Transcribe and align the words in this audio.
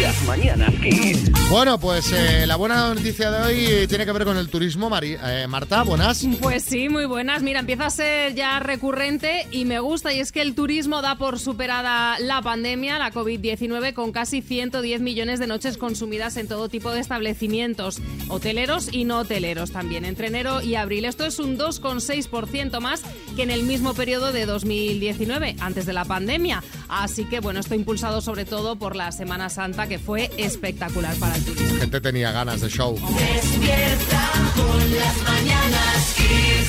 Las 0.00 0.22
mañanas 0.24 0.72
Kiss. 0.82 1.30
Bueno, 1.50 1.78
pues 1.78 2.10
eh, 2.12 2.46
la 2.46 2.56
buena 2.56 2.94
noticia 2.94 3.30
de 3.30 3.42
hoy 3.42 3.86
tiene 3.86 4.06
que 4.06 4.12
ver 4.12 4.24
con 4.24 4.36
el 4.36 4.48
turismo. 4.48 4.88
Mari- 4.88 5.16
eh, 5.22 5.46
Marta, 5.48 5.82
buenas. 5.82 6.24
Pues 6.40 6.62
sí, 6.64 6.88
muy 6.88 7.04
buenas. 7.06 7.42
Mira, 7.42 7.60
empieza 7.60 7.86
a 7.86 7.90
ser 7.90 8.34
ya 8.34 8.58
recurrente 8.60 9.46
y 9.50 9.64
me 9.64 9.80
gusta. 9.80 10.12
Y 10.12 10.20
es 10.20 10.32
que 10.32 10.40
el 10.42 10.54
turismo 10.54 11.02
da 11.02 11.16
por 11.16 11.38
superada 11.38 12.18
la 12.18 12.40
pandemia, 12.40 12.98
la 12.98 13.12
COVID-19, 13.12 13.92
con 13.94 14.12
casi 14.12 14.42
110 14.42 15.00
millones 15.00 15.38
de 15.38 15.46
noches 15.46 15.76
consumidas 15.76 16.36
en 16.36 16.48
todo 16.48 16.68
tipo 16.68 16.90
de 16.90 17.00
establecimientos, 17.00 18.00
hoteleros 18.28 18.88
y 18.92 19.04
no 19.04 19.18
hoteleros 19.20 19.70
también, 19.72 20.04
entre 20.04 20.28
enero 20.28 20.62
y 20.62 20.76
abril. 20.76 21.04
Esto 21.04 21.24
es 21.26 21.38
un 21.38 21.58
2,6% 21.58 22.80
más 22.80 23.02
que 23.36 23.42
en 23.42 23.50
el 23.50 23.64
mismo 23.64 23.92
periodo 23.94 24.32
de 24.32 24.46
2019, 24.46 25.56
antes 25.60 25.84
de 25.86 25.92
la 25.92 26.04
pandemia. 26.04 26.62
Así 26.88 27.24
que, 27.24 27.40
bueno, 27.40 27.60
esto 27.60 27.74
impulsado 27.74 28.20
sobre 28.20 28.44
todo 28.44 28.76
por 28.76 28.96
la 28.96 29.12
Semana 29.12 29.50
Santa, 29.50 29.63
que 29.72 29.98
fue 29.98 30.30
espectacular 30.36 31.14
para 31.16 31.36
el 31.36 31.44
turismo. 31.44 31.78
Gente 31.78 32.00
tenía 32.00 32.32
ganas 32.32 32.60
de 32.60 32.68
show. 32.68 32.94
Despierta 32.94 34.30
con 34.54 34.94
las 34.94 35.22
mañanas 35.22 36.14
Kiss. 36.16 36.68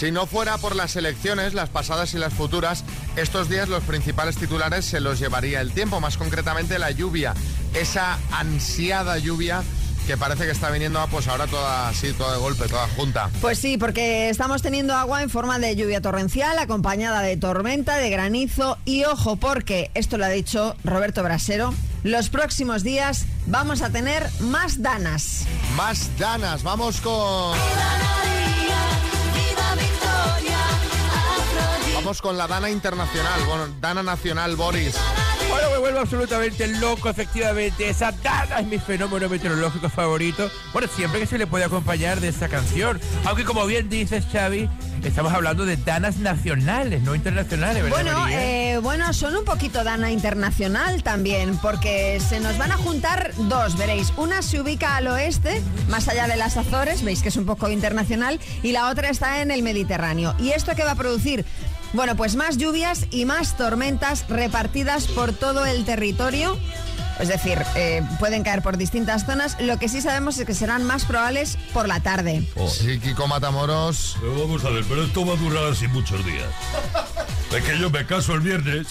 Si 0.00 0.10
no 0.10 0.26
fuera 0.26 0.58
por 0.58 0.74
las 0.74 0.96
elecciones, 0.96 1.54
las 1.54 1.68
pasadas 1.68 2.14
y 2.14 2.18
las 2.18 2.34
futuras, 2.34 2.82
estos 3.14 3.48
días 3.48 3.68
los 3.68 3.84
principales 3.84 4.36
titulares 4.36 4.84
se 4.84 5.00
los 5.00 5.20
llevaría 5.20 5.60
el 5.60 5.70
tiempo, 5.70 6.00
más 6.00 6.16
concretamente 6.16 6.80
la 6.80 6.90
lluvia, 6.90 7.34
esa 7.74 8.18
ansiada 8.32 9.18
lluvia 9.18 9.62
que 10.06 10.16
parece 10.16 10.44
que 10.44 10.50
está 10.50 10.70
viniendo 10.70 11.04
pues 11.10 11.28
ahora 11.28 11.46
toda 11.46 11.88
así, 11.88 12.12
toda 12.12 12.32
de 12.32 12.38
golpe, 12.38 12.68
toda 12.68 12.88
junta. 12.88 13.30
Pues 13.40 13.58
sí, 13.58 13.78
porque 13.78 14.28
estamos 14.28 14.62
teniendo 14.62 14.94
agua 14.94 15.22
en 15.22 15.30
forma 15.30 15.58
de 15.58 15.76
lluvia 15.76 16.00
torrencial, 16.00 16.58
acompañada 16.58 17.20
de 17.20 17.36
tormenta, 17.36 17.96
de 17.96 18.10
granizo 18.10 18.78
y 18.84 19.04
ojo, 19.04 19.36
porque 19.36 19.90
esto 19.94 20.18
lo 20.18 20.24
ha 20.24 20.28
dicho 20.28 20.76
Roberto 20.84 21.22
Brasero, 21.22 21.74
los 22.02 22.30
próximos 22.30 22.82
días 22.82 23.26
vamos 23.46 23.82
a 23.82 23.90
tener 23.90 24.28
más 24.40 24.82
danas. 24.82 25.44
Más 25.76 26.10
danas, 26.18 26.62
vamos 26.62 27.00
con... 27.00 27.56
Vamos 31.94 32.20
con 32.20 32.36
la 32.36 32.48
Dana 32.48 32.68
Internacional, 32.68 33.44
bueno, 33.46 33.68
Dana 33.80 34.02
Nacional 34.02 34.56
Boris. 34.56 34.96
Bueno, 35.52 35.70
me 35.70 35.78
vuelvo 35.78 36.00
absolutamente 36.00 36.66
loco, 36.66 37.10
efectivamente. 37.10 37.86
Esa 37.86 38.10
dana 38.10 38.60
es 38.60 38.66
mi 38.66 38.78
fenómeno 38.78 39.28
meteorológico 39.28 39.90
favorito. 39.90 40.50
Bueno, 40.72 40.88
siempre 40.88 41.20
que 41.20 41.26
se 41.26 41.36
le 41.36 41.46
puede 41.46 41.64
acompañar 41.64 42.20
de 42.20 42.28
esa 42.28 42.48
canción. 42.48 42.98
Aunque 43.26 43.44
como 43.44 43.66
bien 43.66 43.90
dices, 43.90 44.24
Xavi, 44.32 44.70
estamos 45.04 45.30
hablando 45.30 45.66
de 45.66 45.76
danas 45.76 46.16
nacionales, 46.16 47.02
no 47.02 47.14
internacionales, 47.14 47.82
¿verdad, 47.82 48.02
Bueno, 48.02 48.28
eh, 48.30 48.78
bueno, 48.82 49.12
son 49.12 49.36
un 49.36 49.44
poquito 49.44 49.84
dana 49.84 50.10
internacional 50.10 51.02
también, 51.02 51.58
porque 51.58 52.18
se 52.26 52.40
nos 52.40 52.56
van 52.56 52.72
a 52.72 52.78
juntar 52.78 53.32
dos, 53.36 53.76
veréis. 53.76 54.10
Una 54.16 54.40
se 54.40 54.58
ubica 54.58 54.96
al 54.96 55.08
oeste, 55.08 55.60
más 55.90 56.08
allá 56.08 56.28
de 56.28 56.36
las 56.36 56.56
Azores, 56.56 57.04
veis 57.04 57.22
que 57.22 57.28
es 57.28 57.36
un 57.36 57.44
poco 57.44 57.68
internacional, 57.68 58.40
y 58.62 58.72
la 58.72 58.88
otra 58.88 59.10
está 59.10 59.42
en 59.42 59.50
el 59.50 59.62
Mediterráneo. 59.62 60.34
¿Y 60.38 60.52
esto 60.52 60.72
qué 60.74 60.82
va 60.82 60.92
a 60.92 60.96
producir? 60.96 61.44
Bueno, 61.92 62.16
pues 62.16 62.36
más 62.36 62.56
lluvias 62.56 63.06
y 63.10 63.24
más 63.26 63.56
tormentas 63.56 64.24
repartidas 64.28 65.06
por 65.08 65.32
todo 65.32 65.66
el 65.66 65.84
territorio. 65.84 66.58
Es 67.20 67.28
decir, 67.28 67.58
eh, 67.76 68.02
pueden 68.18 68.42
caer 68.42 68.62
por 68.62 68.78
distintas 68.78 69.26
zonas. 69.26 69.56
Lo 69.60 69.78
que 69.78 69.88
sí 69.88 70.00
sabemos 70.00 70.38
es 70.38 70.46
que 70.46 70.54
serán 70.54 70.84
más 70.84 71.04
probables 71.04 71.58
por 71.72 71.86
la 71.86 72.00
tarde. 72.00 72.48
Sí, 72.68 72.98
Kiko 72.98 73.28
Matamoros. 73.28 74.16
Pero 74.20 74.40
vamos 74.40 74.64
a 74.64 74.70
ver, 74.70 74.84
pero 74.88 75.04
esto 75.04 75.24
va 75.26 75.34
a 75.34 75.36
durar 75.36 75.66
así 75.66 75.86
muchos 75.88 76.24
días. 76.24 76.48
Es 77.54 77.62
que 77.62 77.78
yo 77.78 77.90
me 77.90 78.06
caso 78.06 78.32
el 78.34 78.40
viernes, 78.40 78.88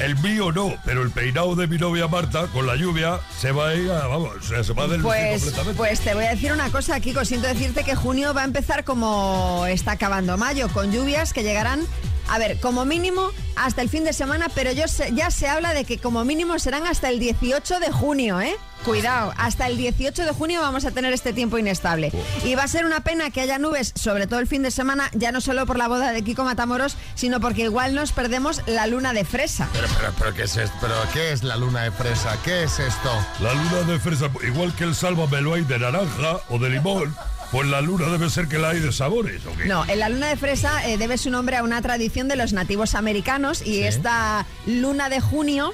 el 0.00 0.16
mío 0.18 0.52
no, 0.52 0.74
pero 0.84 1.02
el 1.02 1.10
peinado 1.10 1.54
de 1.54 1.66
mi 1.66 1.78
novia 1.78 2.08
Marta, 2.08 2.46
con 2.48 2.66
la 2.66 2.76
lluvia, 2.76 3.20
se 3.38 3.52
va 3.52 3.68
a 3.68 3.74
ir 3.74 3.90
a, 3.90 4.06
vamos, 4.06 4.32
se 4.44 4.72
va 4.72 4.84
a 4.84 4.88
Pues, 4.88 5.42
completamente. 5.42 5.74
pues 5.76 6.00
te 6.00 6.14
voy 6.14 6.24
a 6.24 6.30
decir 6.30 6.52
una 6.52 6.70
cosa, 6.70 6.98
Kiko. 7.00 7.24
Siento 7.24 7.46
decirte 7.46 7.84
que 7.84 7.94
junio 7.94 8.34
va 8.34 8.42
a 8.42 8.44
empezar 8.44 8.84
como 8.84 9.64
está 9.68 9.92
acabando 9.92 10.36
mayo, 10.36 10.68
con 10.68 10.92
lluvias 10.92 11.32
que 11.32 11.42
llegarán, 11.42 11.86
a 12.28 12.38
ver, 12.38 12.58
como 12.60 12.84
mínimo 12.84 13.30
hasta 13.56 13.82
el 13.82 13.88
fin 13.88 14.04
de 14.04 14.12
semana, 14.12 14.48
pero 14.54 14.72
yo 14.72 14.84
ya 15.12 15.30
se 15.30 15.48
habla 15.48 15.74
de 15.74 15.84
que 15.84 15.98
como 15.98 16.24
mínimo 16.24 16.58
serán 16.58 16.86
hasta 16.86 17.08
el 17.08 17.18
18 17.18 17.80
de 17.80 17.90
junio, 17.92 18.40
¿eh? 18.40 18.56
Cuidado, 18.84 19.32
hasta 19.36 19.66
el 19.66 19.76
18 19.76 20.24
de 20.24 20.32
junio 20.32 20.60
vamos 20.60 20.84
a 20.84 20.90
tener 20.90 21.12
este 21.12 21.32
tiempo 21.32 21.58
inestable. 21.58 22.12
Y 22.44 22.54
va 22.54 22.64
a 22.64 22.68
ser 22.68 22.84
una 22.84 23.00
pena 23.00 23.30
que 23.30 23.40
haya 23.40 23.58
nubes, 23.58 23.92
sobre 23.94 24.26
todo 24.26 24.40
el 24.40 24.46
fin 24.46 24.62
de 24.62 24.70
semana, 24.70 25.10
ya 25.14 25.32
no 25.32 25.40
solo 25.40 25.64
por 25.64 25.78
la 25.78 25.88
boda 25.88 26.12
de 26.12 26.22
Kiko 26.22 26.44
Matamoros, 26.44 26.96
sino 27.14 27.40
porque 27.40 27.62
igual 27.62 27.94
nos 27.94 28.12
perdemos 28.12 28.60
la 28.66 28.86
luna 28.86 29.12
de 29.12 29.24
fresa. 29.24 29.68
Pero, 29.72 29.88
pero, 29.96 30.12
pero, 30.18 30.34
¿qué 30.34 30.42
es 30.42 30.56
esto? 30.56 30.76
¿Pero 30.80 30.94
qué 31.12 31.32
es 31.32 31.42
la 31.42 31.56
luna 31.56 31.82
de 31.82 31.92
fresa? 31.92 32.36
¿Qué 32.44 32.64
es 32.64 32.78
esto? 32.78 33.10
La 33.40 33.54
luna 33.54 33.92
de 33.92 33.98
fresa, 33.98 34.30
igual 34.46 34.74
que 34.74 34.84
el 34.84 34.94
sálvame 34.94 35.40
lo 35.40 35.54
hay 35.54 35.64
de 35.64 35.78
naranja 35.78 36.40
o 36.50 36.58
de 36.58 36.70
limón, 36.70 37.14
pues 37.50 37.68
la 37.68 37.80
luna 37.80 38.06
debe 38.08 38.28
ser 38.30 38.48
que 38.48 38.58
la 38.58 38.70
hay 38.70 38.80
de 38.80 38.92
sabores, 38.92 39.46
¿o 39.46 39.56
qué? 39.56 39.66
No, 39.66 39.84
en 39.86 40.00
la 40.00 40.08
luna 40.08 40.28
de 40.28 40.36
fresa 40.36 40.88
eh, 40.88 40.98
debe 40.98 41.18
su 41.18 41.30
nombre 41.30 41.56
a 41.56 41.62
una 41.62 41.80
tradición 41.82 42.26
de 42.26 42.36
los 42.36 42.52
nativos 42.52 42.94
americanos 42.94 43.64
y 43.64 43.84
esta 43.84 44.44
luna 44.66 45.08
de 45.08 45.20
junio 45.20 45.72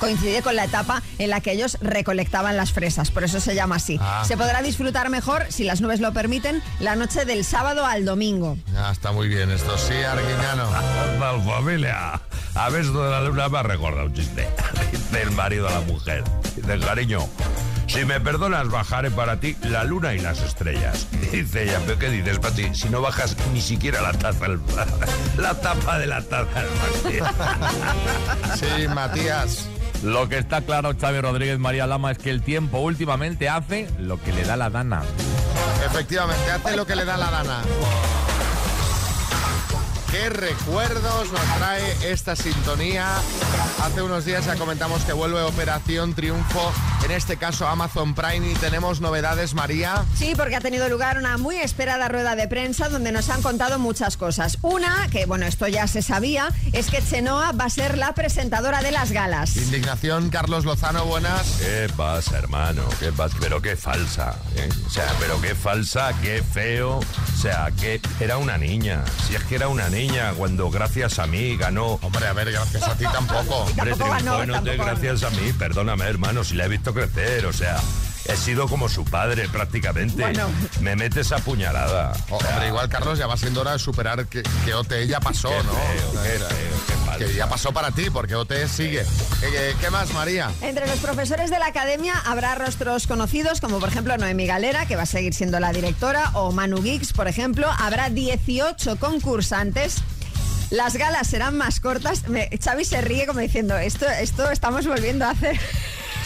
coincide 0.00 0.42
con 0.42 0.56
la 0.56 0.64
etapa 0.64 1.02
en 1.18 1.30
la 1.30 1.40
que 1.40 1.52
ellos 1.52 1.78
recolectaban 1.80 2.56
las 2.56 2.72
fresas, 2.72 3.12
por 3.12 3.22
eso 3.22 3.38
se 3.38 3.54
llama 3.54 3.76
así. 3.76 3.98
Ah. 4.00 4.24
Se 4.26 4.36
podrá 4.36 4.62
disfrutar 4.62 5.10
mejor, 5.10 5.46
si 5.50 5.62
las 5.62 5.80
nubes 5.80 6.00
lo 6.00 6.12
permiten, 6.12 6.60
la 6.80 6.96
noche 6.96 7.24
del 7.24 7.44
sábado 7.44 7.86
al 7.86 8.04
domingo. 8.04 8.58
Ah, 8.76 8.90
está 8.92 9.12
muy 9.12 9.28
bien 9.28 9.50
esto. 9.50 9.78
Sí, 9.78 9.94
Arguiñano. 9.94 10.68
Familia. 11.44 12.20
A 12.54 12.68
ver, 12.70 12.80
esto 12.80 13.04
de 13.04 13.10
la 13.10 13.20
luna 13.20 13.48
me 13.48 13.58
ha 13.58 13.62
recordado 13.62 14.06
un 14.06 14.14
chiste. 14.14 14.48
Dice 14.90 15.22
el 15.22 15.30
marido 15.32 15.68
a 15.68 15.72
la 15.72 15.80
mujer. 15.80 16.24
Dice, 16.56 16.78
cariño, 16.80 17.28
si 17.86 18.04
me 18.04 18.20
perdonas, 18.20 18.68
bajaré 18.68 19.10
para 19.10 19.40
ti 19.40 19.56
la 19.62 19.84
luna 19.84 20.14
y 20.14 20.18
las 20.20 20.40
estrellas. 20.40 21.06
Dice 21.32 21.64
ella, 21.64 21.80
¿pero 21.86 21.98
qué 21.98 22.08
dices, 22.08 22.38
Pati? 22.38 22.74
Si 22.74 22.88
no 22.88 23.00
bajas 23.00 23.36
ni 23.52 23.60
siquiera 23.60 24.00
la 24.00 24.12
taza, 24.12 24.46
la 25.36 25.60
tapa 25.60 25.98
de 25.98 26.06
la 26.06 26.22
taza 26.22 26.62
vacío. 27.04 27.24
Sí, 28.56 28.88
Matías. 28.88 29.68
Lo 30.02 30.28
que 30.28 30.38
está 30.38 30.62
claro, 30.62 30.94
Xavi 30.98 31.20
Rodríguez 31.20 31.58
María 31.58 31.86
Lama, 31.86 32.10
es 32.10 32.18
que 32.18 32.30
el 32.30 32.42
tiempo 32.42 32.78
últimamente 32.78 33.48
hace 33.48 33.88
lo 33.98 34.20
que 34.20 34.32
le 34.32 34.44
da 34.44 34.56
la 34.56 34.70
dana. 34.70 35.02
Efectivamente, 35.84 36.50
hace 36.50 36.76
lo 36.76 36.86
que 36.86 36.96
le 36.96 37.04
da 37.04 37.18
la 37.18 37.30
gana. 37.30 37.62
¿Qué 40.10 40.28
recuerdos 40.28 41.30
nos 41.30 41.56
trae 41.58 42.10
esta 42.10 42.34
sintonía? 42.34 43.06
Hace 43.80 44.02
unos 44.02 44.24
días 44.24 44.44
ya 44.44 44.56
comentamos 44.56 45.04
que 45.04 45.12
vuelve 45.12 45.40
Operación 45.42 46.14
Triunfo, 46.14 46.72
en 47.04 47.12
este 47.12 47.36
caso 47.36 47.68
Amazon 47.68 48.16
Prime, 48.16 48.50
y 48.50 48.54
tenemos 48.54 49.00
novedades, 49.00 49.54
María. 49.54 50.04
Sí, 50.16 50.34
porque 50.36 50.56
ha 50.56 50.60
tenido 50.60 50.88
lugar 50.88 51.16
una 51.16 51.38
muy 51.38 51.56
esperada 51.58 52.08
rueda 52.08 52.34
de 52.34 52.48
prensa 52.48 52.88
donde 52.88 53.12
nos 53.12 53.30
han 53.30 53.40
contado 53.40 53.78
muchas 53.78 54.16
cosas. 54.16 54.58
Una, 54.62 55.06
que 55.12 55.26
bueno, 55.26 55.46
esto 55.46 55.68
ya 55.68 55.86
se 55.86 56.02
sabía, 56.02 56.48
es 56.72 56.90
que 56.90 57.00
Chenoa 57.00 57.52
va 57.52 57.66
a 57.66 57.70
ser 57.70 57.96
la 57.96 58.12
presentadora 58.12 58.82
de 58.82 58.90
las 58.90 59.12
galas. 59.12 59.56
Indignación, 59.56 60.28
Carlos 60.30 60.64
Lozano, 60.64 61.04
buenas. 61.04 61.58
¿Qué 61.60 61.88
pasa, 61.96 62.36
hermano? 62.36 62.82
¿Qué 62.98 63.12
pasa? 63.12 63.36
Pero 63.40 63.62
qué 63.62 63.76
falsa. 63.76 64.34
¿eh? 64.56 64.68
O 64.86 64.90
sea, 64.90 65.06
pero 65.20 65.40
qué 65.40 65.54
falsa, 65.54 66.12
qué 66.20 66.42
feo. 66.42 66.98
O 66.98 67.40
sea, 67.40 67.70
que 67.80 68.00
era 68.18 68.38
una 68.38 68.58
niña. 68.58 69.04
Si 69.28 69.36
es 69.36 69.44
que 69.44 69.54
era 69.54 69.68
una 69.68 69.88
niña 69.88 69.99
cuando 70.36 70.70
gracias 70.70 71.18
a 71.18 71.26
mí 71.26 71.56
ganó. 71.56 71.98
Hombre, 72.02 72.26
a 72.26 72.32
ver, 72.32 72.50
gracias 72.52 72.86
a 72.88 72.96
ti 72.96 73.04
tampoco. 73.04 73.56
Hombre, 73.56 73.90
Tampoco 73.90 74.10
ganó, 74.10 74.36
triunfó 74.36 74.42
en 74.42 74.52
tampoco 74.52 74.76
gracias 74.84 75.22
a 75.24 75.30
mí. 75.30 75.52
Perdóname, 75.52 76.04
hermano, 76.04 76.44
si 76.44 76.54
la 76.54 76.64
he 76.64 76.68
visto 76.68 76.94
crecer. 76.94 77.46
O 77.46 77.52
sea, 77.52 77.80
he 78.32 78.36
sido 78.36 78.68
como 78.68 78.88
su 78.88 79.04
padre 79.04 79.48
prácticamente. 79.48 80.22
Bueno. 80.22 80.48
Me 80.80 80.96
metes 80.96 81.32
a 81.32 81.38
puñalada. 81.38 82.12
Oh, 82.30 82.36
O 82.36 82.40
sea, 82.40 82.50
hombre, 82.50 82.68
igual, 82.68 82.88
Carlos, 82.88 83.18
ya 83.18 83.26
va 83.26 83.36
siendo 83.36 83.60
hora 83.62 83.72
de 83.72 83.78
superar 83.78 84.26
que, 84.26 84.42
que 84.64 84.74
OT 84.74 85.06
ya 85.06 85.20
pasó, 85.20 85.48
qué 85.50 85.56
¿no? 85.64 85.72
feo, 85.72 86.22
qué 86.22 86.28
feo, 86.28 86.48
qué 86.86 86.92
falsa. 87.06 87.18
Que 87.26 87.34
ya 87.34 87.48
pasó 87.48 87.72
para 87.72 87.90
ti, 87.90 88.08
porque 88.10 88.34
OT 88.34 88.52
sigue. 88.68 89.00
Eh, 89.42 89.74
¿Qué 89.80 89.90
más, 89.90 90.12
María? 90.12 90.50
Entre 90.62 90.86
los 90.86 90.98
profesores 91.00 91.50
de 91.50 91.58
la 91.58 91.66
academia 91.66 92.14
habrá 92.26 92.54
rostros 92.54 93.06
conocidos, 93.06 93.60
como 93.60 93.78
por 93.78 93.88
ejemplo 93.88 94.16
Noemi 94.16 94.46
Galera, 94.46 94.86
que 94.86 94.96
va 94.96 95.02
a 95.02 95.06
seguir 95.06 95.34
siendo 95.34 95.58
la 95.60 95.72
directora, 95.72 96.30
o 96.34 96.52
Manu 96.52 96.82
Gix, 96.82 97.12
por 97.12 97.28
ejemplo. 97.28 97.66
Habrá 97.78 98.10
18 98.10 98.96
concursantes. 98.96 99.96
Las 100.70 100.94
galas 100.96 101.26
serán 101.26 101.56
más 101.58 101.80
cortas. 101.80 102.28
Me- 102.28 102.48
Xavi 102.62 102.84
se 102.84 103.00
ríe 103.00 103.26
como 103.26 103.40
diciendo, 103.40 103.76
esto, 103.76 104.06
esto 104.08 104.50
estamos 104.52 104.86
volviendo 104.86 105.24
a 105.24 105.30
hacer 105.30 105.58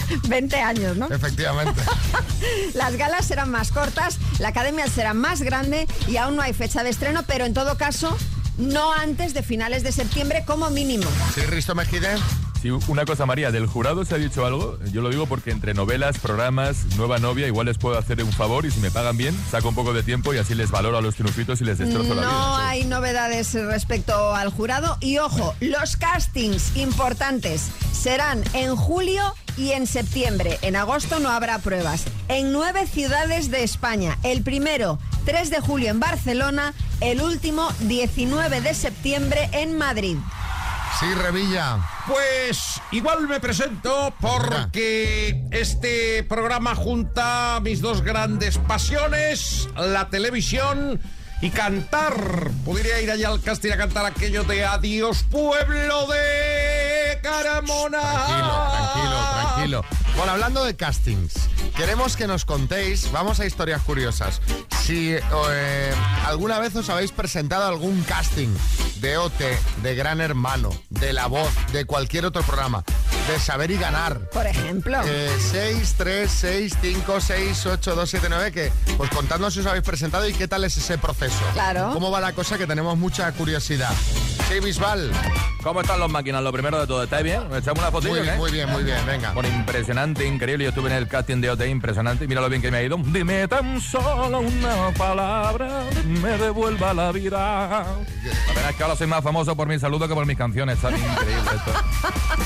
20 0.28 0.56
años, 0.56 0.96
¿no? 0.96 1.06
Efectivamente. 1.06 1.80
Las 2.74 2.96
galas 2.96 3.26
serán 3.26 3.50
más 3.50 3.70
cortas, 3.70 4.18
la 4.38 4.48
academia 4.48 4.86
será 4.86 5.14
más 5.14 5.42
grande 5.42 5.86
y 6.08 6.16
aún 6.16 6.36
no 6.36 6.42
hay 6.42 6.52
fecha 6.52 6.82
de 6.82 6.90
estreno, 6.90 7.22
pero 7.26 7.44
en 7.44 7.54
todo 7.54 7.76
caso, 7.76 8.16
no 8.58 8.92
antes 8.92 9.34
de 9.34 9.42
finales 9.42 9.82
de 9.82 9.92
septiembre 9.92 10.44
como 10.46 10.70
mínimo. 10.70 11.08
¿Sí, 11.34 11.40
Risto 11.42 11.74
Mejide? 11.74 12.14
Una 12.88 13.04
cosa, 13.04 13.26
María, 13.26 13.50
¿del 13.50 13.66
jurado 13.66 14.04
se 14.04 14.14
ha 14.14 14.18
dicho 14.18 14.46
algo? 14.46 14.78
Yo 14.90 15.02
lo 15.02 15.10
digo 15.10 15.26
porque 15.26 15.50
entre 15.50 15.74
novelas, 15.74 16.18
programas, 16.18 16.84
nueva 16.96 17.18
novia, 17.18 17.46
igual 17.46 17.66
les 17.66 17.76
puedo 17.76 17.98
hacer 17.98 18.22
un 18.22 18.32
favor 18.32 18.64
y 18.64 18.70
si 18.70 18.80
me 18.80 18.90
pagan 18.90 19.18
bien, 19.18 19.36
saco 19.50 19.68
un 19.68 19.74
poco 19.74 19.92
de 19.92 20.02
tiempo 20.02 20.32
y 20.32 20.38
así 20.38 20.54
les 20.54 20.70
valoro 20.70 20.96
a 20.96 21.02
los 21.02 21.14
triunfitos 21.14 21.60
y 21.60 21.64
les 21.64 21.78
destrozo 21.78 22.14
la 22.14 22.22
vida. 22.22 22.32
No 22.32 22.56
hay 22.56 22.84
novedades 22.84 23.52
respecto 23.52 24.34
al 24.34 24.50
jurado. 24.50 24.96
Y 25.00 25.18
ojo, 25.18 25.54
los 25.60 25.96
castings 25.96 26.76
importantes 26.76 27.68
serán 27.92 28.42
en 28.54 28.76
julio 28.76 29.34
y 29.56 29.72
en 29.72 29.86
septiembre. 29.86 30.58
En 30.62 30.76
agosto 30.76 31.18
no 31.18 31.28
habrá 31.28 31.58
pruebas. 31.58 32.04
En 32.28 32.52
nueve 32.52 32.86
ciudades 32.86 33.50
de 33.50 33.62
España. 33.62 34.18
El 34.22 34.42
primero, 34.42 34.98
3 35.26 35.50
de 35.50 35.60
julio 35.60 35.90
en 35.90 36.00
Barcelona. 36.00 36.74
El 37.00 37.20
último, 37.20 37.68
19 37.80 38.60
de 38.62 38.74
septiembre 38.74 39.48
en 39.52 39.76
Madrid. 39.76 40.16
Sí, 41.00 41.12
Revilla. 41.14 41.78
Pues 42.06 42.80
igual 42.92 43.26
me 43.26 43.40
presento 43.40 44.14
porque 44.20 45.44
este 45.50 46.22
programa 46.22 46.74
junta 46.74 47.58
mis 47.60 47.80
dos 47.80 48.02
grandes 48.02 48.58
pasiones, 48.58 49.68
la 49.76 50.08
televisión 50.08 51.00
y 51.40 51.50
cantar. 51.50 52.50
Podría 52.64 53.00
ir 53.00 53.10
allá 53.10 53.28
al 53.28 53.40
casting 53.40 53.72
a 53.72 53.76
cantar 53.76 54.06
aquello 54.06 54.44
de 54.44 54.64
Adiós 54.64 55.24
pueblo 55.30 56.06
de 56.06 57.18
Caramona. 57.22 58.00
Tranquilo, 58.00 58.68
tranquilo, 58.70 59.28
tranquilo. 59.32 59.84
Bueno, 60.16 60.32
hablando 60.32 60.64
de 60.64 60.76
castings, 60.76 61.34
queremos 61.76 62.16
que 62.16 62.28
nos 62.28 62.44
contéis, 62.44 63.10
vamos 63.10 63.40
a 63.40 63.46
historias 63.46 63.82
curiosas, 63.82 64.40
si 64.84 65.12
eh, 65.12 65.94
alguna 66.24 66.60
vez 66.60 66.76
os 66.76 66.88
habéis 66.88 67.10
presentado 67.10 67.64
a 67.64 67.68
algún 67.68 68.02
casting 68.04 68.54
de 69.04 69.18
OT, 69.18 69.38
de 69.82 69.94
Gran 69.94 70.22
Hermano, 70.22 70.70
de 70.88 71.12
La 71.12 71.26
Voz, 71.26 71.52
de 71.72 71.84
cualquier 71.84 72.24
otro 72.24 72.42
programa, 72.42 72.84
de 73.28 73.38
Saber 73.38 73.70
y 73.70 73.76
Ganar. 73.76 74.30
Por 74.30 74.46
ejemplo. 74.46 74.98
Eh, 75.04 75.30
6, 75.52 75.94
3, 75.98 76.30
6, 76.30 76.78
5, 76.80 77.20
6, 77.20 77.66
8, 77.66 77.96
2, 77.96 78.10
7, 78.10 78.26
9, 78.30 78.52
que 78.52 78.72
pues 78.96 79.10
contadnos 79.10 79.52
si 79.52 79.60
os 79.60 79.66
habéis 79.66 79.84
presentado 79.84 80.26
y 80.26 80.32
qué 80.32 80.48
tal 80.48 80.64
es 80.64 80.78
ese 80.78 80.96
proceso. 80.96 81.44
Claro. 81.52 81.90
¿Cómo 81.92 82.10
va 82.10 82.18
la 82.18 82.32
cosa? 82.32 82.56
Que 82.56 82.66
tenemos 82.66 82.96
mucha 82.96 83.30
curiosidad. 83.32 83.92
Sí, 84.48 84.60
Bisbal. 84.60 85.10
¿Cómo 85.64 85.80
están 85.80 85.98
los 85.98 86.10
máquinas? 86.10 86.42
Lo 86.42 86.52
primero 86.52 86.78
de 86.78 86.86
todo, 86.86 87.02
¿estáis 87.04 87.24
bien? 87.24 87.48
¿Me 87.50 87.56
echamos 87.58 87.78
una 87.80 87.90
fotilla 87.90 88.12
Muy 88.12 88.20
bien, 88.20 88.34
qué? 88.34 88.38
muy 88.38 88.50
bien, 88.52 88.70
muy 88.70 88.82
bien, 88.84 88.98
venga. 89.06 89.32
Bueno, 89.32 89.48
impresionante, 89.48 90.26
increíble. 90.26 90.64
Yo 90.64 90.68
estuve 90.68 90.90
en 90.90 90.96
el 90.96 91.08
casting 91.08 91.40
de 91.40 91.48
OT, 91.50 91.62
impresionante. 91.68 92.28
Mira 92.28 92.42
lo 92.42 92.50
bien 92.50 92.60
que 92.60 92.70
me 92.70 92.76
ha 92.76 92.82
ido. 92.82 92.98
Dime 92.98 93.48
tan 93.48 93.80
solo 93.80 94.40
una 94.40 94.90
palabra, 94.98 95.84
me 96.06 96.36
devuelva 96.36 96.92
la 96.92 97.10
vida. 97.12 97.38
La 97.38 98.54
verdad 98.54 98.70
es 98.70 98.76
que 98.76 98.82
ahora 98.82 98.94
soy 98.96 99.06
más 99.06 99.24
famoso 99.24 99.56
por 99.56 99.66
mi 99.66 99.78
saludo 99.78 100.06
que 100.06 100.12
por 100.14 100.26
mis 100.26 100.36
canciones. 100.36 100.76
Está 100.76 100.90
bien 100.90 101.00
increíble 101.02 101.42
esto. 101.56 101.72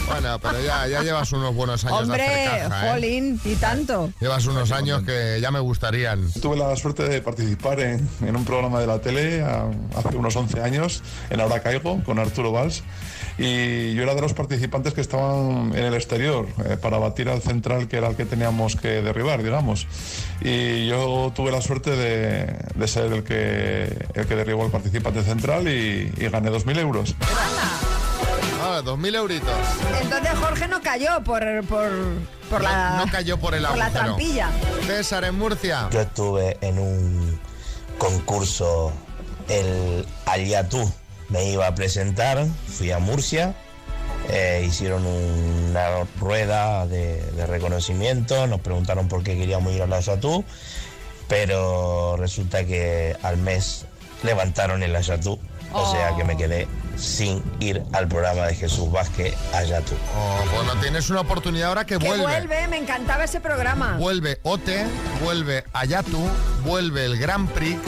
Bueno, 0.06 0.38
pero 0.38 0.60
ya, 0.62 0.86
ya 0.86 1.02
llevas 1.02 1.32
unos 1.32 1.54
buenos 1.54 1.84
años 1.84 1.98
de 1.98 2.04
Hombre, 2.04 2.24
hacer 2.46 2.68
caja, 2.68 2.86
¿eh? 2.86 2.90
jolín, 2.92 3.40
y 3.44 3.54
tanto. 3.56 4.12
Llevas 4.20 4.46
unos 4.46 4.70
años 4.70 5.02
que 5.02 5.38
ya 5.42 5.50
me 5.50 5.58
gustarían. 5.60 6.32
Tuve 6.40 6.56
la 6.56 6.74
suerte 6.76 7.02
de 7.08 7.20
participar 7.20 7.80
en, 7.80 8.08
en 8.24 8.36
un 8.36 8.44
programa 8.44 8.78
de 8.80 8.86
la 8.86 9.00
tele 9.00 9.42
a- 9.42 9.66
hace 9.96 10.16
unos 10.16 10.36
11 10.36 10.62
años, 10.62 11.02
en 11.30 11.40
Ahora 11.40 11.60
Caigo, 11.60 12.02
con 12.04 12.18
Arturo 12.18 12.52
Valls, 12.52 12.82
y 13.38 13.94
yo 13.94 14.02
era 14.02 14.14
de 14.14 14.20
los 14.20 14.34
participantes 14.34 14.92
que 14.94 15.00
estaban 15.00 15.72
en 15.74 15.84
el 15.84 15.94
exterior 15.94 16.46
eh, 16.64 16.76
para 16.76 16.98
batir 16.98 17.28
al 17.28 17.40
central 17.40 17.86
que 17.88 17.96
era 17.98 18.08
el 18.08 18.16
que 18.16 18.24
teníamos 18.24 18.74
que 18.76 19.00
derribar, 19.02 19.42
digamos. 19.42 19.86
Y 20.40 20.86
yo 20.88 21.32
tuve 21.34 21.50
la 21.52 21.60
suerte 21.62 21.90
de, 21.96 22.46
de 22.74 22.88
ser 22.88 23.12
el 23.12 23.22
que, 23.24 24.06
el 24.14 24.26
que 24.26 24.34
derribó 24.36 24.64
al 24.64 24.70
participante 24.70 25.22
central 25.22 25.68
y, 25.68 26.12
y 26.16 26.28
gané 26.28 26.50
2.000 26.50 26.78
euros. 26.80 27.14
Ah, 28.60 28.82
dos 28.84 28.98
mil 28.98 29.14
euritos. 29.14 29.48
Entonces 30.02 30.30
Jorge 30.38 30.68
no 30.68 30.82
cayó 30.82 31.22
por, 31.24 31.40
por, 31.66 31.90
por 32.50 32.60
No- 32.62 32.68
la... 32.68 32.96
no 33.04 33.10
cayó 33.10 33.38
por 33.38 33.54
el 33.54 33.64
por 33.64 33.78
la 33.78 33.90
trampilla. 33.90 34.50
César 34.86 35.24
en 35.24 35.38
Murcia. 35.38 35.88
Yo 35.90 36.00
estuve 36.02 36.58
en 36.60 36.78
un 36.78 37.40
concurso, 37.96 38.92
el 39.48 40.04
Aliatú 40.26 40.92
me 41.28 41.50
iba 41.50 41.66
a 41.66 41.74
presentar, 41.74 42.46
fui 42.66 42.90
a 42.90 42.98
Murcia, 42.98 43.54
eh, 44.30 44.64
hicieron 44.66 45.06
una 45.06 46.04
rueda 46.18 46.86
de, 46.86 47.22
de 47.32 47.46
reconocimiento, 47.46 48.46
nos 48.46 48.60
preguntaron 48.60 49.08
por 49.08 49.22
qué 49.22 49.36
queríamos 49.36 49.72
ir 49.72 49.82
a 49.82 49.86
la 49.86 50.00
pero 51.28 52.16
resulta 52.16 52.64
que 52.64 53.16
al 53.22 53.36
mes 53.36 53.84
levantaron 54.22 54.82
el 54.82 54.96
Ayatú, 54.96 55.38
o 55.72 55.92
sea 55.92 56.16
que 56.16 56.24
me 56.24 56.36
quedé 56.36 56.66
sin 56.96 57.42
ir 57.60 57.82
al 57.92 58.08
programa 58.08 58.46
de 58.46 58.54
Jesús 58.54 58.90
Vázquez 58.90 59.34
Ayatú. 59.54 59.94
Oh, 60.16 60.56
bueno, 60.56 60.80
tienes 60.80 61.10
una 61.10 61.20
oportunidad 61.20 61.68
ahora 61.68 61.84
que 61.84 61.98
Que 61.98 62.06
vuelve. 62.06 62.24
vuelve, 62.24 62.68
me 62.68 62.78
encantaba 62.78 63.24
ese 63.24 63.40
programa. 63.40 63.96
Vuelve 63.98 64.40
OTE, 64.42 64.84
vuelve 65.22 65.64
Ayatu, 65.72 66.18
vuelve 66.64 67.04
el 67.04 67.18
Grand 67.18 67.48
Prix. 67.50 67.78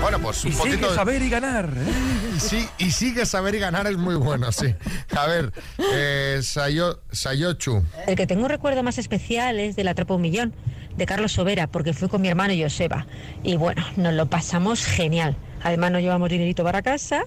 Bueno, 0.00 0.18
pues 0.20 0.44
un 0.44 0.52
Y 0.52 0.54
poquito. 0.54 0.76
sigue 0.78 0.94
saber 0.94 1.22
y 1.22 1.30
ganar. 1.30 1.70
¿eh? 1.76 2.32
Y, 2.36 2.40
sí, 2.40 2.68
y 2.78 2.90
sigue 2.90 3.26
saber 3.26 3.54
y 3.54 3.58
ganar 3.58 3.86
es 3.86 3.96
muy 3.96 4.14
bueno, 4.14 4.50
sí. 4.52 4.74
A 5.16 5.26
ver, 5.26 5.52
eh, 5.94 6.40
Sayo, 6.42 7.00
Sayochu. 7.12 7.84
El 8.06 8.16
que 8.16 8.26
tengo 8.26 8.42
un 8.44 8.48
recuerdo 8.48 8.82
más 8.82 8.98
especial 8.98 9.58
es 9.58 9.76
de 9.76 9.84
la 9.84 9.94
Tropa 9.94 10.14
Un 10.14 10.22
Millón, 10.22 10.54
de 10.96 11.06
Carlos 11.06 11.32
Sobera, 11.32 11.66
porque 11.66 11.92
fui 11.92 12.08
con 12.08 12.22
mi 12.22 12.28
hermano 12.28 12.54
Joseba. 12.58 13.06
Y 13.42 13.56
bueno, 13.56 13.84
nos 13.96 14.14
lo 14.14 14.26
pasamos 14.26 14.84
genial. 14.84 15.36
Además 15.62 15.92
nos 15.92 16.00
llevamos 16.02 16.30
dinerito 16.30 16.64
para 16.64 16.82
casa. 16.82 17.22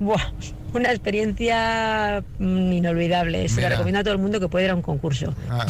Buah, 0.00 0.32
una 0.74 0.90
experiencia 0.90 2.22
mm, 2.38 2.72
inolvidable. 2.72 3.48
Se 3.48 3.60
la 3.60 3.68
recomiendo 3.70 4.00
a 4.00 4.02
todo 4.04 4.12
el 4.14 4.20
mundo 4.20 4.38
que 4.40 4.48
pueda 4.48 4.64
ir 4.66 4.70
a 4.70 4.74
un 4.74 4.82
concurso. 4.82 5.34
Ah, 5.50 5.66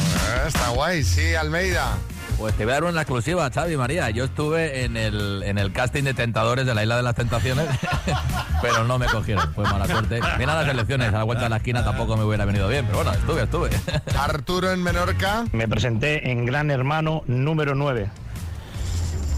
está 0.47 0.69
guay, 0.69 1.03
sí, 1.03 1.33
Almeida. 1.35 1.97
Pues 2.39 2.55
te 2.55 2.63
voy 2.63 2.71
a 2.71 2.75
dar 2.75 2.85
una 2.85 3.01
exclusiva, 3.01 3.49
Xavi 3.51 3.75
María. 3.75 4.09
Yo 4.11 4.23
estuve 4.23 4.85
en 4.85 4.95
el, 4.95 5.43
en 5.43 5.57
el 5.57 5.73
casting 5.73 6.03
de 6.03 6.13
Tentadores 6.13 6.65
de 6.65 6.73
la 6.73 6.83
Isla 6.83 6.95
de 6.95 7.03
las 7.03 7.13
Tentaciones, 7.13 7.67
pero 8.61 8.85
no 8.85 8.97
me 8.97 9.07
cogieron. 9.07 9.53
Fue 9.53 9.65
mala 9.65 9.85
suerte. 9.85 10.21
Mira 10.37 10.55
las 10.55 10.69
elecciones, 10.69 11.09
a 11.09 11.17
la 11.17 11.23
vuelta 11.23 11.43
de 11.43 11.49
la 11.49 11.57
esquina 11.57 11.83
tampoco 11.83 12.15
me 12.15 12.23
hubiera 12.23 12.45
venido 12.45 12.69
bien, 12.69 12.85
pero 12.85 13.03
bueno, 13.03 13.11
estuve, 13.11 13.43
estuve. 13.43 13.69
Arturo 14.17 14.71
en 14.71 14.81
Menorca. 14.81 15.43
Me 15.51 15.67
presenté 15.67 16.31
en 16.31 16.45
Gran 16.45 16.71
Hermano 16.71 17.23
número 17.27 17.75
9. 17.75 18.09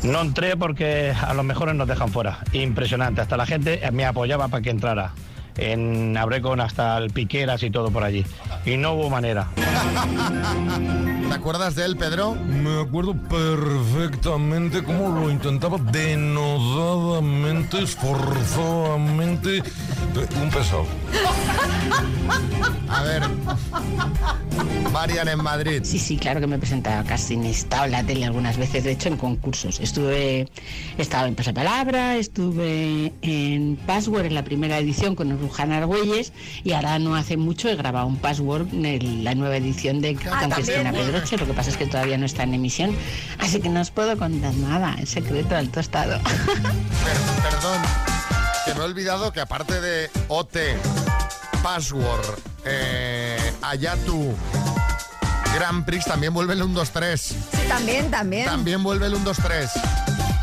No 0.03 0.21
entré 0.21 0.55
porque 0.55 1.11
a 1.19 1.33
los 1.33 1.43
mejores 1.43 1.73
nos 1.73 1.87
dejan 1.87 2.09
fuera. 2.09 2.37
Impresionante. 2.53 3.21
Hasta 3.21 3.35
la 3.35 3.47
gente 3.47 3.81
me 3.91 4.05
apoyaba 4.05 4.47
para 4.47 4.61
que 4.61 4.69
entrara. 4.69 5.13
En 5.57 6.15
Habré 6.17 6.41
con 6.41 6.61
hasta 6.61 6.97
el 6.97 7.11
Piqueras 7.11 7.63
y 7.63 7.71
todo 7.71 7.91
por 7.91 8.03
allí. 8.03 8.25
Y 8.65 8.77
no 8.77 8.93
hubo 8.93 9.09
manera. 9.09 9.49
¿Te 11.29 11.33
acuerdas 11.33 11.75
de 11.75 11.85
él, 11.85 11.97
Pedro? 11.97 12.35
Me 12.35 12.81
acuerdo 12.81 13.13
perfectamente 13.13 14.83
cómo 14.83 15.09
lo 15.09 15.31
intentaba 15.31 15.77
denodadamente, 15.77 17.83
esforzadamente. 17.83 19.63
Un 20.41 20.49
pesado. 20.49 20.85
A 22.89 23.03
ver. 23.03 23.23
Marian 24.91 25.29
en 25.29 25.41
Madrid. 25.41 25.81
Sí, 25.83 25.99
sí, 25.99 26.17
claro 26.17 26.41
que 26.41 26.47
me 26.47 26.57
he 26.57 26.59
presentado 26.59 27.03
estado 27.45 27.85
en 27.85 27.91
la 27.91 28.03
tele 28.03 28.25
algunas 28.25 28.57
veces, 28.57 28.83
de 28.83 28.91
hecho 28.91 29.07
en 29.07 29.17
concursos. 29.17 29.79
Estuve, 29.79 30.49
he 30.97 31.01
estado 31.01 31.27
en 31.27 31.35
Pasapalabra, 31.35 32.17
estuve 32.17 33.13
en 33.21 33.77
Password 33.87 34.25
en 34.25 34.35
la 34.35 34.43
primera 34.43 34.77
edición 34.77 35.15
con 35.15 35.29
Ruján 35.41 35.71
Argüelles 35.73 36.31
y 36.63 36.71
ahora 36.71 36.97
no 36.99 37.15
hace 37.15 37.35
mucho 37.37 37.67
he 37.69 37.75
grabado 37.75 38.07
un 38.07 38.17
Password 38.17 38.67
en 38.73 39.23
la 39.23 39.35
nueva 39.35 39.57
edición 39.57 39.99
de 40.01 40.13
con 40.15 40.23
también. 40.23 40.51
Cristina 40.51 40.91
Pedroche, 40.93 41.37
lo 41.37 41.45
que 41.47 41.53
pasa 41.53 41.69
es 41.71 41.77
que 41.77 41.87
todavía 41.87 42.17
no 42.17 42.25
está 42.25 42.43
en 42.43 42.53
emisión, 42.53 42.95
así 43.39 43.59
que 43.59 43.69
no 43.69 43.81
os 43.81 43.91
puedo 43.91 44.17
contar 44.17 44.53
nada, 44.53 44.95
es 45.01 45.09
secreto 45.09 45.55
del 45.55 45.69
tostado. 45.69 46.17
Per- 46.23 47.51
perdón, 47.51 47.81
que 48.65 48.73
me 48.75 48.79
he 48.79 48.83
olvidado 48.83 49.33
que 49.33 49.41
aparte 49.41 49.81
de 49.81 50.09
OT, 50.29 50.57
Password, 51.63 52.39
eh, 52.65 53.37
Ayatu, 53.61 54.33
Grand 55.55 55.83
Prix, 55.85 56.05
también 56.05 56.33
vuelve 56.33 56.53
el 56.53 56.61
1-2-3. 56.63 57.17
Sí, 57.17 57.35
también, 57.67 58.09
también. 58.09 58.45
También 58.45 58.81
vuelve 58.83 59.07
el 59.07 59.15
1-2-3. 59.15 59.69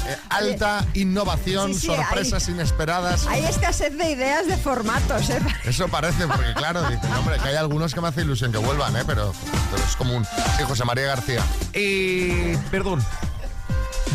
Eh, 0.09 0.17
alta 0.31 0.87
innovación, 0.95 1.75
Sí, 1.75 1.81
sí, 1.81 1.87
sorpresas 1.89 2.49
inesperadas. 2.49 3.27
Hay 3.27 3.45
escasez 3.45 3.95
de 3.97 4.11
ideas 4.11 4.47
de 4.47 4.57
formatos, 4.57 5.29
¿eh? 5.29 5.39
Eso 5.65 5.89
parece, 5.89 6.27
porque 6.27 6.55
claro, 6.55 6.83
dicen, 6.89 7.13
hombre, 7.13 7.37
que 7.39 7.49
hay 7.49 7.57
algunos 7.57 7.93
que 7.93 8.01
me 8.01 8.09
hace 8.09 8.23
ilusión 8.23 8.51
que 8.51 8.57
vuelvan, 8.57 8.97
¿eh? 8.97 9.03
pero, 9.07 9.35
pero 9.71 9.83
es 9.85 9.97
común. 9.97 10.27
Sí, 10.57 10.63
José 10.67 10.87
María 10.87 11.05
García. 11.05 11.45
Eh, 11.75 12.57
perdón. 12.71 13.05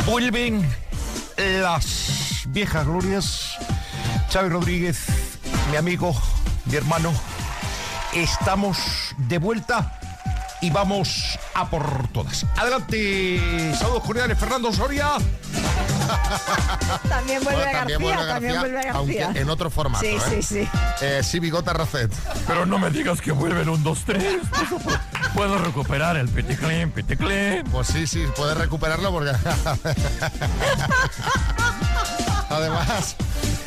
Vuelven 0.08 0.68
las 1.38 2.44
viejas 2.48 2.88
glorias. 2.88 3.58
Xavi 4.32 4.50
Rodríguez, 4.50 4.98
mi 5.70 5.78
amigo, 5.78 6.20
mi 6.66 6.76
hermano. 6.76 7.14
Estamos 8.14 8.80
de 9.18 9.38
vuelta 9.38 10.00
y 10.64 10.70
vamos 10.70 11.38
a 11.54 11.70
por 11.70 12.08
todas. 12.14 12.46
Adelante. 12.56 13.76
Saludos 13.78 14.04
cordiales, 14.04 14.40
Fernando 14.40 14.72
Soria. 14.72 15.18
También 17.10 17.44
vuelve 17.44 17.64
Bueno, 17.64 17.80
García, 17.80 17.98
vuelve 17.98 18.26
también 18.26 18.60
vuelve 18.60 18.76
García. 18.76 18.94
Aunque 19.28 19.42
en 19.42 19.50
otro 19.50 19.70
formato. 19.70 20.06
Sí, 20.06 20.16
¿eh? 20.16 20.22
sí, 20.30 20.42
sí. 20.42 20.70
Eh, 21.02 21.22
sí, 21.22 21.40
Bigota 21.40 21.74
Racet. 21.74 22.14
Pero 22.48 22.66
no 22.66 22.80
me 22.80 22.92
digas 22.92 23.20
que 23.20 23.34
vuelven 23.34 23.68
un 23.68 23.84
2-3. 23.84 24.40
Puedo 25.34 25.58
recuperar 25.58 26.16
el 26.16 26.30
piticlin, 26.30 26.92
piticlin. 26.92 27.66
Pues 27.70 27.88
sí, 27.88 28.08
sí, 28.08 28.26
puedes 28.34 28.58
recuperarlo 28.58 29.12
porque. 29.12 29.34
además, 32.50 33.18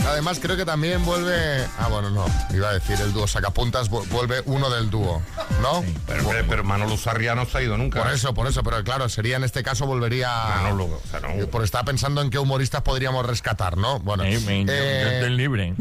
además 0.07 0.39
creo 0.41 0.57
que 0.57 0.65
también 0.65 1.05
vuelve. 1.05 1.65
Ah, 1.79 1.89
bueno, 1.89 2.11
no. 2.11 2.25
Iba 2.55 2.71
a 2.71 2.73
decir 2.75 3.01
el 3.01 3.13
dúo 3.13 3.27
sacapuntas, 3.27 3.91
vu- 3.91 4.07
vuelve 4.09 4.43
uno 4.47 4.71
del 4.71 4.89
dúo, 4.91 5.23
¿no? 5.63 5.85
Pero, 6.07 6.23
hombre, 6.25 6.45
pero 6.45 6.65
Manolo 6.65 6.97
Sarria 6.97 7.35
no 7.35 7.45
se 7.47 7.59
ha 7.59 7.63
ido 7.63 7.77
nunca. 7.77 8.03
Por 8.03 8.13
eso, 8.13 8.33
por 8.35 8.47
eso, 8.47 8.63
pero 8.63 8.83
claro, 8.85 9.09
sería 9.09 9.37
en 9.37 9.45
este 9.45 9.63
caso 9.63 9.87
volvería. 9.87 10.29
Manolo, 10.63 10.85
o 10.85 11.03
sea, 11.11 11.21
no. 11.21 11.29
Eh, 11.31 11.47
Por 11.47 11.63
estar 11.65 11.85
pensando 11.85 12.23
en 12.23 12.31
qué 12.31 12.39
humoristas 12.39 12.83
podríamos 12.83 13.27
rescatar, 13.27 13.77
¿no? 13.77 13.99
Bueno, 14.01 14.25
Sí, 14.25 14.39
me- 14.47 14.61
yo- 14.65 14.73
yo 14.73 14.73
eh, 14.73 15.15
estoy 15.19 15.37
libre. 15.37 15.75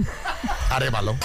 Arévalo. 0.70 1.16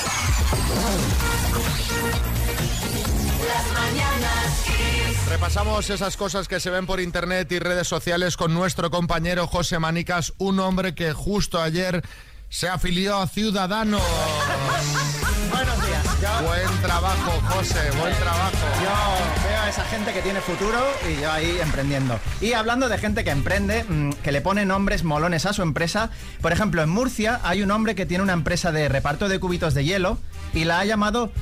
Las 3.49 3.73
mañanas 3.73 4.63
Kiss. 4.65 5.27
Repasamos 5.29 5.91
esas 5.91 6.17
cosas 6.17 6.49
que 6.49 6.61
se 6.61 6.71
ven 6.71 6.87
por 6.87 7.01
internet 7.01 7.51
y 7.53 7.59
redes 7.59 7.89
sociales 7.89 8.37
con 8.37 8.55
nuestro 8.55 8.91
compañero 8.91 9.47
José 9.47 9.79
Manicas, 9.79 10.33
un 10.39 10.61
hombre 10.61 10.95
que 10.95 11.13
justo 11.13 11.61
ayer 11.61 12.03
se 12.51 12.69
afilió 12.69 13.17
a 13.17 13.27
Ciudadanos. 13.29 14.03
Buenos 15.51 15.87
días. 15.87 16.05
Yo, 16.21 16.47
Buen 16.47 16.83
trabajo, 16.83 17.41
José, 17.49 17.91
buen 17.99 18.15
trabajo. 18.17 18.53
yo 18.83 19.49
veo 19.49 19.61
a 19.61 19.69
esa 19.69 19.85
gente 19.85 20.13
que 20.13 20.21
tiene 20.21 20.41
futuro 20.41 20.79
y 21.09 21.21
yo 21.21 21.31
ahí 21.31 21.59
emprendiendo. 21.63 22.19
Y 22.41 22.53
hablando 22.53 22.89
de 22.89 22.99
gente 22.99 23.25
que 23.25 23.31
emprende, 23.31 23.85
mm, 23.85 24.11
que 24.23 24.33
le 24.33 24.41
pone 24.41 24.67
nombres 24.67 25.03
molones 25.03 25.47
a 25.47 25.53
su 25.53 25.63
empresa, 25.63 26.11
por 26.43 26.53
ejemplo, 26.53 26.83
en 26.83 26.91
Murcia 26.91 27.41
hay 27.43 27.63
un 27.63 27.71
hombre 27.71 27.95
que 27.95 28.05
tiene 28.05 28.23
una 28.23 28.33
empresa 28.33 28.71
de 28.73 28.89
reparto 28.89 29.29
de 29.29 29.41
cubitos 29.41 29.73
de 29.75 29.85
hielo 29.85 30.19
y 30.53 30.65
la 30.65 30.81
ha 30.81 30.85
llamado 30.85 31.33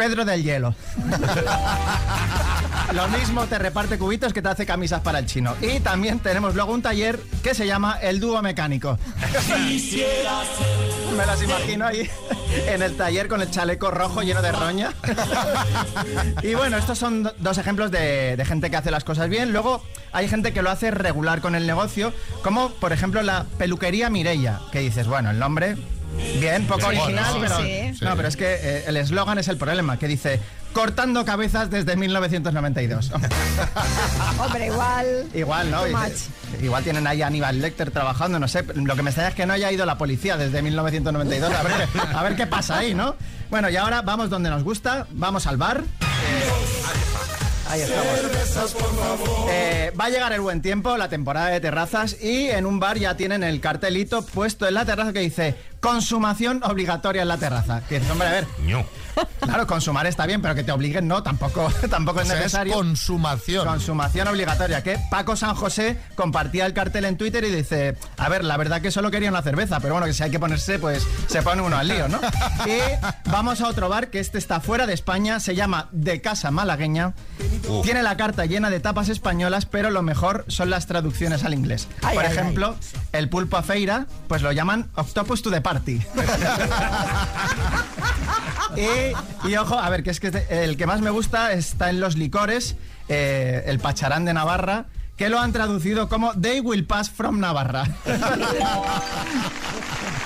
Pedro 0.00 0.24
del 0.24 0.42
Hielo. 0.42 0.74
Lo 2.94 3.06
mismo 3.08 3.44
te 3.44 3.58
reparte 3.58 3.98
cubitos 3.98 4.32
que 4.32 4.40
te 4.40 4.48
hace 4.48 4.64
camisas 4.64 5.02
para 5.02 5.18
el 5.18 5.26
chino. 5.26 5.54
Y 5.60 5.78
también 5.80 6.20
tenemos 6.20 6.54
luego 6.54 6.72
un 6.72 6.80
taller 6.80 7.20
que 7.42 7.54
se 7.54 7.66
llama 7.66 7.98
El 8.00 8.18
Dúo 8.18 8.40
Mecánico. 8.40 8.98
Me 11.16 11.26
las 11.26 11.42
imagino 11.42 11.86
ahí 11.86 12.08
en 12.66 12.80
el 12.80 12.96
taller 12.96 13.28
con 13.28 13.42
el 13.42 13.50
chaleco 13.50 13.90
rojo 13.90 14.22
lleno 14.22 14.40
de 14.40 14.52
roña. 14.52 14.94
y 16.42 16.54
bueno, 16.54 16.78
estos 16.78 16.96
son 16.96 17.24
do- 17.24 17.34
dos 17.38 17.58
ejemplos 17.58 17.90
de, 17.90 18.36
de 18.38 18.44
gente 18.46 18.70
que 18.70 18.76
hace 18.78 18.90
las 18.90 19.04
cosas 19.04 19.28
bien. 19.28 19.52
Luego 19.52 19.84
hay 20.12 20.28
gente 20.28 20.54
que 20.54 20.62
lo 20.62 20.70
hace 20.70 20.90
regular 20.90 21.42
con 21.42 21.54
el 21.54 21.66
negocio, 21.66 22.14
como 22.42 22.70
por 22.70 22.94
ejemplo 22.94 23.22
la 23.22 23.44
peluquería 23.58 24.08
Mireia, 24.08 24.60
que 24.72 24.78
dices, 24.80 25.06
bueno, 25.06 25.30
el 25.30 25.38
nombre, 25.38 25.76
bien, 26.40 26.66
poco 26.66 26.80
Sí, 26.80 26.86
original, 26.86 27.38
bueno, 27.38 27.56
pero... 27.58 27.94
sí. 27.94 28.04
No, 28.04 28.16
pero 28.16 28.28
es 28.28 28.36
que 28.36 28.54
eh, 28.54 28.84
el 28.86 28.96
eslogan 28.96 29.38
es 29.38 29.48
el 29.48 29.56
problema, 29.56 29.98
que 29.98 30.06
dice, 30.08 30.40
cortando 30.72 31.24
cabezas 31.24 31.70
desde 31.70 31.96
1992. 31.96 33.10
Hombre, 34.38 34.66
igual. 34.66 35.26
Igual, 35.34 35.70
¿no? 35.70 35.82
Igual 36.62 36.82
tienen 36.84 37.06
ahí 37.06 37.22
a 37.22 37.26
Aníbal 37.28 37.60
Lecter 37.60 37.90
trabajando, 37.90 38.38
no 38.38 38.48
sé. 38.48 38.64
Lo 38.74 38.96
que 38.96 39.02
me 39.02 39.10
extraña 39.10 39.28
es 39.30 39.34
que 39.34 39.46
no 39.46 39.52
haya 39.52 39.70
ido 39.70 39.86
la 39.86 39.96
policía 39.98 40.36
desde 40.36 40.62
1992. 40.62 41.52
A 41.52 41.62
ver, 41.62 41.72
qué- 41.92 41.98
a 42.16 42.22
ver 42.22 42.36
qué 42.36 42.46
pasa 42.46 42.78
ahí, 42.78 42.94
¿no? 42.94 43.14
Bueno, 43.50 43.68
y 43.70 43.76
ahora 43.76 44.02
vamos 44.02 44.30
donde 44.30 44.50
nos 44.50 44.62
gusta, 44.64 45.06
vamos 45.10 45.46
al 45.46 45.56
bar. 45.56 45.82
Ahí 47.70 47.82
estamos. 47.82 48.74
Eh, 49.48 49.92
va 49.98 50.06
a 50.06 50.10
llegar 50.10 50.32
el 50.32 50.40
buen 50.40 50.60
tiempo, 50.60 50.96
la 50.96 51.08
temporada 51.08 51.48
de 51.48 51.60
terrazas, 51.60 52.16
y 52.20 52.48
en 52.48 52.66
un 52.66 52.80
bar 52.80 52.98
ya 52.98 53.16
tienen 53.16 53.44
el 53.44 53.60
cartelito 53.60 54.22
puesto 54.22 54.66
en 54.66 54.74
la 54.74 54.84
terraza 54.84 55.12
que 55.12 55.20
dice 55.20 55.54
consumación 55.80 56.62
obligatoria 56.64 57.22
en 57.22 57.28
la 57.28 57.38
terraza. 57.38 57.82
Hombre, 58.10 58.28
a 58.28 58.32
ver. 58.32 58.46
Claro, 59.40 59.66
consumar 59.66 60.06
está 60.06 60.26
bien, 60.26 60.40
pero 60.42 60.54
que 60.54 60.62
te 60.62 60.72
obliguen 60.72 61.08
no, 61.08 61.22
tampoco, 61.22 61.70
tampoco 61.90 62.18
O 62.18 62.22
es 62.22 62.28
sea, 62.28 62.36
es 62.36 62.42
necesario. 62.44 62.74
consumación. 62.74 63.66
Consumación 63.66 64.28
obligatoria. 64.28 64.82
Que 64.82 64.98
Paco 65.10 65.36
San 65.36 65.54
José 65.54 65.98
compartía 66.14 66.66
el 66.66 66.72
cartel 66.72 67.04
en 67.04 67.16
Twitter 67.16 67.44
y 67.44 67.50
dice: 67.50 67.96
A 68.18 68.28
ver, 68.28 68.44
la 68.44 68.56
verdad 68.56 68.80
que 68.80 68.90
solo 68.90 69.10
quería 69.10 69.30
una 69.30 69.42
cerveza, 69.42 69.80
pero 69.80 69.94
bueno, 69.94 70.06
que 70.06 70.12
si 70.14 70.22
hay 70.22 70.30
que 70.30 70.38
ponerse, 70.38 70.78
pues 70.78 71.06
se 71.28 71.42
pone 71.42 71.62
uno 71.62 71.76
al 71.76 71.88
lío, 71.88 72.08
¿no? 72.08 72.20
Y 72.66 72.78
vamos 73.30 73.60
a 73.60 73.68
otro 73.68 73.88
bar 73.88 74.08
que 74.10 74.20
este 74.20 74.38
está 74.38 74.60
fuera 74.60 74.86
de 74.86 74.92
España, 74.92 75.40
se 75.40 75.54
llama 75.54 75.88
De 75.92 76.20
Casa 76.20 76.50
Malagueña. 76.50 77.14
Tiene 77.82 78.02
la 78.02 78.16
carta 78.16 78.44
llena 78.46 78.70
de 78.70 78.80
tapas 78.80 79.08
españolas, 79.08 79.66
pero 79.66 79.90
lo 79.90 80.02
mejor 80.02 80.44
son 80.48 80.70
las 80.70 80.86
traducciones 80.86 81.44
al 81.44 81.54
inglés. 81.54 81.88
Ay, 82.02 82.16
Por 82.16 82.24
ay, 82.26 82.32
ejemplo, 82.32 82.76
el 83.12 83.28
pulpo 83.28 83.56
a 83.56 83.62
feira, 83.62 84.06
pues 84.28 84.42
lo 84.42 84.52
llaman 84.52 84.90
Octopus 84.94 85.42
to 85.42 85.50
the 85.50 85.60
Party. 85.60 86.00
Y, 88.76 89.09
y 89.44 89.56
ojo, 89.56 89.78
a 89.78 89.88
ver, 89.90 90.02
que 90.02 90.10
es 90.10 90.20
que 90.20 90.46
el 90.50 90.76
que 90.76 90.86
más 90.86 91.00
me 91.00 91.10
gusta 91.10 91.52
está 91.52 91.90
en 91.90 92.00
los 92.00 92.16
licores, 92.16 92.76
eh, 93.08 93.64
el 93.66 93.78
pacharán 93.78 94.24
de 94.24 94.34
Navarra, 94.34 94.86
que 95.16 95.28
lo 95.28 95.38
han 95.38 95.52
traducido 95.52 96.08
como 96.08 96.32
They 96.32 96.60
will 96.60 96.86
pass 96.86 97.10
from 97.10 97.40
Navarra. 97.40 97.84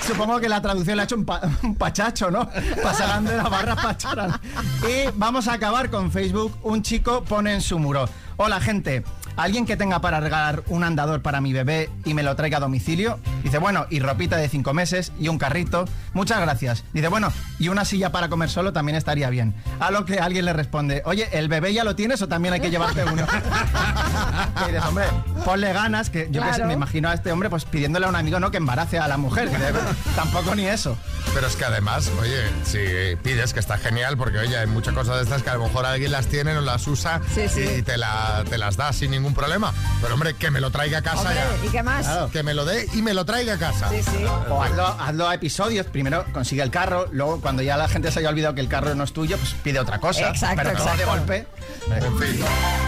Supongo 0.07 0.39
que 0.39 0.47
la 0.47 0.61
traducción 0.61 0.97
le 0.97 1.01
ha 1.01 1.05
hecho 1.05 1.15
un, 1.15 1.25
un 1.63 1.75
pachacho, 1.75 2.29
¿no? 2.29 2.47
Pasarán 2.83 3.25
de 3.25 3.35
Navarra, 3.37 3.75
pacharán. 3.75 4.39
Y 4.83 5.09
vamos 5.15 5.47
a 5.47 5.53
acabar 5.53 5.89
con 5.89 6.11
Facebook. 6.11 6.55
Un 6.61 6.83
chico 6.83 7.23
pone 7.23 7.55
en 7.55 7.61
su 7.61 7.79
muro. 7.79 8.07
Hola, 8.37 8.61
gente. 8.61 9.03
¿Alguien 9.37 9.65
que 9.65 9.75
tenga 9.77 9.99
para 9.99 10.19
regalar 10.19 10.63
un 10.67 10.83
andador 10.83 11.21
para 11.21 11.41
mi 11.41 11.51
bebé 11.53 11.89
y 12.05 12.13
me 12.13 12.23
lo 12.23 12.35
traiga 12.35 12.57
a 12.57 12.61
domicilio? 12.61 13.19
Dice, 13.43 13.57
bueno, 13.57 13.85
y 13.89 13.99
ropita 13.99 14.37
de 14.37 14.47
cinco 14.49 14.73
meses 14.73 15.11
y 15.19 15.27
un 15.27 15.37
carrito. 15.37 15.85
Muchas 16.13 16.39
gracias. 16.39 16.83
Dice, 16.93 17.09
bueno, 17.09 17.31
y 17.59 17.67
una 17.67 17.83
silla 17.85 18.11
para 18.11 18.29
comer 18.29 18.49
solo 18.49 18.71
también 18.73 18.95
estaría 18.95 19.29
bien. 19.29 19.53
A 19.79 19.91
lo 19.91 20.05
que 20.05 20.19
alguien 20.19 20.45
le 20.45 20.53
responde, 20.53 21.01
oye, 21.05 21.27
¿el 21.33 21.47
bebé 21.49 21.73
ya 21.73 21.83
lo 21.83 21.95
tienes 21.95 22.21
o 22.21 22.27
también 22.27 22.53
hay 22.53 22.61
que 22.61 22.69
llevarte 22.69 23.03
uno? 23.03 23.25
y 24.63 24.71
dices, 24.71 24.83
hombre, 24.85 25.05
ponle 25.43 25.73
ganas, 25.73 26.09
que 26.09 26.27
yo 26.31 26.41
qué 26.41 26.53
sé, 26.53 26.63
me 26.65 26.73
imagino 26.73 27.09
a 27.09 27.13
este 27.13 27.31
hombre 27.31 27.49
pues 27.49 27.65
pidiéndole 27.65 28.05
a 28.05 28.09
un 28.09 28.15
amigo 28.15 28.39
no 28.39 28.51
que 28.51 28.57
embarace 28.57 28.99
a 28.99 29.07
la 29.07 29.17
mujer. 29.17 29.49
Que 29.49 29.57
debe- 29.57 29.79
tampoco 30.15 30.55
ni 30.55 30.65
eso. 30.65 30.97
Pero 31.33 31.47
es 31.47 31.55
que 31.55 31.65
además, 31.65 32.09
oye, 32.21 32.41
si 32.63 33.15
pides, 33.21 33.53
que 33.53 33.59
está 33.59 33.77
genial, 33.77 34.17
porque 34.17 34.37
oye, 34.39 34.57
hay 34.57 34.67
muchas 34.67 34.93
cosas 34.93 35.17
de 35.17 35.23
estas 35.23 35.43
que 35.43 35.49
a 35.49 35.55
lo 35.55 35.63
mejor 35.65 35.85
alguien 35.85 36.11
las 36.11 36.27
tiene, 36.27 36.53
no 36.53 36.61
las 36.61 36.87
usa 36.87 37.19
Sí, 37.33 37.49
sí. 37.49 37.65
y 37.79 37.81
te, 37.81 37.97
la- 37.97 38.43
te 38.49 38.57
las 38.57 38.77
da 38.77 38.93
sin 38.93 39.11
ningún 39.11 39.24
problema. 39.33 39.73
Pero 40.01 40.13
hombre, 40.13 40.33
que 40.35 40.51
me 40.51 40.59
lo 40.61 40.69
traiga 40.71 40.99
a 40.99 41.01
casa 41.01 41.19
Hombre, 41.21 41.35
ya. 41.35 41.47
¿y 41.65 41.69
qué 41.69 41.81
más? 41.83 42.05
Claro. 42.05 42.29
Que 42.31 42.43
me 42.43 42.53
lo 42.53 42.65
dé 42.65 42.87
y 42.93 43.01
me 43.01 43.13
lo 43.13 43.25
traiga 43.25 43.55
a 43.55 43.57
casa. 43.57 43.89
Sí, 43.89 44.01
sí. 44.03 44.23
O 44.49 44.61
hazlo, 44.61 44.85
hazlo 44.85 45.27
a 45.27 45.33
episodios. 45.35 45.85
Primero 45.87 46.25
consigue 46.33 46.61
el 46.61 46.69
carro, 46.71 47.07
luego 47.11 47.39
cuando 47.41 47.61
ya 47.63 47.77
la 47.77 47.87
gente 47.87 48.11
se 48.11 48.19
haya 48.19 48.29
olvidado 48.29 48.53
que 48.55 48.61
el 48.61 48.67
carro 48.69 48.93
no 48.95 49.03
es 49.03 49.13
tuyo, 49.13 49.37
pues 49.37 49.53
pide 49.63 49.79
otra 49.79 49.99
cosa. 49.99 50.29
Exacto, 50.29 50.61
pero 50.63 50.77
no 50.77 50.83
de 50.83 50.91
exacto. 50.91 51.09
golpe. 51.11 51.47
En 51.89 52.19
fin. 52.19 52.39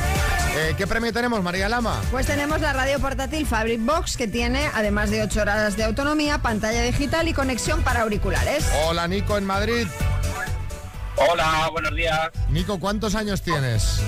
Eh, 0.56 0.74
¿Qué 0.78 0.86
premio 0.86 1.12
tenemos, 1.12 1.42
María 1.42 1.68
Lama? 1.68 2.00
Pues 2.12 2.26
tenemos 2.26 2.60
la 2.60 2.72
radio 2.72 3.00
portátil 3.00 3.44
Fabric 3.44 3.84
Box 3.84 4.16
que 4.16 4.28
tiene, 4.28 4.70
además 4.72 5.10
de 5.10 5.24
8 5.24 5.40
horas 5.40 5.76
de 5.76 5.82
autonomía, 5.82 6.38
pantalla 6.38 6.82
digital 6.82 7.26
y 7.26 7.32
conexión 7.32 7.82
para 7.82 8.02
auriculares. 8.02 8.64
Hola, 8.86 9.08
Nico, 9.08 9.36
en 9.36 9.44
Madrid. 9.44 9.88
Hola, 11.16 11.68
buenos 11.72 11.92
días. 11.96 12.30
Nico, 12.50 12.78
¿cuántos 12.78 13.16
años 13.16 13.42
tienes? 13.42 14.00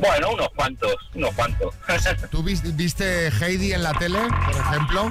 Bueno, 0.00 0.30
unos 0.32 0.48
cuantos, 0.56 0.94
unos 1.14 1.34
cuantos. 1.34 1.74
¿Tú 2.30 2.42
vis- 2.42 2.74
viste 2.76 3.28
Heidi 3.28 3.72
en 3.72 3.82
la 3.82 3.92
tele, 3.94 4.18
por 4.46 4.56
ejemplo? 4.56 5.10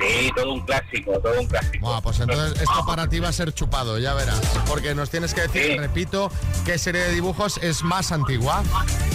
sí, 0.00 0.30
todo 0.36 0.52
un 0.54 0.60
clásico, 0.66 1.12
todo 1.20 1.40
un 1.40 1.46
clásico. 1.46 1.86
Buah, 1.86 2.00
pues 2.02 2.20
entonces 2.20 2.60
esto 2.60 2.84
para 2.86 3.08
ti 3.08 3.20
va 3.20 3.28
a 3.28 3.32
ser 3.32 3.52
chupado, 3.54 3.98
ya 3.98 4.12
verás. 4.14 4.40
Porque 4.66 4.94
nos 4.94 5.08
tienes 5.10 5.32
que 5.34 5.42
decir, 5.42 5.62
Sí. 5.72 5.78
repito, 5.78 6.30
qué 6.64 6.78
serie 6.78 7.02
de 7.02 7.12
dibujos 7.12 7.58
es 7.58 7.82
más 7.82 8.12
antigua. 8.12 8.62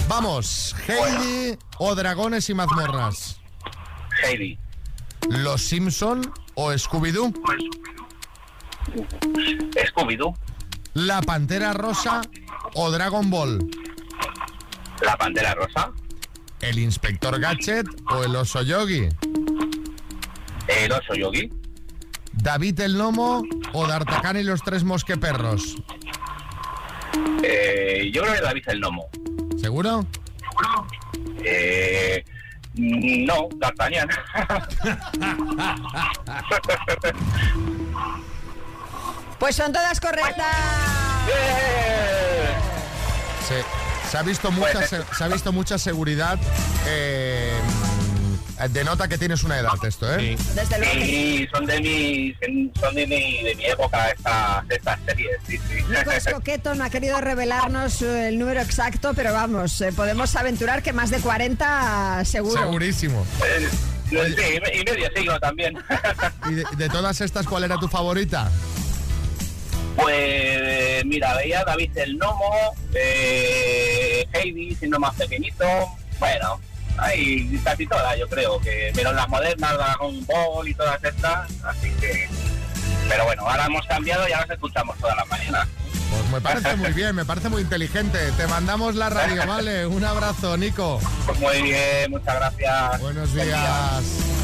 Vamos, 0.08 0.74
Heidi 0.88 1.56
o 1.78 1.94
Dragones 1.94 2.48
y 2.50 2.54
Mazmorras. 2.54 3.40
Heidi. 4.24 4.58
¿Los 5.28 5.60
Simpson 5.62 6.32
o 6.54 6.72
Scooby-Doo? 6.72 7.32
Scooby-Doo. 9.86 10.34
¿La 10.94 11.20
Pantera 11.22 11.72
Rosa 11.72 12.22
o 12.74 12.90
Dragon 12.90 13.30
Ball? 13.30 13.58
La 15.02 15.16
Pantera 15.16 15.54
Rosa. 15.54 15.92
¿El 16.60 16.78
Inspector 16.78 17.40
Gadget 17.40 17.86
o 18.10 18.22
el 18.22 18.36
Oso 18.36 18.62
Yogi? 18.62 19.08
El 20.68 20.92
oso 20.92 21.14
yogi. 21.14 21.50
¿David 22.32 22.80
el 22.80 22.96
Nomo 22.96 23.42
o 23.72 23.86
D'Artagnan 23.86 24.36
y 24.36 24.42
los 24.44 24.62
tres 24.62 24.84
mosqueperros? 24.84 25.76
Eh, 27.42 28.10
yo 28.12 28.22
creo 28.22 28.34
que 28.34 28.40
David 28.40 28.62
el 28.68 28.80
Nomo. 28.80 29.08
¿Seguro? 29.60 30.06
Eh, 31.44 32.24
no, 32.74 33.48
D'Artagnan. 33.56 34.08
Pues 39.38 39.56
son 39.56 39.72
todas 39.72 39.98
correctas. 40.00 40.46
Se, 43.48 43.64
se 44.10 44.18
ha 44.18 44.22
visto 44.22 44.50
mucha, 44.50 44.86
se, 44.86 45.00
se 45.16 45.24
ha 45.24 45.28
visto 45.28 45.52
mucha 45.52 45.78
seguridad. 45.78 46.38
eh, 46.86 47.52
denota 48.72 49.08
que 49.08 49.16
tienes 49.16 49.42
una 49.42 49.58
edad 49.58 49.72
esto, 49.86 50.06
¿eh? 50.18 50.36
Desde 50.54 50.78
luego. 50.78 50.94
sí. 50.94 51.00
Sí, 51.06 51.48
son 51.50 51.64
de 51.64 51.80
mi, 51.80 52.34
son 52.78 52.94
de 52.94 53.06
mi, 53.06 53.42
de 53.42 53.54
mi 53.54 53.64
época 53.64 54.10
estas, 54.10 54.64
estas 54.68 54.98
series, 55.06 55.30
sí, 55.46 55.56
sí. 55.56 55.82
Nico 55.88 56.10
es 56.10 56.26
coqueto, 56.26 56.74
no 56.74 56.84
ha 56.84 56.90
querido 56.90 57.18
revelarnos 57.22 58.02
eh, 58.02 58.28
el 58.28 58.38
número 58.38 58.60
exacto, 58.60 59.12
pero 59.14 59.32
vamos, 59.32 59.80
eh, 59.80 59.92
podemos 59.92 60.36
aventurar 60.36 60.82
que 60.82 60.92
más 60.92 61.08
de 61.10 61.20
40 61.20 62.22
seguro. 62.26 62.60
Segurísimo. 62.60 63.24
Eh, 63.46 63.68
Sí, 64.10 64.16
y 64.16 64.84
medio 64.84 65.08
siglo 65.14 65.38
también. 65.38 65.78
¿Y 66.50 66.54
de, 66.54 66.64
de 66.76 66.88
todas 66.88 67.20
estas 67.20 67.46
cuál 67.46 67.62
era 67.62 67.76
tu 67.78 67.86
favorita? 67.86 68.50
Pues 69.94 70.79
mira, 71.04 71.34
veía 71.34 71.64
David 71.64 71.96
el 71.96 72.18
Nomo, 72.18 72.74
eh, 72.94 74.26
Heidi 74.32 74.74
siendo 74.74 74.98
más 74.98 75.14
pequeñito, 75.14 75.64
bueno, 76.18 76.60
hay 76.98 77.60
casi 77.64 77.86
todas 77.86 78.18
yo 78.18 78.28
creo, 78.28 78.60
que 78.60 78.92
pero 78.94 79.12
las 79.12 79.28
modernas, 79.28 79.74
Dragon 79.74 80.26
Ball 80.26 80.68
y 80.68 80.74
todas 80.74 81.02
estas, 81.02 81.50
así 81.64 81.90
que... 82.00 82.28
Pero 83.08 83.24
bueno, 83.24 83.42
ahora 83.48 83.66
hemos 83.66 83.84
cambiado 83.86 84.28
y 84.28 84.32
ahora 84.32 84.46
nos 84.46 84.54
escuchamos 84.54 84.96
todas 84.98 85.16
las 85.16 85.26
mañanas. 85.28 85.66
Pues 86.10 86.30
me 86.30 86.40
parece 86.40 86.76
muy 86.76 86.92
bien, 86.92 87.14
me 87.14 87.24
parece 87.24 87.48
muy 87.48 87.62
inteligente. 87.62 88.18
Te 88.36 88.46
mandamos 88.46 88.94
la 88.94 89.10
radio, 89.10 89.44
¿vale? 89.48 89.86
Un 89.86 90.04
abrazo, 90.04 90.56
Nico. 90.56 91.00
Pues 91.26 91.38
muy 91.38 91.62
bien, 91.62 92.10
muchas 92.10 92.34
gracias. 92.36 93.00
Buenos 93.00 93.34
días. 93.34 94.39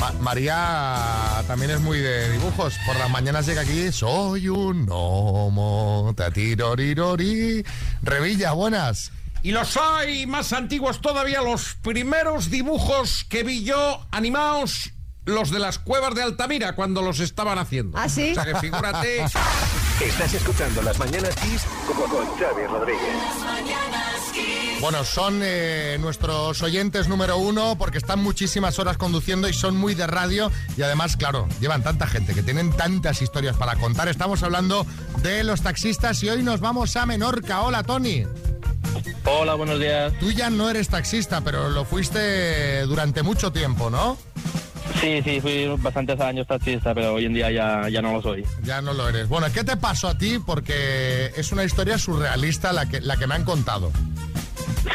Ma- 0.00 0.12
María 0.20 1.42
también 1.46 1.70
es 1.70 1.80
muy 1.80 1.98
de 1.98 2.30
dibujos. 2.32 2.74
Por 2.86 2.96
las 2.96 3.10
mañanas 3.10 3.46
llega 3.46 3.62
aquí, 3.62 3.90
soy 3.92 4.48
un 4.48 4.86
gnomo. 4.86 6.12
tatirorirori. 6.16 7.64
Revilla, 8.02 8.52
buenas. 8.52 9.12
Y 9.42 9.52
los 9.52 9.76
hay 9.76 10.26
más 10.26 10.52
antiguos 10.52 11.00
todavía, 11.00 11.40
los 11.40 11.74
primeros 11.82 12.50
dibujos 12.50 13.24
que 13.28 13.44
vi 13.44 13.62
yo 13.64 14.04
animados, 14.10 14.90
los 15.24 15.50
de 15.50 15.60
las 15.60 15.78
cuevas 15.78 16.14
de 16.14 16.22
Altamira, 16.22 16.74
cuando 16.74 17.00
los 17.00 17.20
estaban 17.20 17.58
haciendo. 17.58 17.96
¿Ah, 17.96 18.08
sí? 18.08 18.32
O 18.32 18.34
sea 18.34 18.44
que 18.44 18.56
figúrate. 18.56 19.24
Estás 20.00 20.34
escuchando 20.34 20.82
Las 20.82 20.98
Mañanas 20.98 21.34
Kiss 21.36 21.62
con, 21.86 21.96
con 22.10 22.26
Xavi 22.38 22.66
Rodríguez. 22.66 23.16
Bueno, 24.80 25.04
son 25.04 25.40
eh, 25.42 25.96
nuestros 26.00 26.62
oyentes 26.62 27.08
número 27.08 27.38
uno 27.38 27.76
porque 27.78 27.96
están 27.96 28.22
muchísimas 28.22 28.78
horas 28.78 28.98
conduciendo 28.98 29.48
y 29.48 29.54
son 29.54 29.76
muy 29.76 29.94
de 29.94 30.06
radio 30.06 30.52
y 30.76 30.82
además, 30.82 31.16
claro, 31.16 31.48
llevan 31.60 31.82
tanta 31.82 32.06
gente 32.06 32.34
que 32.34 32.42
tienen 32.42 32.72
tantas 32.72 33.22
historias 33.22 33.56
para 33.56 33.76
contar. 33.76 34.08
Estamos 34.08 34.42
hablando 34.42 34.86
de 35.22 35.44
los 35.44 35.62
taxistas 35.62 36.22
y 36.22 36.28
hoy 36.28 36.42
nos 36.42 36.60
vamos 36.60 36.94
a 36.96 37.06
Menorca. 37.06 37.62
Hola, 37.62 37.82
Tony. 37.84 38.24
Hola, 39.24 39.54
buenos 39.54 39.80
días. 39.80 40.12
Tú 40.20 40.30
ya 40.30 40.50
no 40.50 40.68
eres 40.68 40.88
taxista, 40.88 41.40
pero 41.40 41.70
lo 41.70 41.84
fuiste 41.84 42.82
durante 42.82 43.22
mucho 43.22 43.50
tiempo, 43.52 43.88
¿no? 43.88 44.18
Sí, 45.00 45.20
sí, 45.22 45.40
fui 45.40 45.66
bastantes 45.78 46.20
años 46.20 46.46
taxista, 46.46 46.94
pero 46.94 47.14
hoy 47.14 47.24
en 47.24 47.34
día 47.34 47.50
ya, 47.50 47.88
ya 47.88 48.02
no 48.02 48.12
lo 48.12 48.22
soy. 48.22 48.44
Ya 48.62 48.80
no 48.82 48.92
lo 48.92 49.08
eres. 49.08 49.28
Bueno, 49.28 49.48
¿qué 49.52 49.64
te 49.64 49.76
pasó 49.76 50.08
a 50.08 50.18
ti? 50.18 50.38
Porque 50.38 51.32
es 51.36 51.50
una 51.50 51.64
historia 51.64 51.98
surrealista 51.98 52.72
la 52.72 52.86
que, 52.86 53.00
la 53.00 53.16
que 53.16 53.26
me 53.26 53.34
han 53.34 53.44
contado. 53.44 53.90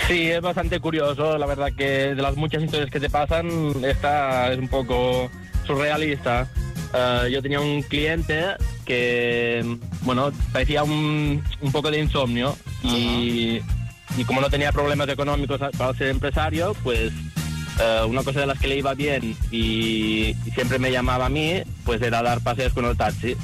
Sí, 0.08 0.30
es 0.30 0.42
bastante 0.42 0.80
curioso, 0.80 1.38
la 1.38 1.46
verdad 1.46 1.72
que 1.76 2.16
de 2.16 2.22
las 2.22 2.36
muchas 2.36 2.64
historias 2.64 2.90
que 2.90 3.00
te 3.00 3.10
pasan, 3.10 3.50
esta 3.84 4.52
es 4.52 4.60
un 4.60 4.68
poco 4.68 5.30
surrealista. 5.66 6.48
Eh, 6.94 7.30
yo 7.32 7.42
tenía 7.42 7.62
un 7.62 7.82
cliente 7.84 8.44
que, 8.86 9.64
bueno, 10.02 10.32
parecía 10.52 10.84
un, 10.84 11.44
un 11.62 11.72
poco 11.72 11.92
de 11.92 12.00
insomnio 12.00 12.58
y, 12.84 13.62
y 14.18 14.24
como 14.26 14.42
no 14.42 14.50
tenía 14.50 14.72
problemas 14.72 15.08
económicos 15.10 15.60
para 15.78 15.94
ser 15.94 16.08
empresario, 16.08 16.76
pues 16.84 17.14
eh, 17.80 18.02
una 18.08 18.24
cosa 18.24 18.42
de 18.42 18.48
las 18.48 18.60
que 18.60 18.68
le 18.68 18.78
iba 18.78 18.94
bien 18.94 19.36
y, 19.52 20.36
y 20.46 20.52
siempre 20.54 20.80
me 20.80 20.92
llamaba 20.92 21.28
a 21.28 21.30
mí, 21.30 21.62
pues 21.86 22.02
era 22.02 22.22
dar 22.22 22.42
paseos 22.42 22.74
con 22.74 22.86
el 22.86 22.98
taxi. 22.98 23.36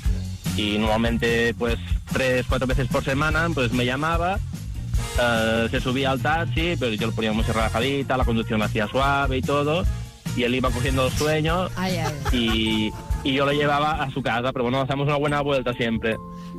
Y 0.58 0.78
normalmente, 0.80 1.54
pues 1.54 1.78
tres, 2.12 2.46
cuatro 2.50 2.68
veces 2.68 2.88
por 2.88 3.04
semana, 3.04 3.48
pues 3.54 3.72
me 3.72 3.86
llamaba 3.86 4.40
eh, 5.20 5.68
se 5.72 5.80
subía 5.82 6.12
al 6.12 6.22
taxi, 6.22 6.76
pero 6.80 6.94
yo 6.94 7.08
lo 7.08 7.14
ponía 7.14 7.32
muy 7.34 7.44
relajadita, 7.44 8.18
la 8.18 8.26
conducción 8.26 8.60
la 8.60 8.66
hacía 8.66 8.88
suave 8.88 9.38
y 9.38 9.42
todo, 9.42 9.84
y 10.36 10.44
él 10.44 10.56
iba 10.56 10.70
cogiendo 10.70 11.10
sueño 11.10 11.68
Ay, 11.76 11.98
ay. 11.98 12.14
y, 12.32 12.94
y 13.24 13.34
yo 13.34 13.46
lo 13.46 13.52
llevaba 13.52 14.04
a 14.04 14.12
su 14.12 14.22
casa, 14.22 14.52
pero 14.54 14.64
bueno, 14.64 14.82
hacíamos 14.82 15.08
una 15.08 15.16
buena 15.18 15.42
vuelta 15.42 15.74
siempre. 15.74 16.16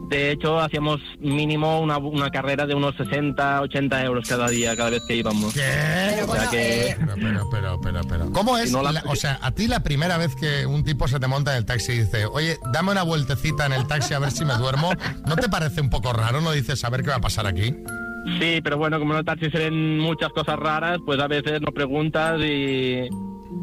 De 0.08 0.30
hecho, 0.32 0.58
hacíamos 0.58 1.00
mínimo 1.20 1.80
una, 1.80 1.98
una 1.98 2.30
carrera 2.30 2.64
de 2.66 2.74
unos 2.74 2.96
60, 2.96 3.60
80 3.60 4.04
euros 4.04 4.26
cada 4.26 4.48
día, 4.48 4.74
cada 4.74 4.88
vez 4.90 5.02
que 5.06 5.16
íbamos. 5.16 5.52
¿Qué? 5.52 6.24
O 6.26 6.32
sea 6.34 6.48
que... 6.50 6.96
Pero, 6.98 7.14
pero, 7.20 7.48
pero, 7.50 7.80
pero, 7.80 8.00
pero. 8.08 8.32
¿Cómo 8.32 8.56
es? 8.56 8.70
Si 8.70 8.74
no 8.74 8.82
la- 8.82 9.02
o 9.06 9.14
sea, 9.16 9.38
a 9.42 9.50
ti 9.52 9.66
la 9.66 9.82
primera 9.82 10.16
vez 10.16 10.34
que 10.34 10.64
un 10.64 10.82
tipo 10.82 11.06
se 11.08 11.20
te 11.20 11.26
monta 11.26 11.52
en 11.52 11.58
el 11.58 11.66
taxi 11.66 11.92
y 11.92 11.98
dice, 12.00 12.24
oye, 12.24 12.58
dame 12.72 12.92
una 12.92 13.02
vueltecita 13.02 13.66
en 13.66 13.74
el 13.74 13.86
taxi 13.86 14.14
a 14.14 14.18
ver 14.18 14.30
si 14.30 14.46
me 14.46 14.54
duermo, 14.54 14.92
¿no 15.26 15.36
te 15.36 15.50
parece 15.50 15.82
un 15.82 15.90
poco 15.90 16.12
raro? 16.14 16.40
¿No 16.40 16.52
dices, 16.52 16.82
a 16.84 16.90
ver 16.90 17.02
qué 17.02 17.10
va 17.10 17.16
a 17.16 17.20
pasar 17.20 17.46
aquí? 17.46 17.74
Sí, 18.38 18.60
pero 18.62 18.76
bueno, 18.78 18.98
como 18.98 19.12
en 19.14 19.20
el 19.20 19.24
taxi 19.24 19.50
se 19.50 19.58
ven 19.58 19.98
muchas 19.98 20.30
cosas 20.32 20.56
raras, 20.58 20.98
pues 21.04 21.20
a 21.20 21.26
veces 21.28 21.60
no 21.60 21.72
preguntas 21.72 22.38
y... 22.40 23.08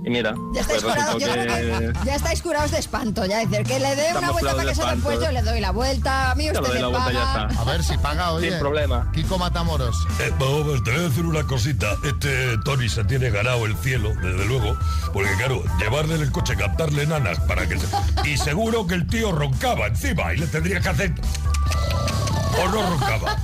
Y 0.03 0.09
mira, 0.09 0.35
Ya 0.53 0.61
estáis, 0.61 0.83
pues 0.83 0.95
creo 0.95 1.17
que... 1.17 1.93
ya 2.05 2.15
estáis 2.15 2.41
curados 2.41 2.71
de 2.71 2.77
espanto. 2.77 3.25
Ya 3.25 3.39
decir 3.45 3.65
que 3.65 3.79
le 3.79 3.95
dé 3.95 4.07
una 4.15 4.31
vuelta 4.31 4.55
para 4.55 4.69
que 4.69 4.75
se 4.75 4.85
después 4.85 5.19
yo 5.19 5.31
le 5.31 5.41
doy 5.41 5.59
la 5.59 5.71
vuelta. 5.71 6.31
A 6.31 6.35
mí 6.35 6.43
le 6.43 6.51
usted 6.51 6.61
vuelta 6.61 7.11
y 7.11 7.13
ya 7.13 7.23
paga. 7.23 7.47
está. 7.49 7.61
A 7.61 7.65
ver 7.65 7.83
si 7.83 7.97
paga, 7.97 8.31
oye. 8.31 8.49
Sin 8.51 8.59
problema. 8.59 9.11
Kiko 9.13 9.39
Matamoros. 9.39 9.95
Eh, 10.19 10.31
vamos, 10.39 10.83
te 10.83 10.91
voy 10.91 10.99
a 10.99 11.03
decir 11.03 11.25
una 11.25 11.43
cosita. 11.43 11.95
Este 12.03 12.55
Tony 12.63 12.87
se 12.87 13.03
tiene 13.05 13.31
ganado 13.31 13.65
el 13.65 13.75
cielo, 13.77 14.09
desde 14.21 14.45
luego. 14.45 14.77
Porque, 15.11 15.31
claro, 15.37 15.63
llevarle 15.79 16.15
en 16.15 16.21
el 16.21 16.31
coche, 16.31 16.55
captarle 16.55 17.07
nanas 17.07 17.39
para 17.41 17.67
que 17.67 17.79
se... 17.79 17.87
Y 18.29 18.37
seguro 18.37 18.85
que 18.85 18.93
el 18.95 19.07
tío 19.07 19.31
roncaba 19.31 19.87
encima 19.87 20.33
y 20.33 20.37
le 20.37 20.47
tendría 20.47 20.79
que 20.81 20.89
hacer... 20.89 21.13
¿O 22.63 22.69
no 22.69 22.89
roncaba? 22.89 23.35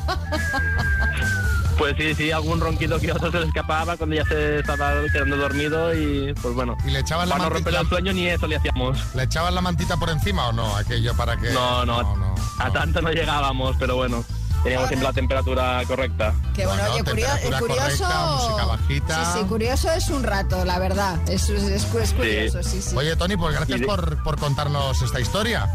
Pues 1.81 1.95
sí, 1.97 2.13
sí, 2.13 2.31
algún 2.31 2.59
ronquido 2.59 2.99
que 2.99 3.11
otro 3.11 3.31
se 3.31 3.39
le 3.39 3.47
escapaba 3.47 3.97
cuando 3.97 4.15
ya 4.15 4.23
se 4.25 4.59
estaba 4.59 5.01
quedando 5.11 5.35
dormido 5.35 5.91
y 5.95 6.31
pues 6.39 6.53
bueno. 6.53 6.77
¿Y 6.85 6.91
le 6.91 6.99
echaban 6.99 7.27
la 7.27 7.35
Para 7.37 7.45
no 7.45 7.49
mantita? 7.55 7.71
romper 7.71 7.81
el 7.81 7.89
sueño 7.89 8.13
ni 8.13 8.27
eso 8.27 8.45
le 8.45 8.57
hacíamos. 8.57 9.15
¿Le 9.15 9.23
echaban 9.23 9.55
la 9.55 9.61
mantita 9.61 9.97
por 9.97 10.11
encima 10.11 10.47
o 10.49 10.53
no? 10.53 10.75
Aquello 10.75 11.15
para 11.15 11.37
que... 11.37 11.49
No, 11.49 11.83
no, 11.83 12.35
a 12.59 12.71
tanto 12.71 13.01
no 13.01 13.11
llegábamos, 13.11 13.75
pero 13.79 13.95
bueno, 13.95 14.23
teníamos 14.61 14.89
siempre 14.89 15.07
la 15.07 15.13
temperatura 15.13 15.81
correcta. 15.87 16.35
Que 16.53 16.67
bueno, 16.67 16.81
Bueno, 16.83 16.93
oye, 16.93 17.03
temperatura 17.03 17.59
curioso. 17.59 18.03
correcta, 18.03 18.25
música 18.35 18.65
bajita. 18.65 19.33
Sí, 19.33 19.39
sí, 19.39 19.45
curioso 19.45 19.91
es 19.91 20.09
un 20.09 20.21
rato, 20.23 20.63
la 20.65 20.77
verdad. 20.77 21.17
Es, 21.27 21.49
es, 21.49 21.63
es- 21.63 22.13
curioso, 22.13 22.61
sí, 22.61 22.79
sí. 22.79 22.95
Oye, 22.95 23.15
Tony, 23.15 23.37
pues 23.37 23.55
gracias 23.55 23.79
de- 23.79 23.87
por, 23.87 24.21
por 24.21 24.37
contarnos 24.39 25.01
esta 25.01 25.19
historia. 25.19 25.67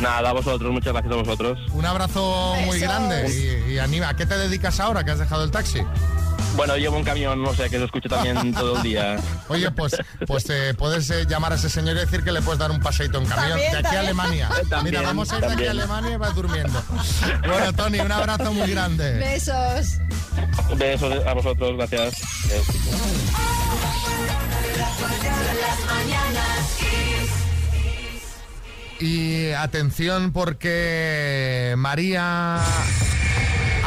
Nada, 0.00 0.30
a 0.30 0.32
vosotros, 0.32 0.70
muchas 0.72 0.92
gracias 0.92 1.12
a 1.12 1.16
vosotros. 1.16 1.58
Un 1.72 1.86
abrazo 1.86 2.54
muy 2.66 2.78
Besos. 2.78 2.80
grande 2.80 3.64
y, 3.68 3.72
y 3.72 3.78
anima. 3.78 4.10
¿A 4.10 4.16
qué 4.16 4.26
te 4.26 4.36
dedicas 4.36 4.78
ahora 4.80 5.04
que 5.04 5.10
has 5.12 5.18
dejado 5.18 5.44
el 5.44 5.50
taxi? 5.50 5.80
Bueno, 6.54 6.74
llevo 6.78 6.96
un 6.96 7.04
camión, 7.04 7.42
no 7.42 7.52
sé, 7.54 7.68
que 7.68 7.78
lo 7.78 7.84
escucho 7.84 8.08
también 8.08 8.54
todo 8.54 8.76
el 8.76 8.82
día. 8.82 9.16
Oye, 9.48 9.70
pues, 9.70 9.94
pues 10.26 10.48
eh, 10.48 10.74
puedes 10.76 11.10
eh, 11.10 11.26
llamar 11.28 11.52
a 11.52 11.56
ese 11.56 11.68
señor 11.68 11.96
y 11.96 12.00
decir 12.00 12.24
que 12.24 12.32
le 12.32 12.40
puedes 12.40 12.58
dar 12.58 12.70
un 12.70 12.80
paseito 12.80 13.18
en 13.18 13.26
camión 13.26 13.50
También, 13.58 13.72
de 13.72 13.78
aquí 13.78 13.96
a. 13.96 14.00
Alemania. 14.00 14.48
También, 14.70 14.84
Mira, 14.84 15.02
vamos 15.02 15.30
a 15.32 15.36
ir 15.38 15.46
de 15.46 15.52
aquí 15.52 15.66
a. 15.66 15.70
Alemania 15.72 16.12
y 16.12 16.16
vas 16.16 16.34
durmiendo. 16.34 16.82
Bueno, 17.46 17.72
Tony, 17.74 18.00
un 18.00 18.12
abrazo 18.12 18.52
muy 18.54 18.70
grande. 18.70 19.18
Besos. 19.18 19.98
Besos 20.76 21.26
a 21.26 21.34
vosotros, 21.34 21.76
gracias. 21.76 22.14
Y 29.00 29.50
atención 29.50 30.32
porque 30.32 31.74
María 31.76 32.58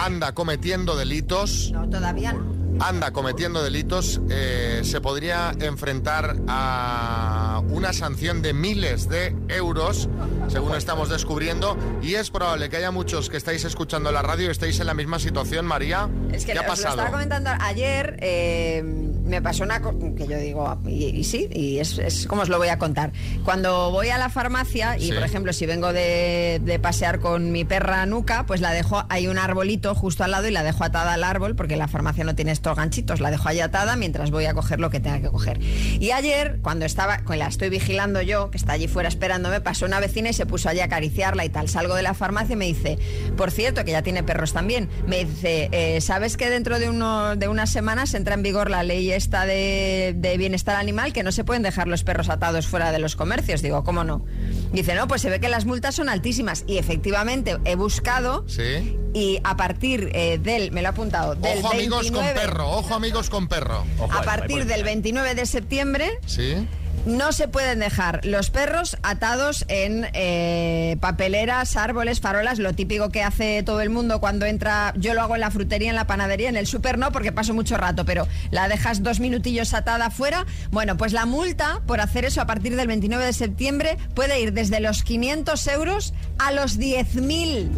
anda 0.03 0.33
cometiendo 0.33 0.95
delitos. 0.95 1.71
No, 1.71 1.89
todavía 1.89 2.33
no. 2.33 2.58
Anda 2.79 3.11
cometiendo 3.11 3.61
delitos. 3.63 4.21
eh, 4.29 4.81
se 4.83 5.01
podría 5.01 5.51
enfrentar 5.59 6.35
a 6.47 7.61
una 7.69 7.91
sanción 7.93 8.41
de 8.41 8.53
miles 8.53 9.09
de 9.09 9.35
euros, 9.49 10.07
según 10.47 10.75
estamos 10.75 11.09
descubriendo. 11.09 11.77
Y 12.01 12.15
es 12.15 12.29
probable 12.29 12.69
que 12.69 12.77
haya 12.77 12.91
muchos 12.91 13.29
que 13.29 13.37
estáis 13.37 13.65
escuchando 13.65 14.11
la 14.11 14.21
radio 14.21 14.47
y 14.47 14.51
estéis 14.51 14.79
en 14.79 14.87
la 14.87 14.93
misma 14.93 15.19
situación, 15.19 15.65
María. 15.65 16.09
Es 16.31 16.45
que 16.45 16.53
¿Qué 16.53 16.59
ha 16.59 16.61
lo 16.63 16.67
pasado? 16.67 16.89
estaba 16.91 17.11
comentando 17.11 17.49
ayer. 17.59 18.17
eh, 18.21 18.83
me 19.29 19.43
pasó 19.43 19.63
una 19.63 19.79
cosa 19.79 19.95
que 20.17 20.25
yo 20.27 20.37
digo, 20.39 20.75
y, 20.87 21.05
y 21.05 21.23
sí, 21.23 21.47
y 21.53 21.77
es, 21.77 21.99
es 21.99 22.25
como 22.25 22.41
os 22.41 22.49
lo 22.49 22.57
voy 22.57 22.69
a 22.69 22.79
contar. 22.79 23.11
Cuando 23.45 23.91
voy 23.91 24.09
a 24.09 24.17
la 24.17 24.29
farmacia 24.29 24.97
y, 24.97 25.09
Sí. 25.09 25.11
por 25.11 25.21
ejemplo, 25.21 25.53
si 25.53 25.67
vengo 25.67 25.93
de, 25.93 26.59
de 26.63 26.79
pasear 26.79 27.19
con 27.19 27.51
mi 27.51 27.63
perra 27.63 28.07
Nuca, 28.07 28.47
pues 28.47 28.59
la 28.59 28.71
dejo, 28.71 29.03
hay 29.07 29.27
un 29.27 29.37
arbolito 29.37 29.93
justo 29.93 30.23
al 30.23 30.31
lado 30.31 30.47
y 30.47 30.51
la 30.51 30.63
dejo 30.63 30.83
atada 30.83 31.13
al 31.13 31.23
árbol 31.23 31.55
porque 31.55 31.75
la 31.75 31.87
farmacia 31.87 32.23
no 32.23 32.33
tiene 32.33 32.51
estos 32.59 32.75
ganchitos, 32.75 33.21
la 33.21 33.31
dejo 33.31 33.47
ahí 33.47 33.61
atada 33.61 33.95
mientras 33.95 34.31
voy 34.31 34.45
a 34.45 34.53
coger 34.53 34.79
lo 34.79 34.89
que 34.89 34.99
tenga 34.99 35.21
que 35.21 35.29
coger. 35.29 35.59
Y 35.61 36.11
ayer, 36.11 36.59
cuando 36.61 36.85
estaba, 36.85 37.19
cuando 37.23 37.43
la 37.45 37.47
estoy 37.49 37.69
vigilando 37.69 38.21
yo, 38.21 38.51
que 38.51 38.57
está 38.57 38.73
allí 38.73 38.87
fuera 38.89 39.07
esperándome, 39.07 39.61
pasó 39.61 39.85
una 39.85 39.99
vecina 40.01 40.29
y 40.29 40.33
se 40.33 40.45
puso 40.45 40.67
allí 40.69 40.81
a 40.81 40.85
acariciarla 40.85 41.45
y 41.45 41.49
tal. 41.49 41.69
Salgo 41.69 41.95
de 41.95 42.01
la 42.03 42.13
farmacia 42.13 42.53
y 42.53 42.57
me 42.57 42.65
dice, 42.65 42.99
por 43.37 43.51
cierto, 43.51 43.85
que 43.85 43.91
ya 43.91 44.01
tiene 44.01 44.23
perros 44.23 44.51
también, 44.51 44.89
me 45.07 45.23
dice, 45.23 45.69
eh, 45.71 46.01
¿sabes 46.01 46.35
que 46.35 46.49
dentro 46.49 46.79
de, 46.79 46.89
uno, 46.89 47.35
de 47.37 47.47
unas 47.47 47.69
semanas 47.69 48.13
entra 48.13 48.33
en 48.35 48.43
vigor 48.43 48.69
la 48.69 48.83
ley 48.83 49.11
esta 49.11 49.45
de, 49.45 50.13
de 50.17 50.37
bienestar 50.37 50.75
animal 50.75 51.13
que 51.13 51.23
no 51.23 51.31
se 51.31 51.43
pueden 51.45 51.63
dejar 51.63 51.87
los 51.87 52.03
perros 52.03 52.29
atados 52.29 52.67
fuera 52.67 52.91
de 52.91 52.99
los 52.99 53.15
comercios? 53.15 53.61
Digo, 53.61 53.83
¿cómo 53.85 54.03
no? 54.03 54.25
Dice, 54.73 54.95
no, 54.95 55.07
pues 55.07 55.21
se 55.21 55.29
ve 55.29 55.39
que 55.39 55.47
las 55.49 55.65
multas 55.65 55.95
son 55.95 56.09
altísimas. 56.09 56.65
Y 56.67 56.77
efectivamente 56.77 57.57
he 57.63 57.75
buscado 57.75 58.43
Sí. 58.47 58.97
y 59.13 59.39
a 59.43 59.55
partir 59.55 60.11
eh, 60.13 60.39
del, 60.41 60.71
me 60.71 60.81
lo 60.81 60.87
he 60.87 60.91
apuntado, 60.91 61.35
del 61.35 61.59
Ojo 61.59 61.71
amigos 61.73 62.11
con 62.11 62.23
29 62.23 62.47
perro, 62.49 62.69
ojo 62.71 62.95
amigos 62.95 63.29
con 63.29 63.47
perro. 63.47 63.85
a 64.11 64.21
partir 64.23 64.65
del 64.65 64.83
29 64.83 65.35
de 65.35 65.45
septiembre 65.45 66.09
Sí. 66.25 66.67
no 67.05 67.31
se 67.31 67.47
pueden 67.47 67.79
dejar 67.79 68.25
los 68.25 68.49
perros 68.49 68.97
atados 69.03 69.65
en 69.67 70.07
eh, 70.13 70.97
papeleras, 70.99 71.75
árboles, 71.77 72.19
farolas, 72.19 72.57
lo 72.59 72.73
típico 72.73 73.09
que 73.09 73.21
hace 73.23 73.61
todo 73.63 73.81
el 73.81 73.89
mundo 73.89 74.19
cuando 74.19 74.45
entra. 74.45 74.93
Yo 74.97 75.13
lo 75.13 75.21
hago 75.21 75.35
en 75.35 75.41
la 75.41 75.51
frutería, 75.51 75.89
en 75.89 75.95
la 75.95 76.07
panadería, 76.07 76.49
en 76.49 76.57
el 76.57 76.65
súper 76.67 76.97
no, 76.97 77.11
porque 77.11 77.31
paso 77.31 77.53
mucho 77.53 77.77
rato, 77.77 78.03
pero 78.03 78.27
la 78.51 78.67
dejas 78.67 79.01
dos 79.03 79.19
minutillos 79.19 79.73
atada 79.73 80.07
afuera. 80.07 80.45
Bueno, 80.71 80.97
pues 80.97 81.13
la 81.13 81.25
multa 81.25 81.81
por 81.87 82.01
hacer 82.01 82.25
eso 82.25 82.41
a 82.41 82.45
partir 82.47 82.75
del 82.75 82.87
29 82.87 83.25
de 83.25 83.33
septiembre 83.33 83.97
puede 84.15 84.39
ir 84.41 84.53
desde 84.53 84.79
los 84.79 85.03
500 85.03 85.67
euros 85.67 86.13
a 86.39 86.51
los 86.51 86.77
10.000. 86.79 87.69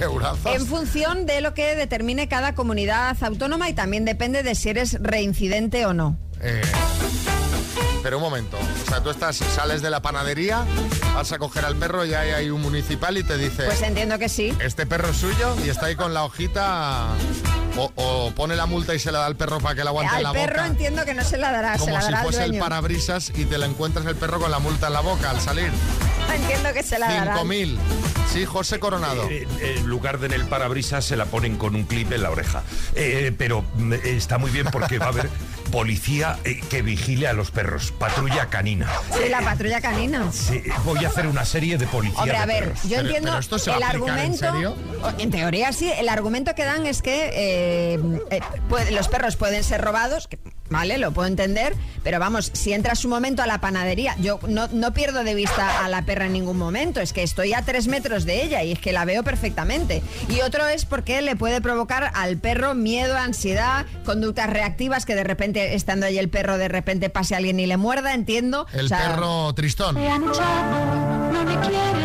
10.000 0.00 0.02
eurazos. 0.04 0.54
En 0.54 0.66
función 0.66 1.26
de 1.26 1.40
lo 1.40 1.54
que 1.54 1.74
determine 1.76 2.28
cada 2.28 2.54
comunidad 2.54 3.16
autónoma 3.22 3.68
y 3.68 3.72
también 3.74 4.04
depende 4.04 4.42
de 4.42 4.54
si 4.54 4.68
eres 4.70 4.96
reincidente 5.00 5.86
o 5.86 5.92
no. 5.94 6.18
Eh, 6.42 6.62
pero 8.02 8.16
un 8.16 8.22
momento, 8.22 8.56
o 8.58 8.88
sea, 8.88 9.02
tú 9.02 9.10
estás, 9.10 9.36
sales 9.36 9.82
de 9.82 9.90
la 9.90 10.00
panadería, 10.00 10.64
vas 11.14 11.32
a 11.32 11.38
coger 11.38 11.66
al 11.66 11.76
perro 11.76 12.06
y 12.06 12.14
ahí 12.14 12.30
hay 12.30 12.48
un 12.50 12.62
municipal 12.62 13.18
y 13.18 13.22
te 13.24 13.36
dice, 13.36 13.64
Pues 13.66 13.82
entiendo 13.82 14.18
que 14.18 14.30
sí. 14.30 14.54
este 14.60 14.86
perro 14.86 15.10
es 15.10 15.18
suyo 15.18 15.54
y 15.64 15.68
está 15.68 15.86
ahí 15.86 15.96
con 15.96 16.14
la 16.14 16.24
hojita 16.24 17.08
o, 17.76 17.92
o 17.96 18.30
pone 18.34 18.56
la 18.56 18.64
multa 18.64 18.94
y 18.94 18.98
se 18.98 19.12
la 19.12 19.18
da 19.18 19.26
al 19.26 19.36
perro 19.36 19.60
para 19.60 19.74
que 19.74 19.84
la 19.84 19.90
aguante 19.90 20.12
en 20.12 20.16
Al 20.16 20.22
la 20.22 20.32
perro 20.32 20.54
boca. 20.54 20.66
entiendo 20.66 21.04
que 21.04 21.12
no 21.12 21.22
se 21.24 21.36
la 21.36 21.52
dará, 21.52 21.74
se 21.74 21.80
Como 21.80 21.92
la 21.92 22.00
si 22.00 22.04
dará 22.06 22.18
al 22.20 22.24
fuese 22.24 22.44
el 22.44 22.58
parabrisas 22.58 23.32
y 23.34 23.44
te 23.44 23.58
la 23.58 23.66
encuentras 23.66 24.06
el 24.06 24.16
perro 24.16 24.40
con 24.40 24.50
la 24.50 24.58
multa 24.60 24.86
en 24.86 24.94
la 24.94 25.00
boca 25.00 25.28
al 25.28 25.40
salir. 25.42 25.70
Entiendo 26.34 26.72
que 26.72 26.82
se 26.82 26.98
la 26.98 27.06
dará. 27.12 27.36
5.000. 27.36 27.78
Sí, 28.32 28.44
José 28.44 28.78
Coronado. 28.78 29.28
Eh, 29.28 29.46
en 29.60 29.86
lugar 29.86 30.18
de 30.20 30.26
en 30.26 30.32
el 30.34 30.44
parabrisas 30.46 31.04
se 31.04 31.16
la 31.16 31.24
ponen 31.24 31.56
con 31.56 31.74
un 31.74 31.82
clip 31.84 32.12
en 32.12 32.22
la 32.22 32.30
oreja. 32.30 32.62
Eh, 32.94 33.32
pero 33.36 33.64
mm, 33.74 33.92
eh, 33.94 34.00
está 34.04 34.38
muy 34.38 34.50
bien 34.52 34.68
porque 34.70 34.98
va 34.98 35.06
a 35.06 35.08
haber 35.08 35.28
policía 35.72 36.38
eh, 36.44 36.60
que 36.70 36.82
vigile 36.82 37.26
a 37.26 37.32
los 37.32 37.50
perros. 37.50 37.92
Patrulla 37.98 38.46
canina. 38.48 38.88
Sí, 39.12 39.28
la 39.28 39.40
patrulla 39.40 39.80
canina. 39.80 40.30
Sí, 40.30 40.62
voy 40.84 41.04
a 41.04 41.08
hacer 41.08 41.26
una 41.26 41.44
serie 41.44 41.76
de 41.76 41.86
policía 41.88 42.18
Hombre, 42.20 42.36
de 42.36 42.42
a 42.42 42.46
ver, 42.46 42.64
perros. 42.64 42.82
yo 42.88 43.00
entiendo 43.00 43.36
el 43.76 43.82
argumento. 43.82 44.46
o- 45.02 45.10
En 45.18 45.30
teoría 45.32 45.72
sí, 45.72 45.90
el 45.90 46.08
argumento 46.08 46.54
que 46.54 46.64
dan 46.64 46.86
es 46.86 47.02
que 47.02 47.30
eh, 47.34 47.98
eh, 48.30 48.40
puede- 48.68 48.92
los 48.92 49.08
perros 49.08 49.34
pueden 49.34 49.64
ser 49.64 49.80
robados, 49.80 50.28
que, 50.28 50.38
vale, 50.70 50.98
lo 50.98 51.12
puedo 51.12 51.28
entender, 51.28 51.74
pero 52.02 52.18
vamos, 52.18 52.50
si 52.54 52.72
entras 52.72 53.04
un 53.04 53.10
momento 53.10 53.42
a 53.42 53.46
la 53.46 53.60
panadería, 53.60 54.16
yo 54.20 54.38
no, 54.48 54.68
no 54.68 54.92
pierdo 54.94 55.22
de 55.24 55.34
vista 55.34 55.84
a 55.84 55.88
la 55.88 56.02
perra 56.02 56.26
en 56.26 56.32
ningún 56.32 56.56
momento, 56.56 57.00
es 57.00 57.12
que 57.12 57.22
estoy 57.22 57.52
a 57.52 57.62
tres 57.62 57.88
metros 57.88 58.24
de 58.24 58.42
ella 58.42 58.62
y 58.62 58.72
es 58.72 58.78
que 58.78 58.92
la 58.92 59.04
veo 59.04 59.22
perfectamente. 59.22 60.02
Y 60.28 60.40
otro 60.40 60.66
es 60.68 60.84
porque 60.86 61.20
le 61.22 61.36
puede 61.36 61.60
provocar 61.60 62.10
al 62.14 62.38
perro 62.38 62.74
miedo, 62.74 63.16
ansiedad, 63.16 63.84
conductas 64.04 64.48
reactivas, 64.48 65.04
que 65.04 65.14
de 65.14 65.24
repente, 65.24 65.74
estando 65.74 66.06
ahí 66.06 66.18
el 66.18 66.28
perro, 66.30 66.56
de 66.56 66.68
repente 66.68 67.10
pase 67.10 67.34
alguien 67.34 67.60
y 67.60 67.66
le 67.66 67.76
muerda, 67.76 68.14
entiendo. 68.14 68.66
El 68.72 68.86
O 68.86 68.88
sea, 68.88 69.10
perro 69.10 69.52
tristón. 69.54 69.96
En 69.98 70.24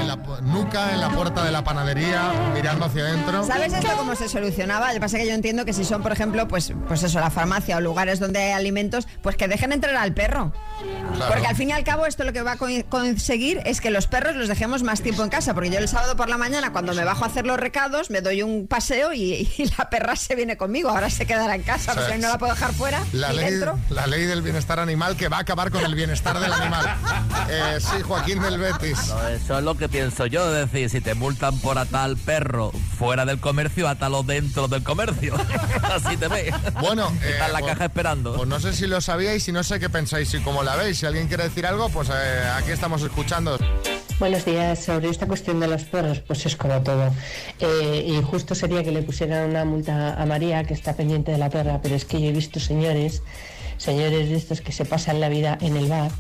la 0.08 0.18
pu- 0.18 0.40
nuca, 0.42 0.94
en 0.94 1.02
la 1.02 1.10
puerta 1.10 1.44
de 1.44 1.52
la 1.52 1.64
panadería, 1.64 2.32
mirando 2.54 2.86
hacia 2.86 3.04
adentro. 3.04 3.44
¿Sabes 3.46 3.74
esto 3.74 3.90
cómo 3.98 4.16
se 4.16 4.30
solucionaba? 4.30 4.88
Lo 4.90 4.94
que 4.96 5.00
pasa 5.00 5.18
es 5.18 5.24
que 5.24 5.30
yo 5.30 5.36
entiendo 5.36 5.66
que 5.66 5.74
si 5.74 5.84
son, 5.84 6.02
por 6.04 6.12
ejemplo, 6.12 6.48
pues, 6.48 6.74
pues 6.88 7.04
eso, 7.04 7.20
la 7.20 7.30
farmacia 7.30 7.78
o 7.78 7.82
lugares 7.82 8.20
donde 8.20 8.40
hay 8.40 8.54
alimentos, 8.56 9.08
pues 9.22 9.36
que 9.36 9.48
dejen 9.48 9.72
entrar 9.72 9.96
al 9.96 10.14
perro. 10.14 10.54
Claro. 11.16 11.32
Porque 11.32 11.48
al 11.48 11.56
fin 11.56 11.70
y 11.70 11.74
al 11.74 11.84
cabo 11.84 12.06
esto 12.06 12.24
lo 12.24 12.34
que 12.34 12.42
va 12.42 12.54
a 12.54 12.58
co- 12.58 12.68
conseguir 12.90 13.62
es 13.66 13.82
que 13.82 13.90
los 13.90 14.08
perros 14.08 14.36
los 14.36 14.48
dejemos 14.48 14.84
más 14.84 15.02
tiempo 15.02 15.24
en 15.24 15.30
casa. 15.30 15.54
Porque 15.54 15.70
yo 15.70 15.80
el 15.80 15.88
sábado 15.88 16.16
por 16.16 16.30
la 16.30 16.38
mañana, 16.38 16.72
cuando 16.72 16.94
me 16.94 17.04
bajo 17.04 17.24
a 17.24 17.28
hacer 17.28 17.46
los 17.46 17.58
recados, 17.60 18.10
me 18.10 18.22
doy 18.22 18.42
un 18.42 18.68
paseo 18.68 19.14
y, 19.14 19.50
y 19.58 19.66
la 19.78 19.90
perra 19.90 20.16
se 20.16 20.36
viene 20.36 20.58
conmigo. 20.58 20.90
Ahora 20.90 21.10
se 21.10 21.26
quedará 21.26 21.56
en 21.56 21.64
casa, 21.64 21.92
O 21.92 21.96
sea, 21.96 22.04
porque 22.04 22.18
no 22.18 22.30
la 22.30 22.38
puedo 22.38 22.54
dejar 22.54 22.74
fuera. 22.74 23.04
La 23.14 23.32
ley, 23.34 23.52
dentro. 23.52 23.78
la 23.90 24.08
ley 24.08 24.24
del 24.26 24.42
bienestar 24.42 24.80
animal 24.80 25.16
que 25.18 25.28
va 25.30 25.38
a 25.38 25.42
acabar 25.42 25.72
con 25.72 25.84
el 25.84 25.96
bienestar 25.96 26.40
del 26.40 26.52
animal. 26.52 26.86
Eh, 27.50 27.78
sí, 27.80 28.02
Joaquín 28.02 28.42
del 28.42 28.58
Betis. 28.58 29.08
No, 29.10 29.28
eso 29.28 29.58
es 29.58 29.64
lo 29.64 29.76
que 29.78 29.88
pienso 29.90 30.26
yo, 30.26 30.48
es 30.56 30.72
decir, 30.72 30.90
si 30.90 31.02
te 31.02 31.14
multan 31.16 31.60
por 31.60 31.78
atar 31.78 32.02
al 32.06 32.18
perro 32.18 32.72
fuera 32.98 33.26
del 33.26 33.40
comercio, 33.40 33.88
átalo 33.88 34.24
dentro 34.24 34.68
del 34.68 34.84
comercio. 34.84 35.36
Así 35.84 36.18
te 36.18 36.28
ve. 36.28 36.54
Bueno, 36.82 37.12
está 37.24 37.48
en 37.48 37.54
la 37.54 37.60
pues- 37.60 37.72
caja 37.74 37.86
esperando. 37.86 38.45
No 38.48 38.60
sé 38.60 38.74
si 38.74 38.86
lo 38.86 39.02
sabíais 39.02 39.48
y 39.48 39.52
no 39.52 39.64
sé 39.64 39.80
qué 39.80 39.90
pensáis 39.90 40.34
y 40.36 40.40
cómo 40.40 40.62
la 40.62 40.76
veis. 40.76 41.00
Si 41.00 41.06
alguien 41.06 41.28
quiere 41.28 41.46
decir 41.46 41.66
algo, 41.66 41.90
pues 41.90 42.10
eh, 42.10 42.14
aquí 42.56 42.72
estamos 42.72 43.02
escuchando. 43.02 43.58
Buenos 44.20 44.46
días. 44.46 44.84
Sobre 44.84 45.10
esta 45.10 45.28
cuestión 45.28 45.60
de 45.60 45.68
los 45.68 45.84
perros, 45.84 46.20
pues 46.20 46.46
es 46.46 46.56
como 46.56 46.80
todo. 46.82 47.12
Eh, 47.60 48.06
y 48.08 48.22
justo 48.22 48.54
sería 48.54 48.84
que 48.84 48.92
le 48.92 49.02
pusieran 49.02 49.50
una 49.50 49.66
multa 49.66 50.14
a 50.14 50.26
María, 50.26 50.64
que 50.64 50.76
está 50.76 50.94
pendiente 50.94 51.32
de 51.32 51.40
la 51.40 51.50
perra, 51.50 51.82
pero 51.82 51.96
es 51.96 52.06
que 52.06 52.22
yo 52.22 52.30
he 52.30 52.32
visto 52.32 52.60
señores, 52.60 53.24
señores 53.78 54.30
de 54.30 54.36
estos 54.36 54.62
que 54.62 54.72
se 54.72 54.86
pasan 54.86 55.20
la 55.20 55.30
vida 55.30 55.58
en 55.60 55.76
el 55.76 55.88
bar, 55.88 56.12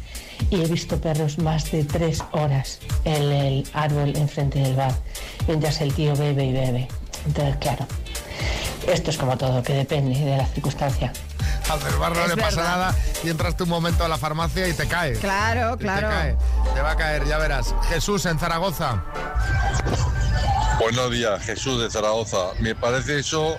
y 0.50 0.62
he 0.62 0.68
visto 0.68 1.00
perros 1.00 1.38
más 1.38 1.72
de 1.72 1.84
tres 1.84 2.24
horas 2.32 2.80
en 3.06 3.32
el 3.32 3.68
árbol 3.74 4.14
enfrente 4.18 4.60
del 4.60 4.76
bar, 4.76 4.96
mientras 5.48 5.80
el 5.80 5.94
tío 5.94 6.16
bebe 6.16 6.46
y 6.46 6.54
bebe. 6.54 6.88
Entonces, 7.28 7.56
claro, 7.58 7.86
esto 8.92 9.12
es 9.12 9.18
como 9.18 9.38
todo, 9.38 9.62
que 9.62 9.74
depende 9.74 10.20
de 10.20 10.38
la 10.38 10.46
circunstancia. 10.48 11.14
Al 11.70 11.84
del 11.84 11.96
bar 11.96 12.16
no 12.16 12.22
Es 12.24 12.30
le 12.30 12.38
pasa 12.38 12.58
verdad. 12.58 12.78
nada 12.78 12.96
y 13.24 13.30
entras 13.30 13.58
tú 13.58 13.64
un 13.64 13.70
momento 13.72 14.04
a 14.06 14.08
la 14.08 14.18
farmacia 14.18 14.68
y 14.68 14.74
te 14.74 14.88
cae. 14.88 15.14
Claro, 15.14 15.78
claro. 15.78 16.08
Te, 16.10 16.14
cae. 16.14 16.38
te 16.76 16.82
va 16.82 16.92
a 16.92 16.96
caer, 16.96 17.26
ya 17.26 17.38
verás. 17.38 17.74
Jesús 17.90 18.26
en 18.26 18.38
Zaragoza. 18.40 19.04
Buenos 20.80 21.10
días, 21.12 21.42
Jesús 21.44 21.82
de 21.82 21.90
Zaragoza. 21.90 22.38
Me 22.60 22.76
parece 22.76 23.20
eso 23.20 23.58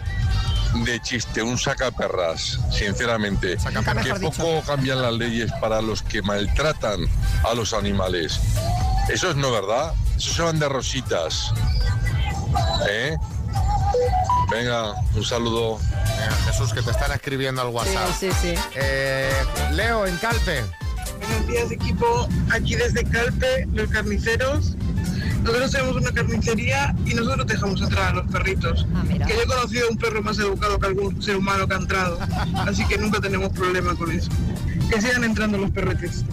de 0.84 1.00
chiste, 1.00 1.42
un 1.42 1.58
sacaperras, 1.58 2.60
sinceramente. 2.70 3.58
Sacaperras. 3.58 4.04
Que 4.04 4.14
poco 4.30 4.62
cambian 4.66 5.00
las 5.02 5.12
leyes 5.14 5.50
para 5.60 5.80
los 5.80 6.02
que 6.02 6.22
maltratan 6.22 7.00
a 7.44 7.54
los 7.54 7.72
animales. 7.72 8.38
Eso 9.08 9.30
es 9.30 9.36
no 9.36 9.50
verdad. 9.50 9.94
Eso 10.16 10.32
se 10.32 10.42
van 10.42 10.58
de 10.58 10.68
rositas. 10.68 11.52
¿Eh? 12.88 13.16
Venga, 14.50 14.94
un 15.14 15.24
saludo. 15.24 15.78
Venga, 15.78 16.36
Jesús, 16.46 16.72
que 16.72 16.82
te 16.82 16.90
están 16.90 17.12
escribiendo 17.12 17.62
al 17.62 17.68
WhatsApp. 17.68 18.10
Sí, 18.18 18.28
sí, 18.30 18.54
sí. 18.54 18.62
Eh, 18.74 19.30
Leo 19.72 20.06
en 20.06 20.16
Calpe. 20.18 20.64
Buenos 21.20 21.46
días 21.46 21.70
equipo, 21.70 22.28
aquí 22.50 22.74
desde 22.74 23.04
Calpe, 23.04 23.66
los 23.72 23.88
carniceros. 23.90 24.76
Nosotros 25.42 25.70
tenemos 25.70 25.96
una 25.96 26.10
carnicería 26.10 26.94
y 27.04 27.14
nosotros 27.14 27.46
dejamos 27.46 27.80
entrar 27.80 28.08
a 28.08 28.12
los 28.14 28.30
perritos. 28.32 28.86
que 29.26 29.34
yo 29.34 29.42
he 29.42 29.46
conocido 29.46 29.88
un 29.90 29.96
perro 29.96 30.22
más 30.22 30.38
educado 30.38 30.78
que 30.78 30.86
algún 30.86 31.22
ser 31.22 31.36
humano 31.36 31.68
que 31.68 31.74
ha 31.74 31.78
entrado. 31.78 32.18
Así 32.66 32.84
que 32.86 32.98
nunca 32.98 33.20
tenemos 33.20 33.50
problema 33.50 33.94
con 33.94 34.10
eso. 34.10 34.28
Que 34.90 35.00
sigan 35.00 35.24
entrando 35.24 35.58
los 35.58 35.70
perretes. 35.70 36.24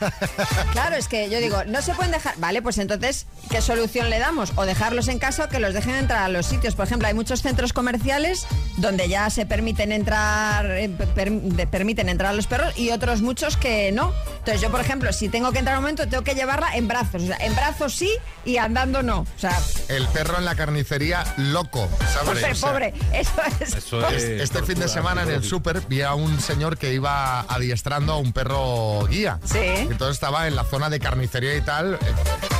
Claro, 0.72 0.96
es 0.96 1.08
que 1.08 1.30
yo 1.30 1.38
digo, 1.40 1.64
no 1.66 1.80
se 1.82 1.94
pueden 1.94 2.12
dejar. 2.12 2.34
Vale, 2.38 2.60
pues 2.62 2.78
entonces, 2.78 3.26
¿qué 3.50 3.60
solución 3.62 4.10
le 4.10 4.18
damos? 4.18 4.52
O 4.56 4.64
dejarlos 4.66 5.08
en 5.08 5.18
casa 5.18 5.44
o 5.44 5.48
que 5.48 5.58
los 5.58 5.74
dejen 5.74 5.94
entrar 5.96 6.22
a 6.22 6.28
los 6.28 6.46
sitios. 6.46 6.74
Por 6.74 6.86
ejemplo, 6.86 7.08
hay 7.08 7.14
muchos 7.14 7.42
centros 7.42 7.72
comerciales 7.72 8.46
donde 8.76 9.08
ya 9.08 9.30
se 9.30 9.46
permiten 9.46 9.92
entrar, 9.92 10.66
eh, 10.70 10.88
per- 10.88 11.30
de- 11.32 11.66
permiten 11.66 12.08
entrar 12.08 12.32
a 12.32 12.34
los 12.34 12.46
perros 12.46 12.76
y 12.78 12.90
otros 12.90 13.22
muchos 13.22 13.56
que 13.56 13.90
no. 13.92 14.12
Entonces, 14.38 14.60
yo, 14.60 14.70
por 14.70 14.80
ejemplo, 14.80 15.12
si 15.12 15.28
tengo 15.28 15.52
que 15.52 15.58
entrar 15.60 15.76
un 15.78 15.82
momento, 15.84 16.06
tengo 16.08 16.22
que 16.24 16.34
llevarla 16.34 16.76
en 16.76 16.88
brazos. 16.88 17.22
O 17.22 17.26
sea, 17.26 17.36
en 17.40 17.54
brazos 17.54 17.94
sí 17.94 18.10
y 18.44 18.58
andando 18.58 19.02
no. 19.02 19.20
O 19.20 19.26
sea, 19.38 19.58
El 19.88 20.06
perro 20.08 20.38
en 20.38 20.44
la 20.44 20.54
carnicería 20.54 21.24
loco. 21.38 21.88
¿sabes? 22.12 22.26
pobre, 22.28 22.50
O 22.52 22.54
sea, 22.54 22.68
pobre. 22.70 22.94
Eso 23.12 23.42
es. 23.60 23.74
Es- 23.74 24.22
este 24.42 24.62
fin 24.62 24.78
de 24.78 24.88
semana 24.88 25.22
en 25.22 25.30
el 25.30 25.44
súper 25.44 25.80
vi 25.82 26.02
a 26.02 26.14
un 26.14 26.40
señor 26.40 26.76
que 26.78 26.92
iba 26.92 27.40
adiestrando 27.40 28.12
a 28.12 28.18
un 28.18 28.32
perro 28.32 29.06
guía. 29.06 29.38
Sí. 29.44 29.85
Entonces 29.90 30.14
estaba 30.16 30.46
en 30.48 30.56
la 30.56 30.64
zona 30.64 30.90
de 30.90 30.98
carnicería 31.00 31.54
y 31.56 31.60
tal. 31.60 31.98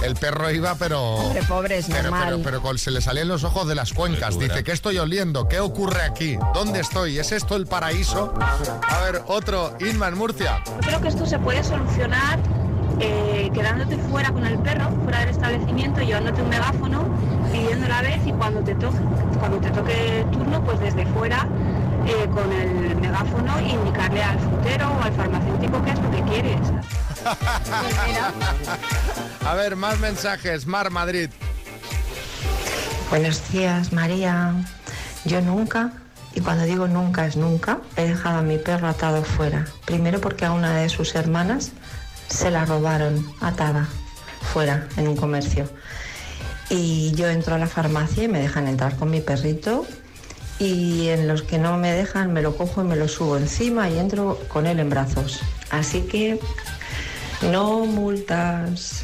El 0.03 0.15
perro 0.15 0.51
iba, 0.51 0.75
pero. 0.77 1.03
Hombre, 1.15 1.43
pobre, 1.43 1.79
es 1.79 1.87
pero, 1.87 2.03
normal. 2.05 2.25
pero, 2.27 2.43
pero 2.43 2.63
con- 2.63 2.79
se 2.79 2.91
le 2.91 3.01
salían 3.01 3.29
los 3.29 3.45
ojos 3.45 3.67
de 3.69 3.75
las 3.75 3.93
cuencas. 3.93 4.39
Dice, 4.39 4.63
¿qué 4.65 4.73
estoy 4.73 4.99
oliendo? 4.99 5.49
¿Qué 5.49 5.61
ocurre 5.61 6.03
aquí? 6.03 6.39
¿Dónde 6.55 6.81
estoy? 6.81 7.19
¿Es 7.19 7.33
esto 7.33 7.57
el 7.57 7.67
paraíso? 7.67 8.35
A 8.89 9.01
ver, 9.01 9.23
otro, 9.27 9.77
Inma 9.81 10.09
en 10.09 10.17
Murcia. 10.19 10.63
Creo 10.83 11.01
que 11.01 11.09
esto 11.09 11.27
se 11.27 11.39
puede 11.39 11.63
solucionar 11.65 12.39
eh, 13.01 13.51
quedándote 13.53 13.97
fuera 14.11 14.31
con 14.33 14.47
el 14.47 14.59
perro, 14.59 14.91
fuera 15.05 15.21
del 15.21 15.31
establecimiento, 15.31 16.01
llevándote 16.01 16.41
un 16.41 16.49
megáfono, 16.49 17.05
pidiendo 17.53 17.89
la 17.89 18.01
vez 18.03 18.21
y 18.27 18.33
cuando 18.33 18.61
te 18.61 18.75
toque, 18.75 18.97
cuando 19.39 19.59
te 19.59 19.71
toque 19.71 20.21
el 20.21 20.31
turno, 20.31 20.63
pues 20.65 20.81
desde 20.81 21.05
fuera 21.07 21.47
eh, 22.07 22.29
con 22.33 22.53
el 22.53 22.97
megáfono 22.97 23.61
indicarle 23.61 24.23
al 24.23 24.39
frutero 24.39 24.91
o 24.91 25.03
al 25.03 25.13
farmacéutico 25.13 25.83
qué 25.85 25.91
es 25.91 25.99
lo 25.99 26.11
que 26.11 26.23
quieres. 26.31 26.61
A 29.45 29.55
ver, 29.55 29.77
más 29.77 29.99
mensajes. 29.99 30.67
Mar 30.67 30.91
Madrid. 30.91 31.31
Buenos 33.11 33.51
días, 33.51 33.93
María. 33.93 34.55
Yo 35.25 35.41
nunca, 35.41 35.93
y 36.35 36.41
cuando 36.41 36.65
digo 36.65 36.87
nunca 36.87 37.27
es 37.27 37.37
nunca, 37.37 37.79
he 37.97 38.09
dejado 38.09 38.39
a 38.39 38.43
mi 38.43 38.59
perro 38.59 38.89
atado 38.89 39.25
fuera. 39.25 39.65
Primero 39.85 40.21
porque 40.21 40.45
a 40.45 40.53
una 40.53 40.77
de 40.77 40.89
sus 40.89 41.15
hermanas 41.17 41.73
se 42.29 42.51
la 42.51 42.65
robaron 42.65 43.27
atada 43.41 43.89
fuera 44.53 44.87
en 44.97 45.09
un 45.09 45.17
comercio. 45.17 45.69
Y 46.69 47.13
yo 47.13 47.29
entro 47.29 47.55
a 47.55 47.59
la 47.59 47.67
farmacia 47.67 48.25
y 48.25 48.29
me 48.29 48.41
dejan 48.41 48.69
entrar 48.69 48.97
con 48.97 49.11
mi 49.11 49.21
perrito 49.21 49.87
y 50.59 51.09
en 51.09 51.29
los 51.29 51.43
que 51.43 51.59
no 51.59 51.77
me 51.77 51.93
dejan 51.93 52.33
me 52.33 52.43
lo 52.43 52.57
cojo 52.57 52.81
y 52.81 52.85
me 52.85 52.97
lo 52.97 53.09
subo 53.09 53.37
encima 53.37 53.89
y 53.91 53.99
entro 53.99 54.39
con 54.49 54.67
él 54.67 54.79
en 54.81 54.89
brazos. 54.91 55.41
Así 55.71 56.03
que 56.03 56.39
no 57.43 57.85
multas 57.87 59.03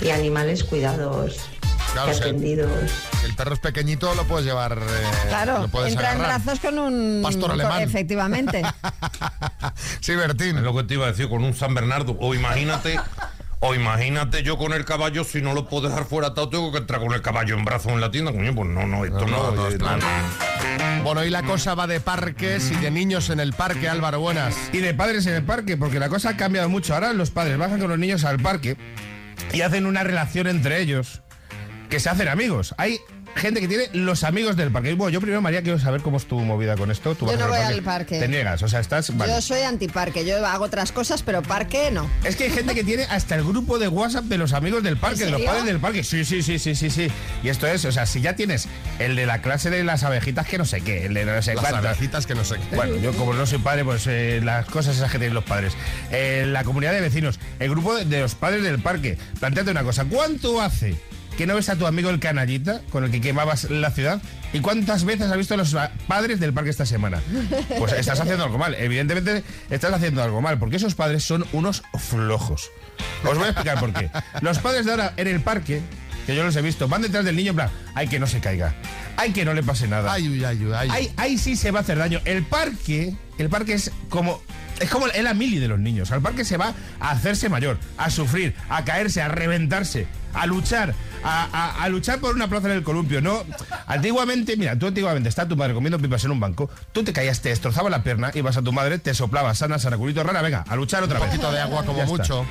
y 0.00 0.10
animales 0.10 0.62
cuidados 0.64 1.38
Claro, 1.92 2.10
y 2.12 2.14
si 2.14 2.20
el- 2.22 2.28
atendidos. 2.28 2.70
El 3.24 3.34
perro 3.34 3.54
es 3.54 3.60
pequeñito, 3.60 4.14
lo 4.14 4.24
puedes 4.24 4.46
llevar. 4.46 4.78
eh, 4.78 5.06
Claro, 5.28 5.62
lo 5.62 5.68
puedes 5.68 5.92
entra 5.92 6.12
en 6.12 6.18
brazos 6.18 6.60
con 6.60 6.78
un... 6.78 7.20
Pastor 7.22 7.50
alemán. 7.52 7.82
Efectivamente. 7.82 8.62
Sí, 10.00 10.14
Bertín. 10.14 10.56
Es 10.56 10.62
lo 10.62 10.74
que 10.74 10.84
te 10.84 10.94
iba 10.94 11.06
a 11.06 11.10
decir 11.10 11.28
con 11.28 11.44
un 11.44 11.54
San 11.54 11.74
Bernardo. 11.74 12.16
O 12.20 12.34
imagínate, 12.34 12.98
o 13.60 13.74
imagínate 13.74 14.42
yo 14.42 14.56
con 14.56 14.72
el 14.72 14.84
caballo, 14.84 15.22
si 15.24 15.42
no 15.42 15.52
lo 15.54 15.68
puedo 15.68 15.88
dejar 15.88 16.04
fuera 16.06 16.28
atado, 16.28 16.48
tengo 16.48 16.72
que 16.72 16.78
entrar 16.78 17.00
con 17.00 17.12
el 17.12 17.20
caballo 17.20 17.54
en 17.56 17.64
brazos 17.64 17.92
en 17.92 18.00
la 18.00 18.10
tienda. 18.10 18.32
Coño, 18.32 18.54
pues 18.54 18.68
no, 18.70 18.86
no, 18.86 19.04
esto 19.04 19.26
no. 19.26 19.50
no, 19.52 19.68
eh. 19.68 19.78
Bueno, 21.02 21.24
y 21.24 21.30
la 21.30 21.42
cosa 21.42 21.74
va 21.74 21.86
de 21.86 22.00
parques 22.00 22.70
y 22.70 22.76
de 22.76 22.90
niños 22.90 23.30
en 23.30 23.40
el 23.40 23.52
parque, 23.52 23.88
Álvaro, 23.88 24.20
buenas. 24.20 24.54
Y 24.72 24.78
de 24.78 24.94
padres 24.94 25.26
en 25.26 25.34
el 25.34 25.42
parque, 25.42 25.76
porque 25.76 25.98
la 25.98 26.08
cosa 26.08 26.30
ha 26.30 26.36
cambiado 26.36 26.68
mucho. 26.68 26.94
Ahora 26.94 27.12
los 27.12 27.30
padres 27.30 27.56
bajan 27.56 27.80
con 27.80 27.88
los 27.88 27.98
niños 27.98 28.24
al 28.24 28.38
parque 28.38 28.76
y 29.52 29.62
hacen 29.62 29.86
una 29.86 30.02
relación 30.02 30.46
entre 30.46 30.80
ellos 30.80 31.22
que 31.88 32.00
se 32.00 32.10
hacen 32.10 32.28
amigos. 32.28 32.74
Hay 32.76 32.98
gente 33.36 33.60
que 33.60 33.68
tiene 33.68 33.88
los 33.92 34.24
amigos 34.24 34.56
del 34.56 34.70
parque. 34.70 34.94
Bueno, 34.94 35.10
yo 35.10 35.20
primero, 35.20 35.40
María, 35.40 35.62
quiero 35.62 35.78
saber 35.78 36.02
cómo 36.02 36.16
es 36.16 36.26
tu 36.26 36.38
movida 36.40 36.76
con 36.76 36.90
esto. 36.90 37.14
Tú 37.14 37.26
Yo 37.26 37.32
vas 37.32 37.38
no 37.38 37.44
al 37.46 37.50
voy 37.50 37.60
al 37.60 37.82
parque. 37.82 38.18
Te 38.18 38.28
niegas, 38.28 38.62
o 38.62 38.68
sea, 38.68 38.80
estás... 38.80 39.16
vale. 39.16 39.32
Yo 39.32 39.40
soy 39.40 39.62
antiparque, 39.62 40.24
yo 40.24 40.44
hago 40.46 40.64
otras 40.64 40.92
cosas, 40.92 41.22
pero 41.22 41.42
parque 41.42 41.90
no. 41.90 42.10
Es 42.24 42.36
que 42.36 42.44
hay 42.44 42.50
gente 42.50 42.74
que 42.74 42.84
tiene 42.84 43.04
hasta 43.04 43.34
el 43.36 43.44
grupo 43.44 43.78
de 43.78 43.88
WhatsApp 43.88 44.24
de 44.24 44.38
los 44.38 44.52
amigos 44.52 44.82
del 44.82 44.96
parque, 44.96 45.24
¿En 45.24 45.26
de 45.26 45.32
los 45.32 45.42
padres 45.42 45.64
del 45.64 45.78
parque. 45.80 46.02
Sí, 46.04 46.24
sí, 46.24 46.42
sí, 46.42 46.58
sí, 46.58 46.74
sí, 46.74 46.90
sí. 46.90 47.08
Y 47.42 47.48
esto 47.48 47.66
es, 47.66 47.84
o 47.84 47.92
sea, 47.92 48.06
si 48.06 48.20
ya 48.20 48.34
tienes 48.36 48.68
el 48.98 49.16
de 49.16 49.26
la 49.26 49.40
clase 49.42 49.70
de 49.70 49.84
las 49.84 50.02
abejitas 50.04 50.46
que 50.46 50.58
no 50.58 50.64
sé 50.64 50.80
qué, 50.80 51.06
el 51.06 51.14
de 51.14 51.24
no 51.24 51.40
sé 51.42 51.54
Las 51.54 51.62
cuántas. 51.64 51.84
abejitas 51.84 52.26
que 52.26 52.34
no 52.34 52.44
sé 52.44 52.56
qué. 52.70 52.76
Bueno, 52.76 52.96
yo 52.96 53.12
como 53.12 53.34
no 53.34 53.46
soy 53.46 53.58
padre, 53.58 53.84
pues 53.84 54.06
eh, 54.06 54.40
las 54.42 54.66
cosas 54.66 54.96
esas 54.96 55.10
que 55.10 55.18
tienen 55.18 55.34
los 55.34 55.44
padres. 55.44 55.74
Eh, 56.10 56.44
la 56.46 56.64
comunidad 56.64 56.92
de 56.92 57.00
vecinos, 57.00 57.38
el 57.58 57.70
grupo 57.70 57.94
de, 57.94 58.04
de 58.04 58.20
los 58.20 58.34
padres 58.34 58.62
del 58.62 58.78
parque. 58.80 59.16
Planteate 59.40 59.70
una 59.70 59.82
cosa, 59.84 60.04
¿cuánto 60.04 60.60
hace 60.60 60.96
que 61.38 61.46
no 61.46 61.54
ves 61.54 61.68
a 61.68 61.76
tu 61.76 61.86
amigo 61.86 62.10
el 62.10 62.18
canallita 62.18 62.82
con 62.90 63.04
el 63.04 63.12
que 63.12 63.20
quemabas 63.20 63.70
la 63.70 63.92
ciudad? 63.92 64.20
¿Y 64.52 64.58
cuántas 64.58 65.04
veces 65.04 65.30
has 65.30 65.36
visto 65.36 65.54
a 65.54 65.56
los 65.56 65.74
padres 66.08 66.40
del 66.40 66.52
parque 66.52 66.70
esta 66.70 66.84
semana? 66.84 67.22
Pues 67.78 67.92
estás 67.92 68.18
haciendo 68.18 68.42
algo 68.42 68.58
mal. 68.58 68.74
Evidentemente 68.74 69.44
estás 69.70 69.92
haciendo 69.92 70.20
algo 70.20 70.42
mal, 70.42 70.58
porque 70.58 70.76
esos 70.76 70.96
padres 70.96 71.22
son 71.22 71.46
unos 71.52 71.84
flojos. 71.96 72.70
Os 73.24 73.38
voy 73.38 73.46
a 73.46 73.50
explicar 73.50 73.78
por 73.78 73.92
qué. 73.92 74.10
Los 74.40 74.58
padres 74.58 74.84
de 74.84 74.90
ahora 74.90 75.14
en 75.16 75.28
el 75.28 75.40
parque, 75.40 75.80
que 76.26 76.34
yo 76.34 76.42
los 76.42 76.56
he 76.56 76.62
visto, 76.62 76.88
van 76.88 77.02
detrás 77.02 77.24
del 77.24 77.36
niño 77.36 77.50
en 77.50 77.56
plan, 77.56 77.70
hay 77.94 78.08
que 78.08 78.18
no 78.18 78.26
se 78.26 78.40
caiga, 78.40 78.74
hay 79.18 79.32
que 79.32 79.44
no 79.44 79.52
le 79.52 79.62
pase 79.62 79.86
nada. 79.88 80.10
Ay, 80.12 80.42
ay, 80.44 80.64
uy, 80.64 80.72
ay. 80.72 81.10
Ahí, 81.16 81.36
sí 81.36 81.56
se 81.56 81.70
va 81.70 81.80
a 81.80 81.82
hacer 81.82 81.98
daño. 81.98 82.20
El 82.24 82.44
parque, 82.44 83.14
el 83.36 83.48
parque 83.50 83.74
es 83.74 83.90
como. 84.08 84.40
Es 84.80 84.88
como 84.90 85.08
el 85.08 85.26
Amili 85.26 85.58
de 85.58 85.66
los 85.66 85.80
niños. 85.80 86.12
Al 86.12 86.22
parque 86.22 86.44
se 86.44 86.56
va 86.56 86.72
a 87.00 87.10
hacerse 87.10 87.48
mayor, 87.48 87.78
a 87.96 88.10
sufrir, 88.10 88.54
a 88.68 88.84
caerse, 88.84 89.20
a 89.20 89.26
reventarse, 89.26 90.06
a 90.34 90.46
luchar, 90.46 90.94
a, 91.24 91.48
a- 91.52 91.82
a 91.82 91.88
luchar 91.88 92.20
por 92.20 92.32
una 92.36 92.46
plaza 92.48 92.68
en 92.68 92.74
el 92.74 92.82
columpio. 92.84 93.20
No, 93.20 93.42
antiguamente, 93.88 94.56
mira, 94.56 94.78
tú 94.78 94.86
antiguamente 94.86 95.28
está 95.28 95.48
tu 95.48 95.56
madre 95.56 95.74
comiendo 95.74 95.98
pipas 95.98 96.24
en 96.24 96.30
un 96.30 96.38
banco, 96.38 96.70
tú 96.92 97.02
te 97.02 97.12
caías, 97.12 97.40
te 97.40 97.48
destrozaba 97.48 97.90
la 97.90 98.04
pierna, 98.04 98.30
ibas 98.34 98.56
a 98.56 98.62
tu 98.62 98.72
madre, 98.72 99.00
te 99.00 99.14
soplaba 99.14 99.52
sana, 99.56 99.80
sana, 99.80 99.96
culito 99.96 100.22
rara, 100.22 100.42
venga, 100.42 100.64
a 100.68 100.76
luchar 100.76 101.02
otra 101.02 101.16
Un 101.18 101.22
vez. 101.26 101.30
poquito 101.32 101.50
de 101.50 101.60
agua 101.60 101.84
como 101.84 101.98
Ya 101.98 102.04
está. 102.04 102.16
mucho. 102.16 102.46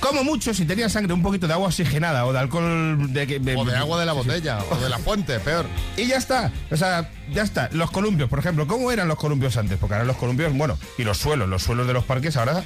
Como 0.00 0.24
mucho, 0.24 0.54
si 0.54 0.64
tenías 0.64 0.92
sangre, 0.92 1.12
un 1.12 1.22
poquito 1.22 1.46
de 1.46 1.52
agua 1.52 1.68
oxigenada 1.68 2.24
o 2.24 2.32
de 2.32 2.38
alcohol 2.38 3.12
de, 3.12 3.26
que- 3.26 3.36
O 3.56 3.64
de 3.64 3.76
agua 3.76 4.00
de 4.00 4.06
la 4.06 4.12
botella, 4.14 4.58
o 4.70 4.76
de 4.76 4.88
la 4.88 4.98
fuente, 4.98 5.38
peor. 5.40 5.66
Y 5.96 6.06
ya 6.06 6.16
está. 6.16 6.50
O 6.70 6.76
sea, 6.76 7.10
ya 7.32 7.42
está. 7.42 7.68
Los 7.72 7.90
columpios, 7.90 8.28
por 8.30 8.38
ejemplo, 8.38 8.66
¿cómo 8.66 8.90
eran 8.90 9.08
los 9.08 9.18
columpios 9.18 9.56
antes? 9.58 9.78
Porque 9.78 9.94
ahora 9.94 10.06
los 10.06 10.16
columpios, 10.16 10.52
bueno, 10.56 10.78
y 10.96 11.04
los 11.04 11.18
suelos, 11.18 11.48
los 11.48 11.62
suelos 11.62 11.86
de 11.86 11.92
los 11.92 12.04
parques 12.04 12.36
ahora 12.36 12.62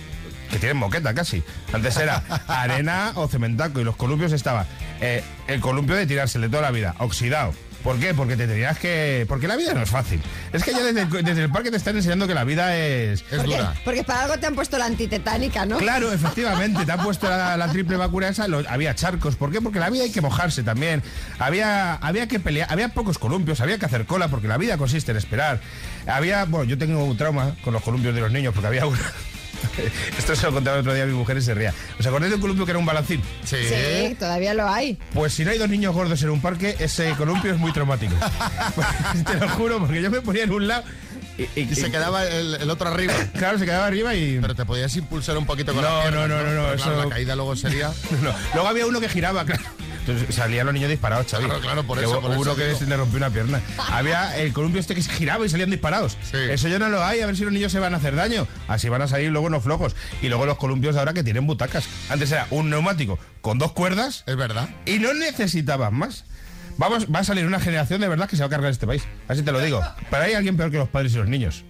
que 0.51 0.59
tienen 0.59 0.77
moqueta 0.77 1.13
casi. 1.15 1.43
Antes 1.73 1.97
era 1.97 2.23
arena 2.47 3.13
o 3.17 3.27
cementaco 3.27 3.81
y 3.81 3.85
los 3.85 3.97
columpios 3.97 4.31
estaba 4.33 4.67
eh, 5.01 5.25
el 5.49 5.61
columpio 5.61 5.97
de 5.97 6.07
tirarse 6.07 6.39
de 6.39 6.49
toda 6.49 6.63
la 6.63 6.71
vida, 6.71 6.95
oxidado. 6.99 7.53
¿Por 7.85 7.99
qué? 8.01 8.15
Porque 8.15 8.35
te 8.37 8.47
tenías 8.49 8.79
que... 8.79 9.27
Porque 9.29 9.47
la 9.47 9.57
vida 9.57 9.75
no 9.75 9.83
es 9.83 9.91
fácil. 9.91 10.19
Es 10.55 10.65
que 10.65 10.73
ya 10.73 10.83
desde, 10.83 11.03
el- 11.03 11.11
desde 11.25 11.43
el 11.43 11.51
parque 11.51 11.71
te 11.71 11.77
están 11.77 11.95
enseñando 11.97 12.27
que 12.27 12.33
la 12.35 12.43
vida 12.45 12.75
es, 12.77 13.21
es 13.21 13.27
Porque, 13.37 13.57
dura. 13.57 13.75
porque 13.85 14.03
para 14.05 14.23
algo 14.23 14.39
te 14.39 14.47
han 14.47 14.55
puesto 14.55 14.79
la 14.79 14.87
antitetánica, 14.87 15.67
¿no? 15.67 15.77
Claro, 15.77 16.11
efectivamente, 16.11 16.87
te 16.87 16.91
han 16.93 17.03
puesto 17.03 17.29
la, 17.29 17.57
la 17.59 17.69
triple 17.71 17.97
vacuna 17.99 18.29
esa, 18.29 18.49
lo- 18.49 18.67
había 18.69 18.95
charcos. 18.95 19.37
¿Por 19.37 19.53
qué? 19.53 19.61
Porque 19.61 19.79
la 19.79 19.91
vida 19.91 20.05
hay 20.05 20.11
que 20.11 20.23
mojarse 20.23 20.63
también. 20.63 21.03
Había, 21.39 21.95
había 21.97 22.27
que 22.27 22.41
pelear, 22.41 22.69
había 22.73 22.89
pocos 22.89 23.19
columpios, 23.19 23.61
había 23.61 23.77
que 23.79 23.85
hacer 23.85 24.07
cola, 24.07 24.29
porque 24.29 24.49
la 24.49 24.57
vida 24.57 24.79
consiste 24.79 25.11
en 25.11 25.19
esperar. 25.19 25.61
Había, 26.07 26.47
bueno, 26.47 26.65
yo 26.65 26.79
tengo 26.79 27.05
un 27.05 27.17
trauma 27.19 27.55
con 27.63 27.75
los 27.75 27.83
columpios 27.83 28.15
de 28.15 28.23
los 28.23 28.33
niños, 28.33 28.55
porque 28.55 28.69
había 28.69 28.87
una. 28.87 28.99
Esto 30.19 30.37
se 30.37 30.47
lo 30.47 30.53
contaba 30.53 30.77
el 30.77 30.81
otro 30.81 30.95
día 30.95 31.05
a 31.05 31.07
mi 31.07 31.13
mujer 31.15 31.37
y 31.39 31.43
se 31.43 31.55
ría. 31.55 31.73
¿Os 31.99 32.07
acordáis 32.07 32.31
de 32.31 32.37
un 32.37 32.41
columpio 32.41 32.65
que 32.65 32.71
era 32.73 32.79
un 32.79 32.87
balancín? 32.87 33.23
Sí, 33.45 34.17
todavía 34.19 34.55
lo 34.55 34.69
hay. 34.69 34.99
Pues 35.13 35.33
si 35.35 35.45
no 35.45 35.51
hay 35.51 35.59
dos 35.59 35.69
niños 35.69 35.95
gordos 35.95 36.23
en 36.23 36.31
un 36.31 36.41
parque, 36.41 36.77
ese 36.79 37.11
columpio 37.17 37.53
es 37.53 37.59
muy 37.59 37.73
traumático. 37.73 38.15
Te 39.27 39.35
lo 39.39 39.49
juro, 39.51 39.79
porque 39.81 40.03
yo 40.03 40.11
me 40.11 40.21
ponía 40.21 40.45
en 40.45 40.53
un 40.53 40.69
lado 40.69 40.85
y, 41.37 41.61
Y 41.61 41.75
se 41.75 41.91
quedaba 41.91 42.25
el, 42.27 42.55
el 42.55 42.71
otro 42.71 42.89
arriba. 42.89 43.13
Claro, 43.37 43.59
se 43.59 43.65
quedaba 43.65 43.87
arriba 43.87 44.15
y. 44.15 44.39
Pero 44.41 44.55
te 44.55 44.65
podías 44.65 44.95
impulsar 44.97 45.37
un 45.37 45.47
poquito 45.47 45.75
con 45.75 45.83
No, 45.83 46.01
piernas, 46.03 46.29
no, 46.29 46.37
no, 46.37 46.43
no, 46.45 46.51
no, 46.55 46.75
claro, 46.77 46.93
eso- 46.93 47.05
la 47.05 47.09
caída 47.09 47.35
luego 47.35 47.57
sería... 47.57 47.89
No, 48.23 48.33
Luego 48.55 48.69
había 48.69 48.87
uno 48.87 49.01
que 49.01 49.09
giraba, 49.09 49.45
claro. 49.45 49.63
Entonces 50.07 50.35
salían 50.35 50.67
los 50.67 50.75
niños 50.75 50.91
disparados, 50.91 51.27
Xavi. 51.31 51.47
Claro, 51.47 51.61
claro, 51.61 51.85
por 51.85 51.99
eso, 51.99 52.21
por 52.21 52.31
eso 52.31 52.41
uno 52.41 52.55
que 52.55 52.67
digo. 52.67 52.79
se 52.79 52.87
le 52.87 52.97
rompió 52.97 53.17
una 53.17 53.31
pierna. 53.31 53.61
Había 53.91 54.37
el 54.37 54.53
columpio 54.53 54.81
este 54.81 54.95
que 54.95 55.01
se 55.03 55.11
giraba 55.11 55.47
y 55.47 55.49
salían 55.49 55.71
disparados. 55.71 56.19
Eso 56.33 56.69
ya 56.69 56.79
no 56.79 56.91
lo 56.91 57.03
hay, 57.03 57.21
a 57.21 57.27
ver 57.27 57.37
si 57.37 57.45
los 57.45 57.53
niños 57.53 57.73
se 57.73 57.79
van 57.79 57.95
a 57.95 57.97
hacer 57.97 58.15
daño. 58.15 58.47
Así 58.69 58.91
van 58.91 59.01
a 59.01 59.09
salir 59.09 59.31
luego 59.31 59.47
unos 59.47 59.63
flojos. 59.63 59.97
Y 60.21 60.29
luego 60.29 60.45
los 60.45 60.59
columpios 60.59 60.95
de 60.95 61.01
ahora 61.01 61.15
que 61.15 61.25
tienen 61.25 61.47
butacas. 61.47 61.89
Antes 62.11 62.31
era 62.33 62.47
un 62.51 62.69
neumático 62.69 63.19
con 63.41 63.59
dos 63.59 63.73
cuerdas. 63.73 64.25
Es 64.27 64.37
verdad. 64.37 64.69
Y 64.85 64.99
no 64.99 65.15
necesitabas 65.15 65.91
más. 65.91 66.25
Vamos, 66.77 67.07
va 67.07 67.21
a 67.21 67.25
salir 67.25 67.47
una 67.47 67.61
generación 67.61 68.01
de 68.01 68.09
verdad 68.09 68.29
que 68.29 68.37
se 68.37 68.43
va 68.43 68.49
a 68.49 68.51
cargar 68.51 68.71
este 68.71 68.87
país. 68.87 69.05
Así 69.29 69.43
te 69.43 69.53
lo 69.53 69.61
digo. 69.61 69.81
Pero 70.11 70.23
hay 70.23 70.35
alguien 70.35 70.57
peor 70.57 70.71
que 70.71 70.79
los 70.79 70.89
padres 70.89 71.15
y 71.15 71.17
los 71.17 71.29
niños. 71.29 71.65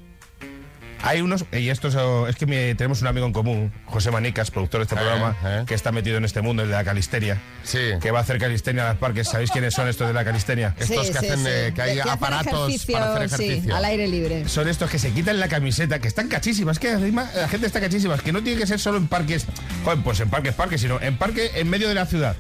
Hay 1.02 1.20
unos, 1.20 1.44
y 1.52 1.68
esto 1.68 1.88
es, 1.88 1.96
es 2.30 2.37
que 2.37 2.46
mi- 2.46 2.74
tenemos 2.74 3.02
un 3.02 3.09
amigo 3.09 3.26
en 3.26 3.33
común, 3.33 3.72
José 3.87 4.11
Manicas, 4.11 4.50
productor 4.50 4.80
de 4.80 4.83
este 4.85 4.94
Eh, 4.94 4.98
programa, 4.98 5.37
eh. 5.44 5.64
que 5.66 5.74
está 5.74 5.92
metido 5.92 6.16
en 6.16 6.24
este 6.24 6.40
mundo, 6.40 6.62
el 6.62 6.70
de 6.70 6.74
la 6.74 6.85
calisteria. 6.85 7.38
Sí. 7.62 7.78
Que 8.00 8.11
va 8.11 8.20
a 8.20 8.22
hacer 8.22 8.38
calistenia 8.38 8.87
a 8.87 8.88
los 8.90 8.98
parques. 8.98 9.28
¿Sabéis 9.28 9.50
quiénes 9.50 9.74
son 9.74 9.88
estos 9.88 10.07
de 10.09 10.14
la 10.14 10.24
calistenia? 10.24 10.74
Estos 10.78 11.11
que 11.11 11.18
hacen, 11.18 11.44
eh, 11.46 11.72
que 11.74 11.83
hay 11.83 11.98
aparatos 12.00 12.87
para 12.90 13.14
hacer 13.14 13.28
Sí, 13.28 13.44
ejercicio. 13.44 13.76
al 13.76 13.85
aire 13.85 14.09
libre. 14.09 14.48
Son 14.48 14.66
estos 14.68 14.88
que 14.90 14.98
se 14.98 15.11
quitan 15.12 15.38
la 15.40 15.48
camiseta, 15.48 15.98
que 15.98 16.09
están 16.09 16.28
cachísimas, 16.28 16.78
que 16.78 16.90
encima 16.92 17.28
la 17.37 17.48
gente 17.48 17.66
está 17.66 17.80
cachísimas, 17.80 18.22
que 18.22 18.33
no 18.33 18.42
tiene 18.42 18.59
que 18.61 18.66
ser 18.66 18.80
solo 18.80 18.96
en 18.98 19.07
parques, 19.09 19.46
joder, 19.85 19.98
pues 20.02 20.20
en 20.20 20.30
parques, 20.30 20.54
parques, 20.54 20.80
sino 20.80 21.00
en 21.00 21.16
parque 21.18 21.50
en 21.57 21.68
medio 21.68 21.88
de 21.88 21.94
la 21.94 22.07
ciudad. 22.07 22.37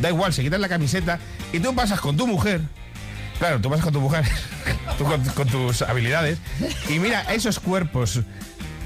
Da 0.00 0.10
igual, 0.10 0.32
se 0.32 0.42
quitan 0.42 0.60
la 0.60 0.68
camiseta 0.68 1.18
y 1.52 1.58
tú 1.60 1.74
pasas 1.74 2.00
con 2.00 2.16
tu 2.16 2.26
mujer. 2.26 2.60
Claro, 3.38 3.60
tú 3.60 3.68
pasas 3.68 3.84
con 3.84 3.92
tu 3.92 4.00
mujer, 4.00 4.24
tú 4.98 5.04
con, 5.04 5.22
con 5.24 5.46
tus 5.48 5.82
habilidades, 5.82 6.38
y 6.88 6.98
mira 6.98 7.20
esos 7.34 7.60
cuerpos 7.60 8.20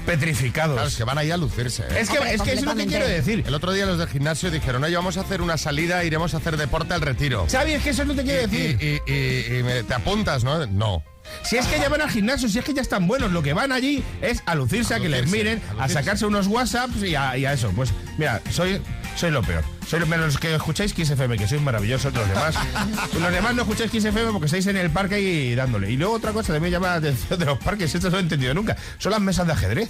petrificados. 0.05 0.73
Claro, 0.75 0.87
es 0.87 0.95
que 0.95 1.03
van 1.03 1.17
ahí 1.17 1.31
a 1.31 1.37
lucirse. 1.37 1.83
¿eh? 1.83 1.99
Es 1.99 2.09
que, 2.09 2.17
es 2.33 2.41
que 2.41 2.53
es 2.53 2.63
lo 2.63 2.75
que 2.75 2.85
quiero 2.87 3.07
decir. 3.07 3.43
El 3.45 3.53
otro 3.53 3.71
día 3.71 3.85
los 3.85 3.97
del 3.99 4.07
gimnasio 4.09 4.49
dijeron, 4.51 4.83
oye, 4.83 4.95
vamos 4.95 5.17
a 5.17 5.21
hacer 5.21 5.41
una 5.41 5.57
salida, 5.57 6.03
iremos 6.03 6.33
a 6.33 6.37
hacer 6.37 6.57
deporte 6.57 6.93
al 6.93 7.01
retiro. 7.01 7.45
Xavi, 7.49 7.73
es 7.73 7.83
que 7.83 7.91
eso 7.91 8.03
no 8.05 8.13
te 8.15 8.23
quiero 8.23 8.41
Y- 8.41 8.47
decir. 8.47 9.01
Y, 9.07 9.11
y- 9.11 9.59
y 9.59 9.63
me- 9.63 9.83
te 9.83 9.93
apuntas, 9.93 10.43
¿no? 10.43 10.65
No. 10.67 11.03
Si 11.43 11.55
es 11.55 11.67
que 11.67 11.79
ya 11.79 11.87
van 11.87 12.01
al 12.01 12.09
gimnasio, 12.09 12.49
si 12.49 12.57
es 12.59 12.65
que 12.65 12.73
ya 12.73 12.81
están 12.81 13.07
buenos, 13.07 13.31
lo 13.31 13.43
que 13.43 13.53
van 13.53 13.71
allí 13.71 14.03
es 14.21 14.41
a 14.47 14.55
lucirse, 14.55 14.95
a 14.95 14.99
que 14.99 15.07
les 15.07 15.29
miren, 15.29 15.61
a 15.79 15.87
sacarse 15.87 16.25
unos 16.25 16.47
WhatsApps 16.47 17.01
y 17.03 17.15
a, 17.15 17.37
y 17.37 17.45
a 17.45 17.53
eso. 17.53 17.71
Pues 17.75 17.93
mira, 18.17 18.41
soy, 18.49 18.81
soy 19.15 19.31
lo 19.31 19.41
peor. 19.43 19.63
Soy 19.87 19.99
lo 19.99 20.07
menos 20.07 20.27
los 20.27 20.37
que 20.37 20.55
escucháis 20.55 20.93
Kiss 20.93 21.09
FM, 21.09 21.37
que 21.37 21.47
sois 21.47 21.61
maravillosos 21.61 22.13
los 22.13 22.27
demás. 22.27 22.55
los 23.19 23.31
demás 23.31 23.53
no 23.55 23.63
escucháis 23.63 23.91
Kiss 23.91 24.05
FM 24.05 24.31
porque 24.31 24.45
estáis 24.45 24.65
en 24.67 24.77
el 24.77 24.89
parque 24.89 25.19
y 25.19 25.53
dándole. 25.55 25.91
Y 25.91 25.97
luego 25.97 26.13
otra 26.13 26.31
cosa 26.31 26.53
también 26.53 26.63
me 26.63 26.71
llama 26.71 26.87
la 26.87 26.93
atención 26.95 27.37
de 27.39 27.45
los 27.45 27.57
parques, 27.59 27.93
esto 27.93 28.07
no 28.07 28.13
lo 28.13 28.17
he 28.19 28.21
entendido 28.21 28.53
nunca. 28.53 28.77
Son 28.97 29.11
las 29.11 29.19
mesas 29.21 29.45
de 29.47 29.53
ajedrez. 29.53 29.89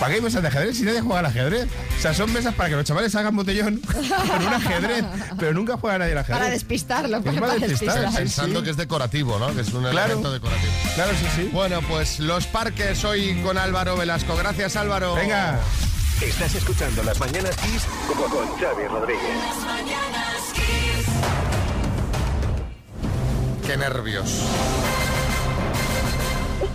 ¿Para 0.00 0.08
qué 0.08 0.14
hay 0.16 0.20
mesas 0.22 0.42
de 0.42 0.48
ajedrez 0.48 0.76
si 0.76 0.82
nadie 0.84 1.00
juega 1.00 1.20
al 1.20 1.26
ajedrez? 1.26 1.68
O 1.98 2.00
sea, 2.02 2.12
son 2.14 2.32
mesas 2.32 2.54
para 2.54 2.70
que 2.70 2.76
los 2.76 2.84
chavales 2.84 3.14
hagan 3.14 3.36
botellón 3.36 3.76
con 3.80 4.46
un 4.46 4.54
ajedrez, 4.54 5.04
pero 5.38 5.52
nunca 5.52 5.76
juega 5.76 5.98
nadie 5.98 6.12
al 6.12 6.18
ajedrez. 6.18 6.38
Para 6.40 6.50
despistarlo. 6.50 7.16
Es 7.18 7.22
para 7.24 7.40
para 7.40 7.52
despistar, 7.54 7.94
despistar. 8.00 8.14
Pensando 8.22 8.58
sí. 8.60 8.64
que 8.64 8.70
es 8.70 8.76
decorativo, 8.76 9.38
¿no? 9.38 9.54
Que 9.54 9.60
es 9.60 9.72
un 9.72 9.82
Claro. 9.82 10.06
elemento 10.06 10.32
decorativo. 10.32 10.72
Claro, 10.94 11.12
sí, 11.20 11.26
sí. 11.36 11.50
Bueno, 11.52 11.80
pues 11.82 12.18
los 12.18 12.46
parques 12.46 13.04
hoy 13.04 13.40
con 13.44 13.58
Álvaro 13.58 13.96
Velasco. 13.96 14.34
Gracias, 14.36 14.74
Álvaro. 14.76 15.14
Venga. 15.14 15.60
Estás 16.22 16.54
escuchando 16.54 17.02
Las 17.02 17.18
Mañanas 17.18 17.56
Kiss 17.56 17.82
con, 18.06 18.30
con 18.30 18.46
Xavi 18.58 18.86
Rodríguez. 18.86 19.22
Qué 23.66 23.76
nervios. 23.76 24.30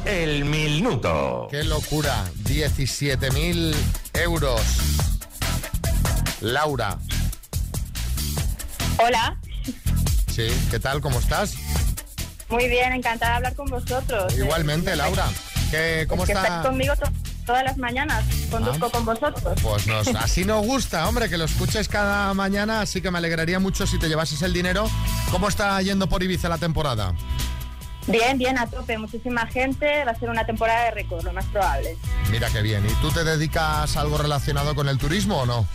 El 0.05 0.45
minuto. 0.45 1.47
Qué 1.51 1.63
locura. 1.63 2.25
17.000 2.43 3.75
euros. 4.13 4.61
Laura. 6.41 6.97
Hola, 8.99 9.37
Sí, 10.33 10.47
¿qué 10.69 10.79
tal? 10.79 11.01
¿Cómo 11.01 11.19
estás? 11.19 11.55
muy 12.49 12.69
bien, 12.69 12.93
encantada 12.93 13.31
de 13.31 13.37
hablar 13.37 13.55
con 13.55 13.65
vosotros. 13.67 14.33
Igualmente, 14.37 14.95
Laura. 14.95 15.25
¿Qué, 15.71 16.05
¿Cómo 16.07 16.23
Es 16.23 16.27
que 16.27 16.33
está? 16.33 16.45
estáis 16.47 16.65
conmigo 16.67 16.93
todas 17.47 17.63
las 17.63 17.77
mañanas, 17.77 18.23
conduzco 18.51 18.85
Ah. 18.85 18.91
con 18.91 19.05
vosotros. 19.05 19.59
Pues 19.63 19.87
nos, 19.87 20.07
así 20.15 20.45
nos 20.45 20.63
gusta, 20.63 21.07
hombre, 21.07 21.27
que 21.29 21.37
lo 21.39 21.45
escuches 21.45 21.87
cada 21.87 22.31
mañana, 22.35 22.81
así 22.81 23.01
que 23.01 23.09
me 23.09 23.17
alegraría 23.17 23.57
mucho 23.59 23.87
si 23.87 23.97
te 23.97 24.07
llevases 24.07 24.43
el 24.43 24.53
dinero. 24.53 24.87
¿Cómo 25.31 25.47
está 25.47 25.81
yendo 25.81 26.07
por 26.07 26.21
Ibiza 26.21 26.47
la 26.49 26.59
temporada? 26.59 27.15
Bien, 28.07 28.37
bien, 28.37 28.57
a 28.57 28.67
tope, 28.67 28.97
muchísima 28.97 29.47
gente, 29.47 30.05
va 30.05 30.11
a 30.11 30.15
ser 30.19 30.29
una 30.29 30.45
temporada 30.45 30.85
de 30.85 30.91
récord, 30.91 31.23
lo 31.25 31.33
más 31.33 31.45
probable. 31.45 31.97
Mira 32.31 32.47
qué 32.49 32.61
bien. 32.61 32.85
¿Y 32.85 32.93
tú 33.01 33.09
te 33.11 33.23
dedicas 33.25 33.97
a 33.97 34.01
algo 34.01 34.17
relacionado 34.17 34.75
con 34.75 34.87
el 34.87 34.97
turismo 34.97 35.39
o 35.39 35.45
no? 35.45 35.67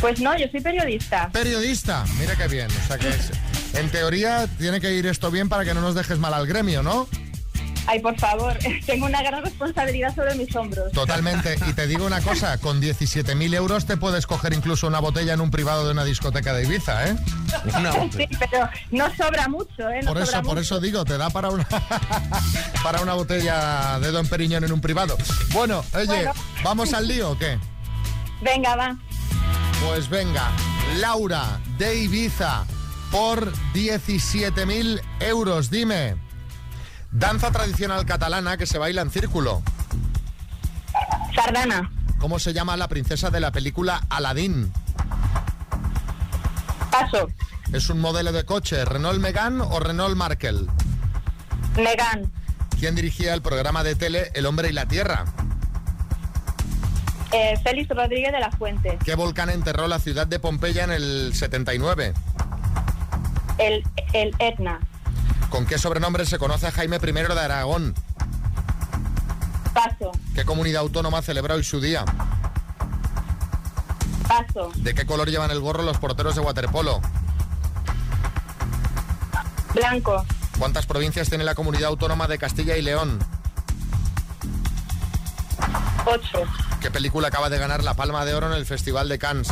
Pues 0.00 0.20
no, 0.20 0.36
yo 0.36 0.46
soy 0.50 0.60
periodista. 0.60 1.28
Periodista, 1.30 2.04
mira 2.18 2.34
qué 2.34 2.48
bien. 2.48 2.68
O 2.70 2.86
sea 2.88 2.98
que 2.98 3.08
es- 3.08 3.30
en 3.74 3.88
teoría 3.90 4.48
tiene 4.58 4.80
que 4.80 4.92
ir 4.94 5.06
esto 5.06 5.30
bien 5.30 5.48
para 5.48 5.64
que 5.64 5.74
no 5.74 5.80
nos 5.80 5.94
dejes 5.94 6.18
mal 6.18 6.34
al 6.34 6.46
gremio, 6.48 6.82
¿no? 6.82 7.08
Ay, 7.86 8.00
por 8.00 8.18
favor, 8.18 8.56
tengo 8.86 9.06
una 9.06 9.22
gran 9.22 9.44
responsabilidad 9.44 10.14
sobre 10.14 10.34
mis 10.36 10.54
hombros. 10.56 10.90
Totalmente. 10.92 11.56
Y 11.68 11.72
te 11.74 11.86
digo 11.86 12.06
una 12.06 12.20
cosa, 12.22 12.58
con 12.58 12.80
17.000 12.80 13.54
euros 13.54 13.84
te 13.86 13.96
puedes 13.96 14.26
coger 14.26 14.52
incluso 14.54 14.86
una 14.86 15.00
botella 15.00 15.34
en 15.34 15.40
un 15.40 15.50
privado 15.50 15.84
de 15.84 15.92
una 15.92 16.04
discoteca 16.04 16.54
de 16.54 16.64
Ibiza, 16.64 17.08
¿eh? 17.08 17.16
Sí, 18.16 18.26
pero 18.38 18.68
no 18.90 19.14
sobra 19.16 19.48
mucho, 19.48 19.88
¿eh? 19.90 20.00
No 20.02 20.12
Por 20.12 20.22
eso, 20.22 20.32
por 20.38 20.44
mucho. 20.44 20.60
eso 20.60 20.80
digo, 20.80 21.04
te 21.04 21.18
da 21.18 21.30
para 21.30 21.50
una 21.50 21.66
para 22.82 23.00
una 23.02 23.14
botella 23.14 23.98
de 24.00 24.10
Don 24.10 24.26
Periñón 24.28 24.64
en 24.64 24.72
un 24.72 24.80
privado. 24.80 25.16
Bueno, 25.52 25.84
oye, 25.94 26.06
Bueno. 26.06 26.32
¿vamos 26.62 26.92
al 26.94 27.06
lío 27.06 27.30
o 27.32 27.38
qué? 27.38 27.58
Venga, 28.40 28.76
va. 28.76 28.96
Pues 29.86 30.08
venga, 30.08 30.50
Laura 30.96 31.60
de 31.78 31.96
Ibiza 31.96 32.64
por 33.10 33.52
17.000 33.74 35.00
euros, 35.20 35.70
dime. 35.70 36.16
Danza 37.14 37.52
tradicional 37.52 38.04
catalana 38.04 38.56
que 38.56 38.66
se 38.66 38.76
baila 38.76 39.00
en 39.00 39.10
círculo. 39.10 39.62
Sardana. 41.32 41.88
¿Cómo 42.18 42.40
se 42.40 42.52
llama 42.52 42.76
la 42.76 42.88
princesa 42.88 43.30
de 43.30 43.38
la 43.38 43.52
película 43.52 44.02
Aladdin? 44.10 44.72
Paso. 46.90 47.28
¿Es 47.72 47.88
un 47.88 48.00
modelo 48.00 48.32
de 48.32 48.44
coche, 48.44 48.84
Renault 48.84 49.20
Megane 49.20 49.62
o 49.62 49.78
Renault 49.78 50.16
Markel? 50.16 50.68
Megan. 51.76 52.32
¿Quién 52.80 52.96
dirigía 52.96 53.32
el 53.32 53.42
programa 53.42 53.84
de 53.84 53.94
tele 53.94 54.32
El 54.34 54.46
hombre 54.46 54.70
y 54.70 54.72
la 54.72 54.86
tierra? 54.86 55.24
Eh, 57.30 57.54
Félix 57.62 57.88
Rodríguez 57.90 58.32
de 58.32 58.40
la 58.40 58.50
Fuente. 58.50 58.98
¿Qué 59.04 59.14
volcán 59.14 59.50
enterró 59.50 59.86
la 59.86 60.00
ciudad 60.00 60.26
de 60.26 60.40
Pompeya 60.40 60.82
en 60.82 60.90
el 60.90 61.32
79? 61.32 62.12
El, 63.58 63.84
el 64.12 64.34
Etna. 64.40 64.80
¿Con 65.54 65.66
qué 65.66 65.78
sobrenombre 65.78 66.26
se 66.26 66.36
conoce 66.36 66.66
a 66.66 66.72
Jaime 66.72 66.96
I 66.96 67.12
de 67.12 67.40
Aragón? 67.40 67.94
Paso. 69.72 70.10
¿Qué 70.34 70.44
comunidad 70.44 70.80
autónoma 70.80 71.22
celebra 71.22 71.54
hoy 71.54 71.62
su 71.62 71.80
día? 71.80 72.04
Paso. 74.26 74.72
¿De 74.74 74.94
qué 74.96 75.06
color 75.06 75.30
llevan 75.30 75.52
el 75.52 75.60
gorro 75.60 75.84
los 75.84 75.98
porteros 75.98 76.34
de 76.34 76.40
waterpolo? 76.40 77.00
Blanco. 79.72 80.26
¿Cuántas 80.58 80.86
provincias 80.86 81.28
tiene 81.28 81.44
la 81.44 81.54
comunidad 81.54 81.90
autónoma 81.90 82.26
de 82.26 82.36
Castilla 82.36 82.76
y 82.76 82.82
León? 82.82 83.20
Ocho. 86.04 86.42
¿Qué 86.80 86.90
película 86.90 87.28
acaba 87.28 87.48
de 87.48 87.58
ganar 87.58 87.84
la 87.84 87.94
Palma 87.94 88.24
de 88.24 88.34
Oro 88.34 88.48
en 88.48 88.54
el 88.54 88.66
Festival 88.66 89.08
de 89.08 89.20
Cannes? 89.20 89.50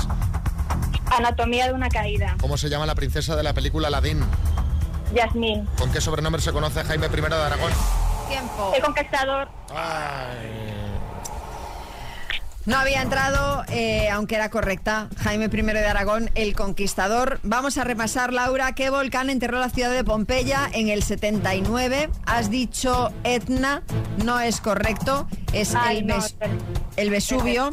Anatomía 1.16 1.68
de 1.68 1.74
una 1.74 1.88
caída. 1.88 2.36
¿Cómo 2.40 2.56
se 2.56 2.68
llama 2.68 2.86
la 2.86 2.96
princesa 2.96 3.36
de 3.36 3.44
la 3.44 3.54
película 3.54 3.86
Aladdin? 3.86 4.24
Yasmín. 5.14 5.66
¿Con 5.78 5.90
qué 5.92 6.00
sobrenombre 6.00 6.40
se 6.42 6.52
conoce 6.52 6.80
a 6.80 6.84
Jaime 6.84 7.06
I 7.06 7.20
de 7.20 7.34
Aragón? 7.34 7.72
Tiempo. 8.28 8.72
El 8.74 8.82
conquistador. 8.82 9.48
No 12.64 12.76
había 12.78 13.02
entrado, 13.02 13.64
eh, 13.70 14.08
aunque 14.10 14.36
era 14.36 14.48
correcta, 14.48 15.08
Jaime 15.18 15.46
I 15.46 15.62
de 15.62 15.84
Aragón, 15.84 16.30
el 16.36 16.54
conquistador. 16.54 17.40
Vamos 17.42 17.76
a 17.76 17.82
repasar, 17.82 18.32
Laura, 18.32 18.72
qué 18.72 18.88
volcán 18.88 19.30
enterró 19.30 19.58
la 19.58 19.68
ciudad 19.68 19.90
de 19.90 20.04
Pompeya 20.04 20.70
en 20.72 20.88
el 20.88 21.02
79. 21.02 22.08
Has 22.24 22.50
dicho 22.50 23.10
Etna, 23.24 23.82
no 24.24 24.38
es 24.38 24.60
correcto, 24.60 25.26
es 25.52 25.74
Ay, 25.74 25.98
el, 25.98 26.06
no, 26.06 26.14
Ves- 26.18 26.36
el 26.96 27.10
Vesubio. 27.10 27.70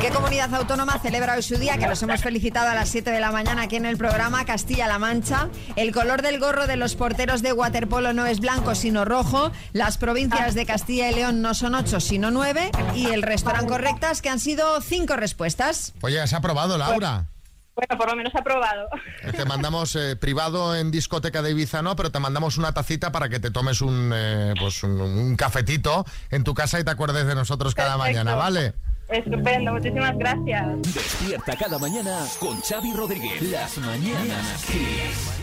¿Qué 0.00 0.10
comunidad 0.10 0.54
autónoma 0.54 0.98
celebra 1.00 1.34
hoy 1.34 1.42
su 1.42 1.56
día? 1.56 1.76
Que 1.76 1.88
los 1.88 2.00
hemos 2.02 2.22
felicitado 2.22 2.68
a 2.68 2.74
las 2.74 2.88
7 2.88 3.10
de 3.10 3.18
la 3.20 3.32
mañana 3.32 3.62
aquí 3.62 3.76
en 3.76 3.84
el 3.84 3.96
programa 3.96 4.44
Castilla-La 4.44 4.98
Mancha. 4.98 5.48
El 5.74 5.92
color 5.92 6.22
del 6.22 6.38
gorro 6.38 6.66
de 6.68 6.76
los 6.76 6.94
porteros 6.94 7.42
de 7.42 7.52
waterpolo 7.52 8.12
no 8.12 8.24
es 8.24 8.38
blanco 8.38 8.76
sino 8.76 9.04
rojo. 9.04 9.50
Las 9.72 9.98
provincias 9.98 10.54
de 10.54 10.66
Castilla 10.66 11.10
y 11.10 11.14
León 11.16 11.42
no 11.42 11.52
son 11.54 11.74
8 11.74 11.98
sino 11.98 12.30
9. 12.30 12.70
Y 12.94 13.06
el 13.06 13.22
resto 13.22 13.50
eran 13.50 13.66
correctas, 13.66 14.22
que 14.22 14.28
han 14.28 14.38
sido 14.38 14.80
5 14.80 15.16
respuestas. 15.16 15.92
Oye, 16.02 16.20
¿has 16.20 16.32
aprobado, 16.32 16.78
Laura? 16.78 17.26
Bueno, 17.74 17.96
por 17.98 18.08
lo 18.10 18.16
menos 18.16 18.32
aprobado. 18.36 18.88
Eh, 19.22 19.32
Te 19.32 19.44
mandamos 19.44 19.94
eh, 19.96 20.14
privado 20.16 20.74
en 20.76 20.90
discoteca 20.92 21.42
de 21.42 21.50
Ibiza, 21.50 21.82
no, 21.82 21.94
pero 21.96 22.10
te 22.12 22.18
mandamos 22.20 22.56
una 22.56 22.72
tacita 22.72 23.10
para 23.12 23.28
que 23.28 23.38
te 23.40 23.50
tomes 23.50 23.80
un, 23.82 24.12
eh, 24.14 24.54
pues 24.58 24.82
un, 24.84 25.00
un 25.00 25.36
cafetito 25.36 26.04
en 26.30 26.42
tu 26.44 26.54
casa 26.54 26.78
y 26.80 26.84
te 26.84 26.90
acuerdes 26.90 27.26
de 27.26 27.34
nosotros 27.36 27.74
cada 27.74 27.96
Perfecto. 27.96 28.18
mañana, 28.18 28.34
¿vale? 28.36 28.74
Estupendo, 29.08 29.72
muchísimas 29.72 30.16
gracias. 30.18 30.66
Despierta 30.82 31.56
cada 31.56 31.78
mañana 31.78 32.26
con 32.38 32.60
Xavi 32.60 32.92
Rodríguez. 32.92 33.40
Las 33.42 33.78
mañanas 33.78 34.64
Kiss. 34.66 35.38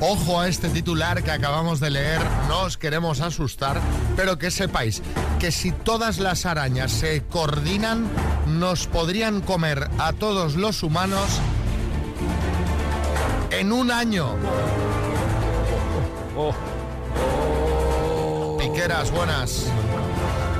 Ojo 0.00 0.40
a 0.40 0.48
este 0.48 0.68
titular 0.68 1.22
que 1.22 1.30
acabamos 1.30 1.80
de 1.80 1.90
leer, 1.90 2.20
no 2.48 2.64
os 2.64 2.76
queremos 2.76 3.20
asustar, 3.20 3.80
pero 4.14 4.38
que 4.38 4.50
sepáis 4.50 5.02
que 5.38 5.50
si 5.50 5.72
todas 5.72 6.18
las 6.18 6.44
arañas 6.44 6.92
se 6.92 7.22
coordinan, 7.24 8.06
nos 8.46 8.86
podrían 8.86 9.40
comer 9.40 9.88
a 9.98 10.12
todos 10.12 10.54
los 10.54 10.82
humanos 10.82 11.40
en 13.50 13.72
un 13.72 13.90
año. 13.90 14.34
Piqueras, 18.58 19.10
buenas. 19.10 19.72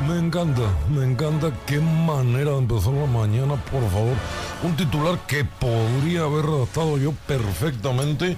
Me 0.06 0.18
encanta, 0.18 0.62
me 0.88 1.04
encanta 1.04 1.50
qué 1.66 1.80
manera 1.80 2.52
de 2.52 2.58
empezar 2.58 2.92
la 2.92 3.06
mañana, 3.06 3.56
por 3.56 3.82
favor. 3.90 4.14
Un 4.62 4.76
titular 4.76 5.18
que 5.26 5.44
podría 5.44 6.22
haber 6.22 6.46
redactado 6.46 6.96
yo 6.96 7.12
perfectamente. 7.26 8.32
Eh, 8.32 8.36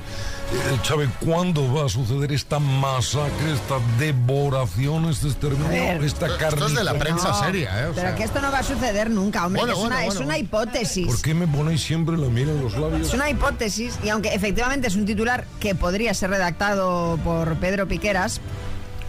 Chávez, 0.83 1.11
¿cuándo 1.21 1.71
va 1.75 1.85
a 1.85 1.89
suceder 1.91 2.33
esta 2.33 2.59
masacre, 2.59 3.53
esta 3.53 3.79
devoración, 3.99 5.11
este 5.11 5.29
exterminio, 5.29 6.03
esta 6.03 6.39
carne? 6.39 6.67
¿eh? 6.73 7.93
Pero 7.95 8.17
que 8.17 8.25
esto 8.25 8.41
no 8.41 8.51
va 8.51 8.61
a 8.61 8.63
suceder 8.63 9.11
nunca, 9.11 9.45
hombre. 9.45 9.61
Bueno, 9.61 9.75
es, 9.75 9.79
bueno, 9.81 9.97
una, 9.97 10.07
es 10.07 10.17
una 10.17 10.39
hipótesis. 10.39 11.07
¿Por 11.07 11.21
qué 11.21 11.35
me 11.35 11.47
ponéis 11.47 11.83
siempre 11.83 12.17
la 12.17 12.29
miel 12.29 12.49
en 12.49 12.63
los 12.63 12.79
labios? 12.79 13.09
Es 13.09 13.15
una 13.15 13.29
hipótesis 13.29 13.99
y 14.03 14.09
aunque 14.09 14.33
efectivamente 14.33 14.89
es 14.89 14.97
un 14.97 15.05
titular 15.05 15.45
que 15.61 15.75
podría 15.75 16.15
ser 16.15 16.31
redactado 16.31 17.19
por 17.23 17.57
Pedro 17.57 17.87
Piqueras, 17.87 18.41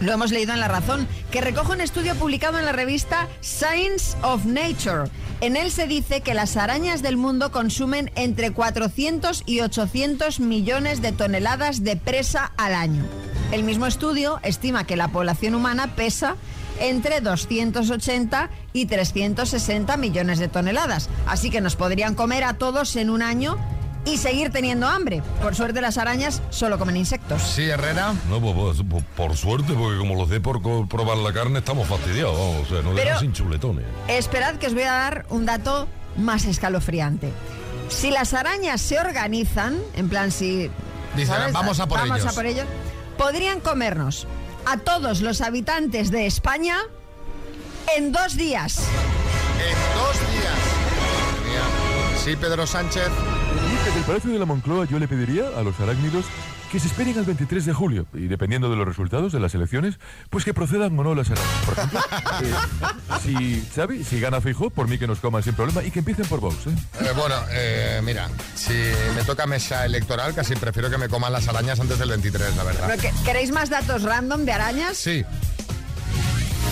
Lo 0.00 0.12
hemos 0.12 0.30
leído 0.30 0.54
en 0.54 0.60
La 0.60 0.68
Razón, 0.68 1.06
que 1.30 1.42
recoge 1.42 1.72
un 1.72 1.82
estudio 1.82 2.14
publicado 2.14 2.58
en 2.58 2.64
la 2.64 2.72
revista 2.72 3.28
Science 3.42 4.16
of 4.22 4.46
Nature. 4.46 5.10
En 5.42 5.56
él 5.56 5.70
se 5.70 5.86
dice 5.86 6.22
que 6.22 6.32
las 6.32 6.56
arañas 6.56 7.02
del 7.02 7.18
mundo 7.18 7.52
consumen 7.52 8.10
entre 8.14 8.50
400 8.50 9.42
y 9.44 9.60
800 9.60 10.40
millones 10.40 11.02
de 11.02 11.12
toneladas 11.12 11.84
de 11.84 11.96
presa 11.96 12.50
al 12.56 12.74
año. 12.74 13.04
El 13.52 13.62
mismo 13.62 13.86
estudio 13.86 14.40
estima 14.42 14.86
que 14.86 14.96
la 14.96 15.08
población 15.08 15.54
humana 15.54 15.94
pesa 15.96 16.36
entre 16.78 17.20
280 17.20 18.48
y 18.72 18.86
360 18.86 19.96
millones 19.98 20.38
de 20.38 20.48
toneladas. 20.48 21.10
Así 21.26 21.50
que 21.50 21.60
nos 21.60 21.76
podrían 21.76 22.14
comer 22.14 22.44
a 22.44 22.54
todos 22.54 22.96
en 22.96 23.10
un 23.10 23.20
año 23.20 23.58
y 24.04 24.16
seguir 24.18 24.50
teniendo 24.50 24.86
hambre. 24.86 25.22
Por 25.42 25.54
suerte 25.54 25.80
las 25.80 25.98
arañas 25.98 26.42
solo 26.50 26.78
comen 26.78 26.96
insectos. 26.96 27.42
Sí, 27.42 27.62
Herrera. 27.68 28.14
No, 28.28 28.40
pues, 28.40 28.54
pues, 28.54 28.82
pues, 28.88 29.04
por 29.16 29.36
suerte, 29.36 29.74
porque 29.74 29.98
como 29.98 30.14
los 30.14 30.28
dé 30.28 30.40
por 30.40 30.60
probar 30.88 31.18
la 31.18 31.32
carne, 31.32 31.58
estamos 31.58 31.86
fastidiados, 31.88 32.36
vamos, 32.38 32.66
o 32.70 32.74
sea, 32.74 32.82
no 32.82 32.94
Pero- 32.94 33.18
sin 33.20 33.32
chuletones. 33.32 33.84
Esperad 34.08 34.56
que 34.56 34.66
os 34.68 34.74
voy 34.74 34.84
a 34.84 34.92
dar 34.92 35.26
un 35.28 35.44
dato 35.46 35.86
más 36.16 36.44
escalofriante. 36.46 37.32
Si 37.88 38.10
las 38.10 38.34
arañas 38.34 38.80
se 38.80 38.98
organizan, 38.98 39.78
en 39.94 40.08
plan 40.08 40.30
si... 40.30 40.70
Dicen, 41.16 41.36
"Vamos 41.52 41.80
a 41.80 41.86
por 41.88 41.98
Vamos 41.98 42.18
ellos". 42.20 42.32
a 42.32 42.34
por 42.34 42.46
ellos, 42.46 42.64
podrían 43.18 43.60
comernos 43.60 44.26
a 44.64 44.76
todos 44.76 45.20
los 45.22 45.40
habitantes 45.40 46.10
de 46.12 46.26
España 46.26 46.78
en 47.96 48.12
dos 48.12 48.36
días. 48.36 48.78
En 49.58 49.76
dos 49.98 50.20
días. 50.32 50.54
Sí, 52.24 52.36
Pedro 52.36 52.66
Sánchez. 52.66 53.08
Desde 53.84 53.98
el 53.98 54.04
Palacio 54.04 54.30
de 54.32 54.38
la 54.38 54.44
Moncloa 54.46 54.84
yo 54.86 54.98
le 54.98 55.08
pediría 55.08 55.44
a 55.56 55.62
los 55.62 55.78
arácnidos 55.80 56.24
que 56.70 56.78
se 56.78 56.86
esperen 56.86 57.18
al 57.18 57.24
23 57.24 57.64
de 57.66 57.72
julio 57.72 58.06
y 58.14 58.28
dependiendo 58.28 58.70
de 58.70 58.76
los 58.76 58.86
resultados 58.86 59.32
de 59.32 59.40
las 59.40 59.52
elecciones, 59.56 59.98
pues 60.28 60.44
que 60.44 60.54
procedan 60.54 60.96
o 60.96 61.02
no 61.02 61.14
las 61.16 61.28
arañas. 61.30 61.48
Por 61.64 61.74
ejemplo, 61.76 62.00
eh, 62.42 62.54
si, 63.24 63.66
Xavi, 63.74 64.04
si 64.04 64.20
gana 64.20 64.40
Fijo, 64.40 64.70
por 64.70 64.86
mí 64.86 64.96
que 64.96 65.08
nos 65.08 65.18
coman 65.18 65.42
sin 65.42 65.54
problema 65.54 65.82
y 65.82 65.90
que 65.90 65.98
empiecen 65.98 66.26
por 66.26 66.38
Vox, 66.38 66.68
¿eh? 66.68 66.70
Eh, 67.00 67.08
bueno, 67.16 67.34
eh, 67.50 68.00
mira, 68.04 68.28
si 68.54 68.72
me 69.16 69.24
toca 69.24 69.46
mesa 69.46 69.84
electoral, 69.84 70.32
casi 70.32 70.54
prefiero 70.54 70.88
que 70.90 70.98
me 70.98 71.08
coman 71.08 71.32
las 71.32 71.48
arañas 71.48 71.80
antes 71.80 71.98
del 71.98 72.10
23, 72.10 72.56
la 72.56 72.62
verdad. 72.62 72.84
Pero 72.88 73.02
que- 73.02 73.24
¿Queréis 73.24 73.50
más 73.50 73.68
datos 73.68 74.02
random 74.04 74.44
de 74.44 74.52
arañas? 74.52 74.96
Sí. 74.96 75.24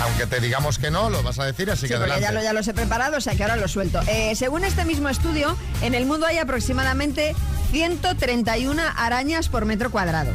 Aunque 0.03 0.27
te 0.27 0.41
digamos 0.41 0.79
que 0.79 0.91
no, 0.91 1.11
lo 1.11 1.23
vas 1.23 1.39
a 1.39 1.45
decir, 1.45 1.71
así 1.71 1.83
Sí, 1.83 1.89
que 1.89 1.95
adelante. 1.97 2.23
ya, 2.23 2.33
lo, 2.33 2.43
ya 2.43 2.53
los 2.53 2.67
he 2.69 2.75
preparado, 2.75 3.17
o 3.17 3.21
sea 3.21 3.35
que 3.35 3.43
ahora 3.43 3.57
los 3.57 3.73
suelto. 3.73 4.01
Eh, 4.07 4.35
según 4.37 4.65
este 4.65 4.85
mismo 4.85 5.09
estudio, 5.09 5.57
en 5.83 5.95
el 5.95 6.07
mundo 6.07 6.27
hay 6.27 6.39
aproximadamente 6.39 7.35
131 7.73 8.81
arañas 8.97 9.49
por 9.49 9.65
metro 9.65 9.91
cuadrado. 9.91 10.31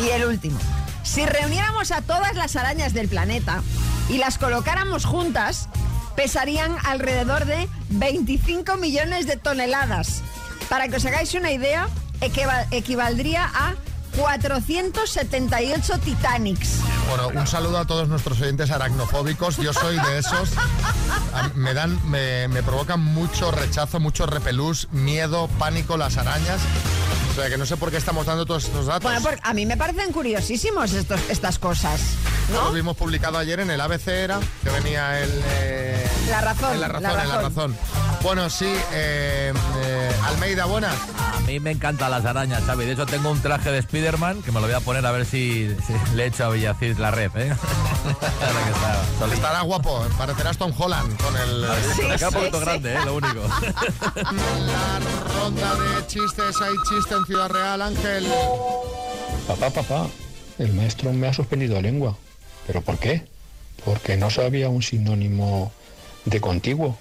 Y 0.00 0.08
el 0.10 0.24
último. 0.26 0.58
Si 1.02 1.26
reuniéramos 1.26 1.90
a 1.90 2.02
todas 2.02 2.34
las 2.36 2.54
arañas 2.54 2.92
del 2.94 3.08
planeta 3.08 3.62
y 4.08 4.18
las 4.18 4.38
colocáramos 4.38 5.04
juntas, 5.04 5.68
pesarían 6.14 6.76
alrededor 6.84 7.44
de 7.46 7.68
25 7.90 8.76
millones 8.76 9.26
de 9.26 9.36
toneladas. 9.36 10.22
Para 10.68 10.86
que 10.88 10.96
os 10.96 11.04
hagáis 11.04 11.34
una 11.34 11.50
idea, 11.50 11.88
equiva- 12.20 12.66
equivaldría 12.70 13.50
a 13.52 13.74
478 14.16 15.98
Titanics. 15.98 16.78
Bueno, 17.08 17.28
un 17.40 17.46
saludo 17.46 17.78
a 17.78 17.86
todos 17.86 18.08
nuestros 18.08 18.40
oyentes 18.40 18.70
aracnofóbicos. 18.70 19.56
Yo 19.56 19.72
soy 19.72 19.96
de 19.98 20.18
esos. 20.18 20.50
Me 21.54 21.74
dan, 21.74 21.98
me, 22.10 22.48
me 22.48 22.62
provocan 22.62 23.00
mucho 23.00 23.50
rechazo, 23.50 24.00
mucho 24.00 24.26
repelús, 24.26 24.88
miedo, 24.92 25.48
pánico 25.58 25.96
las 25.96 26.16
arañas. 26.16 26.60
O 27.30 27.34
sea 27.34 27.48
que 27.48 27.56
no 27.56 27.64
sé 27.64 27.78
por 27.78 27.90
qué 27.90 27.96
estamos 27.96 28.26
dando 28.26 28.44
todos 28.44 28.64
estos 28.64 28.84
datos. 28.86 29.02
Bueno, 29.04 29.20
porque 29.22 29.40
a 29.42 29.54
mí 29.54 29.64
me 29.64 29.76
parecen 29.78 30.12
curiosísimos 30.12 30.92
estos, 30.92 31.18
estas 31.30 31.58
cosas. 31.58 32.00
Lo 32.52 32.72
vimos 32.72 32.94
publicado 32.96 33.38
ayer 33.38 33.60
en 33.60 33.70
el 33.70 33.80
ABC 33.80 34.08
era, 34.08 34.38
que 34.62 34.68
venía 34.70 35.18
el... 35.22 35.30
eh, 35.46 36.06
La 36.28 36.42
razón, 36.42 36.74
en 36.74 36.80
la 36.82 36.88
razón, 36.88 37.02
la 37.16 37.22
en 37.22 37.28
la 37.28 37.36
razón. 37.40 37.72
razón. 37.72 37.76
Bueno, 38.22 38.50
sí, 38.50 38.66
eh, 38.92 39.52
eh, 39.82 39.91
Almeida, 40.24 40.64
buenas. 40.66 40.96
A 41.18 41.40
mí 41.40 41.58
me 41.60 41.72
encantan 41.72 42.10
las 42.10 42.24
arañas, 42.24 42.62
¿sabes? 42.64 42.86
De 42.86 42.92
hecho, 42.92 43.06
tengo 43.06 43.30
un 43.30 43.40
traje 43.40 43.70
de 43.70 43.78
Spider-Man 43.78 44.42
que 44.42 44.52
me 44.52 44.60
lo 44.60 44.66
voy 44.66 44.74
a 44.74 44.80
poner 44.80 45.04
a 45.04 45.12
ver 45.12 45.26
si, 45.26 45.74
si 45.86 46.14
le 46.14 46.26
echo 46.26 46.44
a 46.44 46.50
Villacid 46.50 46.96
la 46.98 47.10
red, 47.10 47.30
¿eh? 47.36 47.52
Está. 48.72 49.32
Estará 49.32 49.60
guapo, 49.62 50.04
parecerás 50.18 50.56
Tom 50.56 50.72
Holland 50.76 51.16
con 51.20 51.36
el... 51.36 51.64
El 52.10 52.20
capo 52.20 52.38
alto 52.40 52.60
grande, 52.60 52.94
¿eh? 52.94 52.98
Lo 53.04 53.16
único. 53.16 53.40
La 53.46 55.00
ronda 55.38 55.74
de 55.74 56.06
chistes, 56.06 56.60
hay 56.60 56.74
chiste 56.88 57.14
en 57.14 57.24
Ciudad 57.26 57.48
Real, 57.48 57.82
Ángel. 57.82 58.26
Papá, 59.46 59.70
papá, 59.70 60.06
el 60.58 60.72
maestro 60.72 61.12
me 61.12 61.28
ha 61.28 61.32
suspendido 61.32 61.80
lengua. 61.80 62.16
¿Pero 62.66 62.82
por 62.82 62.98
qué? 62.98 63.26
Porque 63.84 64.16
no 64.16 64.30
sabía 64.30 64.68
un 64.68 64.82
sinónimo 64.82 65.72
de 66.24 66.40
contiguo. 66.40 66.96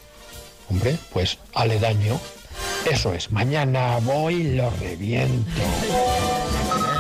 Hombre, 0.70 0.98
pues 1.14 1.38
aledaño. 1.54 2.20
Eso 2.90 3.14
es, 3.14 3.32
mañana 3.32 3.98
voy 4.02 4.36
y 4.36 4.56
lo 4.56 4.70
reviento. 4.72 5.50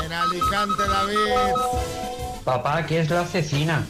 En 0.06 0.14
Alicante, 0.14 0.84
David. 0.88 1.18
Papá, 2.44 2.86
¿qué 2.86 3.00
es 3.00 3.10
la 3.10 3.26
cecina? 3.26 3.86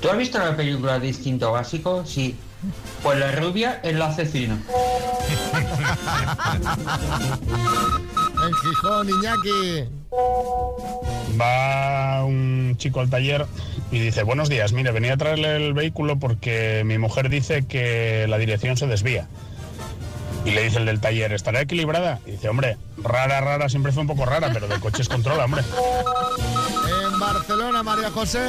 ¿Tú 0.00 0.10
has 0.10 0.18
visto 0.18 0.38
la 0.38 0.56
película 0.56 0.98
de 0.98 1.08
Instinto 1.08 1.52
Básico? 1.52 2.04
Sí. 2.04 2.36
Pues 3.02 3.18
la 3.18 3.32
rubia 3.32 3.80
es 3.82 3.94
la 3.94 4.12
cecina. 4.12 4.58
En 8.46 8.52
Gijón, 8.52 9.08
Iñaki. 9.08 9.88
Va 11.40 12.24
un 12.24 12.74
chico 12.76 13.00
al 13.00 13.08
taller 13.08 13.46
y 13.90 13.98
dice, 14.00 14.22
buenos 14.22 14.48
días, 14.50 14.72
mire, 14.72 14.92
venía 14.92 15.14
a 15.14 15.16
traerle 15.16 15.56
el 15.56 15.72
vehículo 15.72 16.18
porque 16.18 16.82
mi 16.84 16.98
mujer 16.98 17.30
dice 17.30 17.64
que 17.66 18.26
la 18.28 18.36
dirección 18.36 18.76
se 18.76 18.86
desvía. 18.86 19.28
Y 20.44 20.50
le 20.50 20.64
dice 20.64 20.78
el 20.78 20.86
del 20.86 21.00
taller, 21.00 21.32
¿estará 21.32 21.62
equilibrada? 21.62 22.20
Y 22.26 22.32
dice, 22.32 22.48
hombre, 22.48 22.76
rara, 22.98 23.40
rara, 23.40 23.68
siempre 23.68 23.92
fue 23.92 24.02
un 24.02 24.08
poco 24.08 24.26
rara, 24.26 24.50
pero 24.52 24.68
de 24.68 24.78
coches 24.78 25.08
controla, 25.08 25.46
hombre. 25.46 25.62
En 27.06 27.18
Barcelona, 27.18 27.82
María 27.82 28.10
José. 28.10 28.40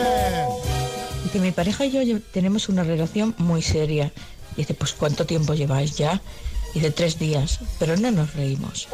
Que 1.32 1.39
mi 1.39 1.52
pareja 1.52 1.86
y 1.86 1.91
yo 1.91 2.20
tenemos 2.34 2.70
una 2.70 2.84
relación 2.84 3.34
muy 3.38 3.62
seria. 3.62 4.12
Dice, 4.58 4.74
pues 4.74 4.93
¿cuánto 4.93 5.26
tiempo 5.26 5.54
lleváis 5.54 5.98
ya? 5.98 6.22
Dice, 6.74 6.91
tres 6.91 7.18
días, 7.18 7.60
pero 7.80 7.96
no 7.96 8.12
nos 8.12 8.34
reímos. 8.34 8.88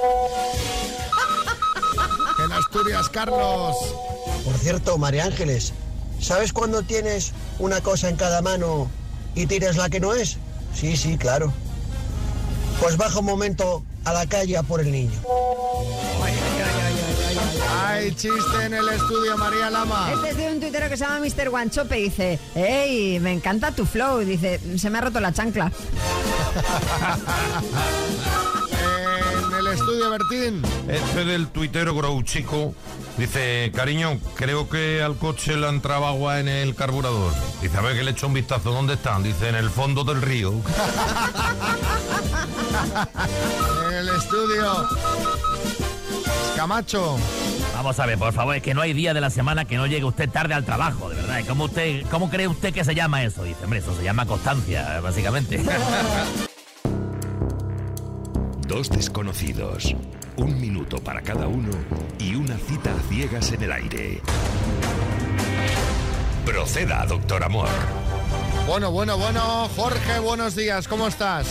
En 2.44 2.52
Asturias, 2.52 3.10
Carlos. 3.10 3.76
Por 4.46 4.58
cierto, 4.58 4.98
María 4.98 5.26
Ángeles, 5.26 5.74
¿sabes 6.20 6.54
cuando 6.54 6.84
tienes 6.84 7.34
una 7.60 7.82
cosa 7.82 8.10
en 8.10 8.16
cada 8.16 8.42
mano 8.42 8.90
y 9.36 9.46
tiras 9.46 9.78
la 9.78 9.90
que 9.90 10.00
no 10.00 10.14
es? 10.14 10.38
Sí, 10.74 10.98
sí, 10.98 11.18
claro. 11.18 11.54
Pues 12.82 12.98
baja 12.98 13.20
un 13.20 13.26
momento 13.26 13.84
a 14.06 14.12
la 14.12 14.26
calle 14.26 14.58
a 14.58 14.64
por 14.64 14.82
el 14.82 14.92
niño. 14.92 15.12
Hay 17.78 18.12
chiste 18.16 18.66
en 18.66 18.74
el 18.74 18.90
estudio, 18.90 19.38
María 19.38 19.70
Lama. 19.70 20.12
Este 20.12 20.32
es 20.32 20.38
de 20.38 20.52
un 20.52 20.60
tuitero 20.60 20.90
que 20.90 20.98
se 20.98 21.06
llama 21.06 21.20
Mr. 21.20 21.52
Guanchope 21.52 22.00
y 22.00 22.04
dice, 22.06 22.40
hey, 22.56 23.20
me 23.22 23.34
encanta 23.34 23.72
tu 23.72 23.86
flow. 23.86 24.22
Y 24.22 24.26
dice, 24.26 24.60
se 24.80 24.90
me 24.90 24.98
ha 24.98 25.02
roto 25.02 25.20
la 25.20 25.32
chancla. 25.32 25.72
En 29.48 29.54
el 29.60 29.68
estudio, 29.68 30.10
Bertín. 30.10 30.64
Este 30.88 31.24
del 31.24 31.50
tuitero 31.50 31.94
Grouchico 31.94 32.74
dice, 33.16 33.72
cariño, 33.76 34.20
creo 34.34 34.68
que 34.68 35.04
al 35.04 35.18
coche 35.18 35.56
le 35.56 35.68
han 35.68 35.76
entrado 35.76 36.08
agua 36.08 36.40
en 36.40 36.48
el 36.48 36.74
carburador. 36.74 37.32
Dice, 37.62 37.78
a 37.78 37.82
ver 37.82 37.96
que 37.96 38.02
le 38.04 38.10
echo 38.10 38.26
un 38.26 38.34
vistazo, 38.34 38.72
¿dónde 38.72 38.96
están? 38.96 39.22
Dice, 39.22 39.50
en 39.50 39.56
el 39.56 39.70
fondo 39.70 40.04
del 40.04 40.20
río. 40.24 40.52
En 43.88 43.94
el 43.94 44.10
estudio. 44.10 44.88
Camacho. 46.56 47.18
Vamos 47.74 48.00
a 48.00 48.06
ver, 48.06 48.18
por 48.18 48.34
favor, 48.34 48.56
es 48.56 48.62
que 48.62 48.74
no 48.74 48.82
hay 48.82 48.94
día 48.94 49.14
de 49.14 49.22
la 49.22 49.30
semana 49.30 49.66
que 49.66 49.78
no 49.78 49.88
llegue 49.88 50.06
usted 50.06 50.30
tarde 50.30 50.54
al 50.54 50.66
trabajo, 50.66 51.10
de 51.10 51.16
verdad. 51.16 51.42
¿Cómo, 51.48 51.64
usted, 51.66 52.06
¿Cómo 52.12 52.30
cree 52.30 52.48
usted 52.48 52.74
que 52.74 52.84
se 52.84 52.94
llama 52.94 53.24
eso? 53.24 53.44
Dice, 53.44 53.64
hombre, 53.64 53.80
eso 53.80 53.96
se 53.96 54.04
llama 54.04 54.26
constancia, 54.26 55.00
básicamente. 55.02 55.60
Dos 58.68 58.90
desconocidos, 58.90 59.96
un 60.38 60.62
minuto 60.62 60.98
para 61.04 61.22
cada 61.22 61.48
uno 61.48 61.72
y 62.20 62.36
una 62.36 62.58
cita 62.58 62.92
a 62.94 63.00
ciegas 63.10 63.52
en 63.52 63.64
el 63.64 63.72
aire. 63.72 64.22
Proceda, 66.46 67.06
doctor 67.06 67.44
Amor. 67.44 67.68
Bueno, 68.68 68.92
bueno, 68.92 69.18
bueno. 69.18 69.68
Jorge, 69.76 70.20
buenos 70.20 70.56
días. 70.56 70.88
¿Cómo 70.88 71.08
estás? 71.08 71.48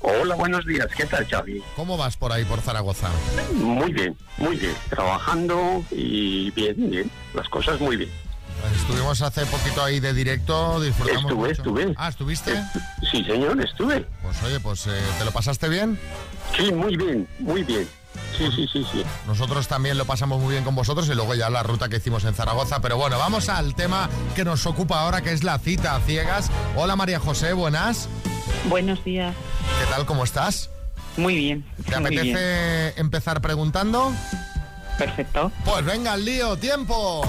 Hola, 0.00 0.34
buenos 0.34 0.64
días. 0.66 0.86
¿Qué 0.96 1.04
tal, 1.06 1.26
Xavi? 1.28 1.62
¿Cómo 1.74 1.96
vas 1.96 2.16
por 2.16 2.32
ahí, 2.32 2.44
por 2.44 2.60
Zaragoza? 2.60 3.08
Muy 3.54 3.92
bien, 3.92 4.16
muy 4.38 4.56
bien. 4.56 4.74
Trabajando 4.90 5.84
y 5.90 6.50
bien, 6.52 6.90
bien. 6.90 7.10
Las 7.34 7.48
cosas 7.48 7.80
muy 7.80 7.96
bien. 7.96 8.10
Estuvimos 8.74 9.20
hace 9.22 9.44
poquito 9.46 9.82
ahí 9.84 10.00
de 10.00 10.12
directo, 10.14 10.80
disfrutamos 10.80 11.22
Estuve, 11.24 11.48
mucho. 11.48 11.52
estuve. 11.52 11.94
Ah, 11.96 12.08
¿estuviste? 12.08 12.54
Sí, 13.10 13.22
señor, 13.24 13.60
estuve. 13.62 14.06
Pues 14.22 14.42
oye, 14.44 14.60
pues 14.60 14.86
eh, 14.86 15.00
¿te 15.18 15.24
lo 15.24 15.30
pasaste 15.30 15.68
bien? 15.68 15.98
Sí, 16.56 16.72
muy 16.72 16.96
bien, 16.96 17.28
muy 17.38 17.62
bien. 17.62 17.86
Sí, 18.36 18.48
sí, 18.54 18.66
sí, 18.72 18.86
sí. 18.90 19.02
Nosotros 19.26 19.68
también 19.68 19.98
lo 19.98 20.06
pasamos 20.06 20.40
muy 20.40 20.52
bien 20.52 20.64
con 20.64 20.74
vosotros 20.74 21.06
y 21.08 21.14
luego 21.14 21.34
ya 21.34 21.50
la 21.50 21.62
ruta 21.62 21.88
que 21.88 21.96
hicimos 21.96 22.24
en 22.24 22.34
Zaragoza. 22.34 22.80
Pero 22.80 22.96
bueno, 22.96 23.18
vamos 23.18 23.48
al 23.50 23.74
tema 23.74 24.08
que 24.34 24.44
nos 24.44 24.64
ocupa 24.66 25.00
ahora, 25.00 25.20
que 25.20 25.32
es 25.32 25.44
la 25.44 25.58
cita 25.58 25.94
a 25.94 26.00
ciegas. 26.00 26.50
Hola 26.76 26.96
María 26.96 27.20
José, 27.20 27.52
buenas. 27.52 28.08
Buenos 28.68 29.02
días. 29.04 29.34
¿Qué 29.80 29.86
tal? 29.94 30.06
¿Cómo 30.06 30.24
estás? 30.24 30.70
Muy 31.16 31.36
bien. 31.36 31.64
¿Te 31.88 31.98
muy 31.98 32.10
bien. 32.10 32.36
apetece 32.36 33.00
empezar 33.00 33.40
preguntando? 33.40 34.12
Perfecto. 34.98 35.52
Pues 35.64 35.84
venga, 35.84 36.12
al 36.14 36.24
lío, 36.24 36.56
tiempo. 36.56 37.22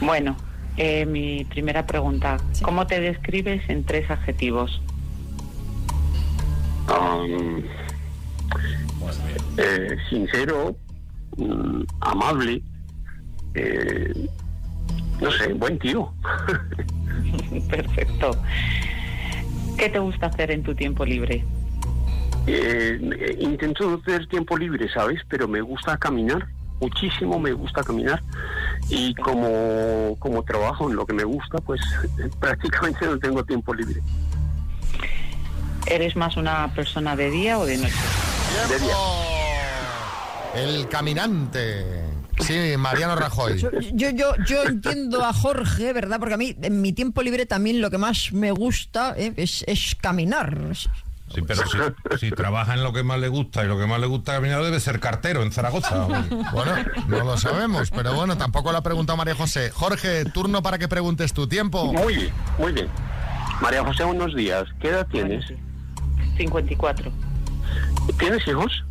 Bueno, 0.00 0.36
eh, 0.76 1.06
mi 1.06 1.44
primera 1.44 1.86
pregunta. 1.86 2.36
¿Cómo 2.62 2.86
te 2.86 3.00
describes 3.00 3.68
en 3.68 3.84
tres 3.84 4.10
adjetivos? 4.10 4.80
Eh, 9.56 9.96
sincero, 10.08 10.76
mm, 11.36 11.82
amable, 12.00 12.62
eh, 13.54 14.28
no 15.20 15.30
sé, 15.30 15.52
buen 15.52 15.78
tío. 15.78 16.12
Perfecto. 17.68 18.36
¿Qué 19.76 19.88
te 19.88 19.98
gusta 19.98 20.26
hacer 20.26 20.50
en 20.50 20.62
tu 20.62 20.74
tiempo 20.74 21.04
libre? 21.04 21.44
Eh, 22.46 23.36
intento 23.38 23.88
no 23.88 23.98
tener 23.98 24.26
tiempo 24.28 24.56
libre, 24.56 24.88
¿sabes? 24.92 25.20
Pero 25.28 25.46
me 25.46 25.60
gusta 25.60 25.96
caminar, 25.96 26.46
muchísimo 26.80 27.38
me 27.38 27.52
gusta 27.52 27.82
caminar. 27.82 28.22
Y 28.88 29.14
como, 29.14 30.16
como 30.18 30.42
trabajo 30.42 30.90
en 30.90 30.96
lo 30.96 31.06
que 31.06 31.14
me 31.14 31.24
gusta, 31.24 31.58
pues 31.58 31.80
prácticamente 32.40 33.06
no 33.06 33.18
tengo 33.18 33.44
tiempo 33.44 33.72
libre. 33.74 34.00
¿Eres 35.86 36.16
más 36.16 36.36
una 36.36 36.72
persona 36.74 37.16
de 37.16 37.30
día 37.30 37.58
o 37.58 37.66
de 37.66 37.78
noche? 37.78 37.94
El 40.54 40.88
caminante. 40.88 42.11
Sí, 42.42 42.76
Mariano 42.76 43.16
Rajoy. 43.16 43.58
Yo, 43.58 43.70
yo, 43.92 44.10
yo, 44.10 44.34
yo 44.46 44.62
entiendo 44.64 45.24
a 45.24 45.32
Jorge, 45.32 45.92
¿verdad? 45.92 46.18
Porque 46.18 46.34
a 46.34 46.36
mí, 46.36 46.56
en 46.60 46.80
mi 46.80 46.92
tiempo 46.92 47.22
libre, 47.22 47.46
también 47.46 47.80
lo 47.80 47.90
que 47.90 47.98
más 47.98 48.32
me 48.32 48.50
gusta 48.50 49.14
¿eh? 49.16 49.32
es, 49.36 49.64
es 49.66 49.94
caminar. 50.00 50.56
Sí, 51.34 51.40
pero 51.46 51.62
si, 51.66 51.78
si 52.18 52.30
trabaja 52.30 52.74
en 52.74 52.82
lo 52.82 52.92
que 52.92 53.02
más 53.02 53.18
le 53.18 53.28
gusta 53.28 53.64
y 53.64 53.66
lo 53.66 53.78
que 53.78 53.86
más 53.86 53.98
le 54.00 54.06
gusta 54.06 54.34
caminar 54.34 54.62
debe 54.62 54.80
ser 54.80 55.00
cartero 55.00 55.42
en 55.42 55.52
Zaragoza. 55.52 56.06
Bueno, 56.52 56.72
no 57.08 57.24
lo 57.24 57.38
sabemos, 57.38 57.90
pero 57.90 58.14
bueno, 58.14 58.36
tampoco 58.36 58.70
lo 58.72 58.78
ha 58.78 58.82
preguntado 58.82 59.16
María 59.16 59.34
José. 59.34 59.70
Jorge, 59.70 60.26
turno 60.26 60.62
para 60.62 60.78
que 60.78 60.88
preguntes 60.88 61.32
tu 61.32 61.46
tiempo. 61.46 61.92
Muy 61.92 62.16
bien, 62.16 62.34
muy 62.58 62.72
bien. 62.72 62.88
María 63.60 63.82
José, 63.84 64.04
unos 64.04 64.34
días. 64.34 64.64
¿Qué 64.80 64.88
edad 64.88 65.06
tienes? 65.10 65.44
54. 66.36 67.10
¿Tienes 68.18 68.46
hijos? 68.46 68.84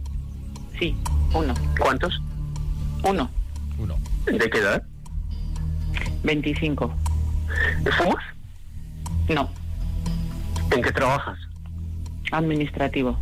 Sí, 0.79 0.95
uno. 1.33 1.53
¿Cuántos? 1.77 2.21
Uno. 3.03 3.29
Uno. 3.77 3.97
¿De 4.25 4.49
qué 4.49 4.57
edad? 4.59 4.83
25. 6.23 6.93
¿Fumas? 7.97 8.23
No. 9.29 9.49
¿En 10.71 10.81
qué 10.81 10.91
trabajas? 10.91 11.37
Administrativo. 12.31 13.17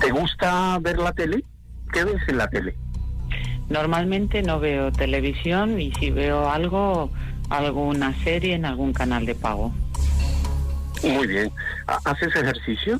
¿Te 0.00 0.10
gusta 0.10 0.78
ver 0.80 0.98
la 0.98 1.12
tele? 1.12 1.42
¿Qué 1.92 2.04
ves 2.04 2.22
en 2.28 2.38
la 2.38 2.48
tele? 2.48 2.76
Normalmente 3.68 4.42
no 4.42 4.60
veo 4.60 4.92
televisión 4.92 5.80
y 5.80 5.92
si 5.94 6.10
veo 6.10 6.48
algo, 6.48 7.10
alguna 7.50 8.14
serie 8.22 8.54
en 8.54 8.64
algún 8.64 8.92
canal 8.92 9.26
de 9.26 9.34
pago. 9.34 9.72
Muy 11.02 11.26
bien. 11.26 11.50
¿Ha- 11.86 11.98
¿Haces 12.04 12.34
ejercicio? 12.36 12.98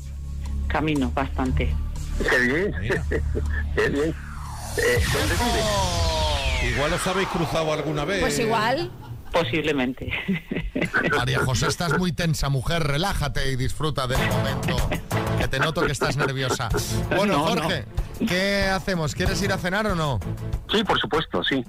Camino 0.67 1.11
bastante. 1.11 1.73
Qué 2.29 2.39
bien. 2.39 2.71
Qué 3.75 3.89
bien. 3.89 4.13
Eh, 4.77 5.03
¿Dónde 5.13 5.35
vives? 5.35 6.73
Igual 6.75 6.93
os 6.93 7.07
habéis 7.07 7.27
cruzado 7.29 7.73
alguna 7.73 8.05
vez. 8.05 8.21
Pues 8.21 8.39
igual. 8.39 8.91
Posiblemente. 9.31 10.11
María 11.15 11.39
José, 11.39 11.67
estás 11.67 11.97
muy 11.97 12.11
tensa, 12.13 12.49
mujer. 12.49 12.83
Relájate 12.83 13.51
y 13.51 13.55
disfruta 13.55 14.07
del 14.07 14.19
momento. 14.29 14.89
Que 15.37 15.47
te 15.47 15.59
noto 15.59 15.85
que 15.85 15.91
estás 15.91 16.15
nerviosa. 16.15 16.69
Bueno, 17.15 17.33
No, 17.33 17.45
Jorge, 17.45 17.85
¿qué 18.27 18.63
hacemos? 18.65 19.13
¿Quieres 19.13 19.41
ir 19.41 19.51
a 19.51 19.57
cenar 19.57 19.85
o 19.87 19.95
no? 19.95 20.19
Sí, 20.71 20.83
por 20.83 20.99
supuesto, 20.99 21.43
sí. 21.43 21.63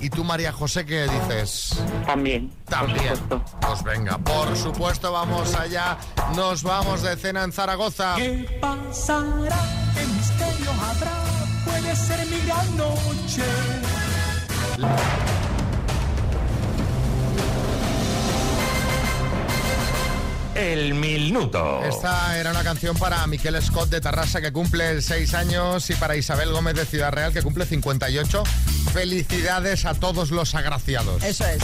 ¿Y 0.00 0.08
tú, 0.10 0.24
María 0.24 0.52
José, 0.52 0.86
qué 0.86 1.04
dices? 1.04 1.82
También. 2.06 2.50
También. 2.68 3.14
Pues 3.60 3.82
venga, 3.84 4.18
por 4.18 4.56
supuesto, 4.56 5.12
vamos 5.12 5.54
allá. 5.54 5.98
Nos 6.34 6.62
vamos 6.62 7.02
de 7.02 7.16
cena 7.16 7.44
en 7.44 7.52
Zaragoza. 7.52 8.14
¿Qué 8.16 8.58
pasará? 8.60 9.58
¿Qué 9.94 10.06
misterio 10.06 10.70
habrá? 10.70 11.31
Puede 11.64 11.96
ser 11.96 12.26
mi 12.26 12.38
gran 12.46 12.76
noche. 12.76 13.42
El 20.54 20.94
minuto. 20.94 21.82
Esta 21.84 22.38
era 22.38 22.50
una 22.50 22.62
canción 22.62 22.96
para 22.96 23.26
Miquel 23.26 23.60
Scott 23.62 23.88
de 23.88 24.00
Tarrasa 24.00 24.40
que 24.40 24.52
cumple 24.52 25.00
6 25.00 25.34
años 25.34 25.88
y 25.90 25.94
para 25.94 26.14
Isabel 26.14 26.52
Gómez 26.52 26.74
de 26.74 26.84
Ciudad 26.84 27.10
Real 27.10 27.32
que 27.32 27.42
cumple 27.42 27.66
58. 27.66 28.44
Felicidades 28.92 29.86
a 29.86 29.94
todos 29.94 30.30
los 30.30 30.54
agraciados. 30.54 31.22
Eso 31.22 31.46
es. 31.46 31.62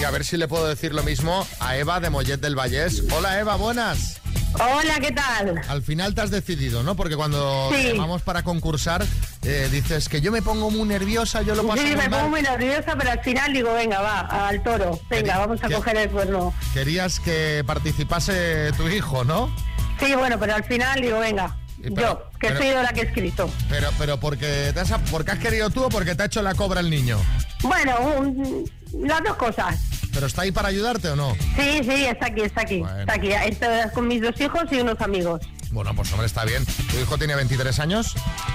Y 0.00 0.04
a 0.04 0.10
ver 0.10 0.24
si 0.24 0.36
le 0.36 0.48
puedo 0.48 0.66
decir 0.66 0.94
lo 0.94 1.02
mismo 1.02 1.46
a 1.60 1.76
Eva 1.76 2.00
de 2.00 2.10
Mollet 2.10 2.40
del 2.40 2.58
Vallés. 2.58 3.04
Hola 3.12 3.38
Eva, 3.38 3.56
buenas. 3.56 4.19
Hola, 4.54 4.98
¿qué 5.00 5.12
tal? 5.12 5.60
Al 5.68 5.82
final 5.82 6.14
te 6.14 6.20
has 6.22 6.30
decidido, 6.30 6.82
¿no? 6.82 6.94
Porque 6.96 7.16
cuando 7.16 7.70
Sí. 7.74 7.92
llamamos 7.92 8.22
para 8.22 8.42
concursar 8.42 9.04
eh, 9.42 9.68
dices 9.70 10.08
que 10.08 10.20
yo 10.20 10.32
me 10.32 10.42
pongo 10.42 10.70
muy 10.70 10.86
nerviosa, 10.86 11.40
yo 11.42 11.54
lo 11.54 11.66
paso 11.66 11.80
Sí, 11.80 11.88
muy 11.88 11.96
me 11.96 12.08
mal. 12.08 12.20
pongo 12.20 12.30
muy 12.30 12.42
nerviosa, 12.42 12.94
pero 12.98 13.10
al 13.12 13.20
final 13.20 13.52
digo, 13.52 13.72
venga, 13.72 14.00
va, 14.00 14.20
al 14.48 14.62
toro. 14.62 15.00
Venga, 15.08 15.38
vamos 15.38 15.62
a 15.64 15.68
coger 15.70 15.96
el 15.96 16.10
cuerno. 16.10 16.52
Querías 16.74 17.20
que 17.20 17.62
participase 17.66 18.72
tu 18.76 18.88
hijo, 18.88 19.24
¿no? 19.24 19.54
Sí, 19.98 20.14
bueno, 20.14 20.38
pero 20.38 20.54
al 20.56 20.64
final 20.64 21.00
digo, 21.00 21.20
venga, 21.20 21.56
pero- 21.82 21.94
yo, 21.96 22.30
que 22.38 22.48
pero- 22.48 22.58
soy 22.58 22.68
yo 22.70 22.82
la 22.82 22.92
que 22.92 23.00
he 23.00 23.04
escrito. 23.04 23.48
Pero, 23.70 23.88
pero 23.98 24.18
porque, 24.20 24.72
te 24.74 24.80
has, 24.80 24.90
porque 25.10 25.30
has 25.30 25.38
querido 25.38 25.70
tú 25.70 25.84
o 25.84 25.88
porque 25.88 26.14
te 26.14 26.22
ha 26.24 26.26
hecho 26.26 26.42
la 26.42 26.54
cobra 26.54 26.80
el 26.80 26.90
niño. 26.90 27.18
Bueno, 27.62 27.98
un- 28.18 28.70
las 29.06 29.22
dos 29.22 29.36
cosas. 29.36 29.78
¿Pero 30.12 30.26
está 30.26 30.42
ahí 30.42 30.52
para 30.52 30.68
ayudarte 30.68 31.08
o 31.08 31.16
no? 31.16 31.34
Sí, 31.56 31.80
sí, 31.84 32.04
está 32.06 32.26
aquí, 32.26 32.40
está 32.42 32.62
aquí. 32.62 32.82
Está 33.00 33.14
aquí, 33.14 33.28
está 33.32 33.90
con 33.92 34.08
mis 34.08 34.20
dos 34.20 34.38
hijos 34.40 34.64
y 34.72 34.80
unos 34.80 35.00
amigos. 35.00 35.40
Bueno, 35.70 35.94
pues 35.94 36.10
hombre, 36.12 36.26
está 36.26 36.44
bien. 36.44 36.64
¿Tu 36.66 36.98
hijo 36.98 37.16
tiene 37.16 37.36
23 37.36 37.78
años? 37.78 38.14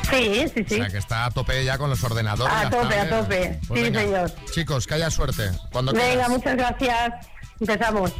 Sí, 0.09 0.43
sí, 0.53 0.65
sí. 0.67 0.75
O 0.75 0.77
sea, 0.83 0.89
que 0.89 0.97
está 0.97 1.25
a 1.25 1.31
tope 1.31 1.63
ya 1.63 1.77
con 1.77 1.89
los 1.89 2.03
ordenadores. 2.03 2.53
A 2.53 2.69
tope, 2.69 2.99
a 2.99 3.09
tablets. 3.09 3.19
tope. 3.19 3.59
Pues 3.69 3.79
Sí, 3.79 3.83
venga, 3.89 3.99
señor. 4.01 4.31
Chicos, 4.53 4.85
que 4.85 4.93
haya 4.95 5.09
suerte. 5.09 5.49
Cuando 5.71 5.93
Venga, 5.93 6.05
quieras. 6.07 6.29
muchas 6.29 6.55
gracias. 6.57 7.13
Empezamos. 7.61 8.11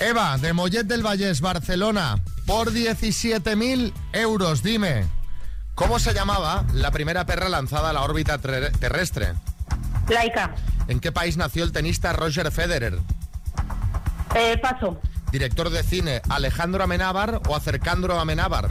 Eva, 0.00 0.36
de 0.38 0.52
Mollet 0.52 0.86
del 0.86 1.02
Vallés, 1.04 1.40
Barcelona, 1.40 2.18
por 2.46 2.72
17.000 2.72 3.92
euros, 4.12 4.62
dime, 4.62 5.04
¿cómo 5.74 5.98
se 5.98 6.12
llamaba 6.12 6.64
la 6.74 6.90
primera 6.90 7.24
perra 7.26 7.48
lanzada 7.48 7.90
a 7.90 7.92
la 7.92 8.02
órbita 8.02 8.38
ter- 8.38 8.72
terrestre? 8.78 9.32
Laika. 10.08 10.54
¿En 10.88 11.00
qué 11.00 11.12
país 11.12 11.36
nació 11.36 11.64
el 11.64 11.72
tenista 11.72 12.12
Roger 12.12 12.50
Federer? 12.52 12.98
Eh, 14.34 14.58
paso. 14.58 15.00
¿Director 15.32 15.70
de 15.70 15.82
cine 15.82 16.22
Alejandro 16.28 16.84
Amenábar 16.84 17.40
o 17.48 17.56
Acercandro 17.56 18.18
Amenábar? 18.18 18.70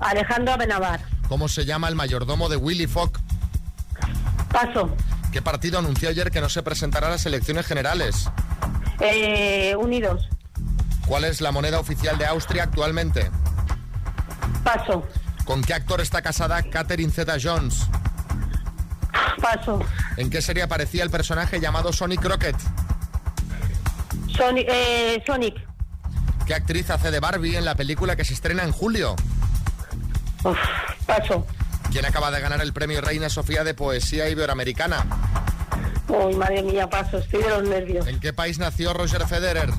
Alejandro 0.00 0.56
Benavar. 0.58 1.00
¿Cómo 1.28 1.48
se 1.48 1.64
llama 1.64 1.88
el 1.88 1.94
mayordomo 1.94 2.48
de 2.48 2.56
Willy 2.56 2.86
Fogg? 2.86 3.12
Paso. 4.52 4.94
¿Qué 5.32 5.40
partido 5.42 5.78
anunció 5.78 6.08
ayer 6.10 6.30
que 6.30 6.40
no 6.40 6.48
se 6.48 6.62
presentará 6.62 7.08
a 7.08 7.10
las 7.10 7.26
elecciones 7.26 7.66
generales? 7.66 8.30
Eh, 9.00 9.74
unidos. 9.76 10.28
¿Cuál 11.06 11.24
es 11.24 11.40
la 11.40 11.50
moneda 11.52 11.80
oficial 11.80 12.18
de 12.18 12.26
Austria 12.26 12.64
actualmente? 12.64 13.30
Paso. 14.62 15.06
¿Con 15.44 15.62
qué 15.62 15.74
actor 15.74 16.00
está 16.00 16.22
casada 16.22 16.62
Catherine 16.62 17.12
Zeta-Jones? 17.12 17.88
Paso. 19.40 19.80
¿En 20.16 20.30
qué 20.30 20.40
serie 20.42 20.62
aparecía 20.62 21.02
el 21.02 21.10
personaje 21.10 21.60
llamado 21.60 21.92
Sonny 21.92 22.16
Crockett? 22.16 22.56
Sonic. 24.36 24.66
Eh, 24.68 25.22
Sonic. 25.26 25.54
¿Qué 26.46 26.54
actriz 26.54 26.90
hace 26.90 27.10
de 27.10 27.20
Barbie 27.20 27.56
en 27.56 27.64
la 27.64 27.74
película 27.74 28.16
que 28.16 28.24
se 28.24 28.34
estrena 28.34 28.64
en 28.64 28.72
julio? 28.72 29.16
paso. 31.06 31.46
¿Quién 31.90 32.04
acaba 32.04 32.30
de 32.30 32.40
ganar 32.40 32.60
el 32.60 32.72
premio 32.72 33.00
Reina 33.00 33.28
Sofía 33.30 33.64
de 33.64 33.72
Poesía 33.72 34.28
Iberoamericana? 34.28 35.06
Uy, 36.08 36.34
madre 36.36 36.62
mía, 36.62 36.88
paso. 36.88 37.18
Estoy 37.18 37.42
de 37.42 37.48
los 37.48 37.62
nervios. 37.62 38.06
¿En 38.06 38.20
qué 38.20 38.32
país 38.32 38.58
nació 38.58 38.92
Roger 38.92 39.26
Federer? 39.26 39.70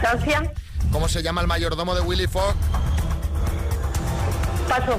Francia. 0.00 0.52
¿Cómo 0.90 1.08
se 1.08 1.22
llama 1.22 1.40
el 1.40 1.46
mayordomo 1.46 1.94
de 1.94 2.02
Willy 2.02 2.26
Fogg? 2.26 2.54
Paso. 4.68 4.98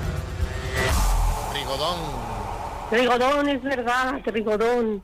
Rigodón, 2.93 3.49
es 3.49 3.63
verdad, 3.63 4.21
Rigodón. 4.25 5.03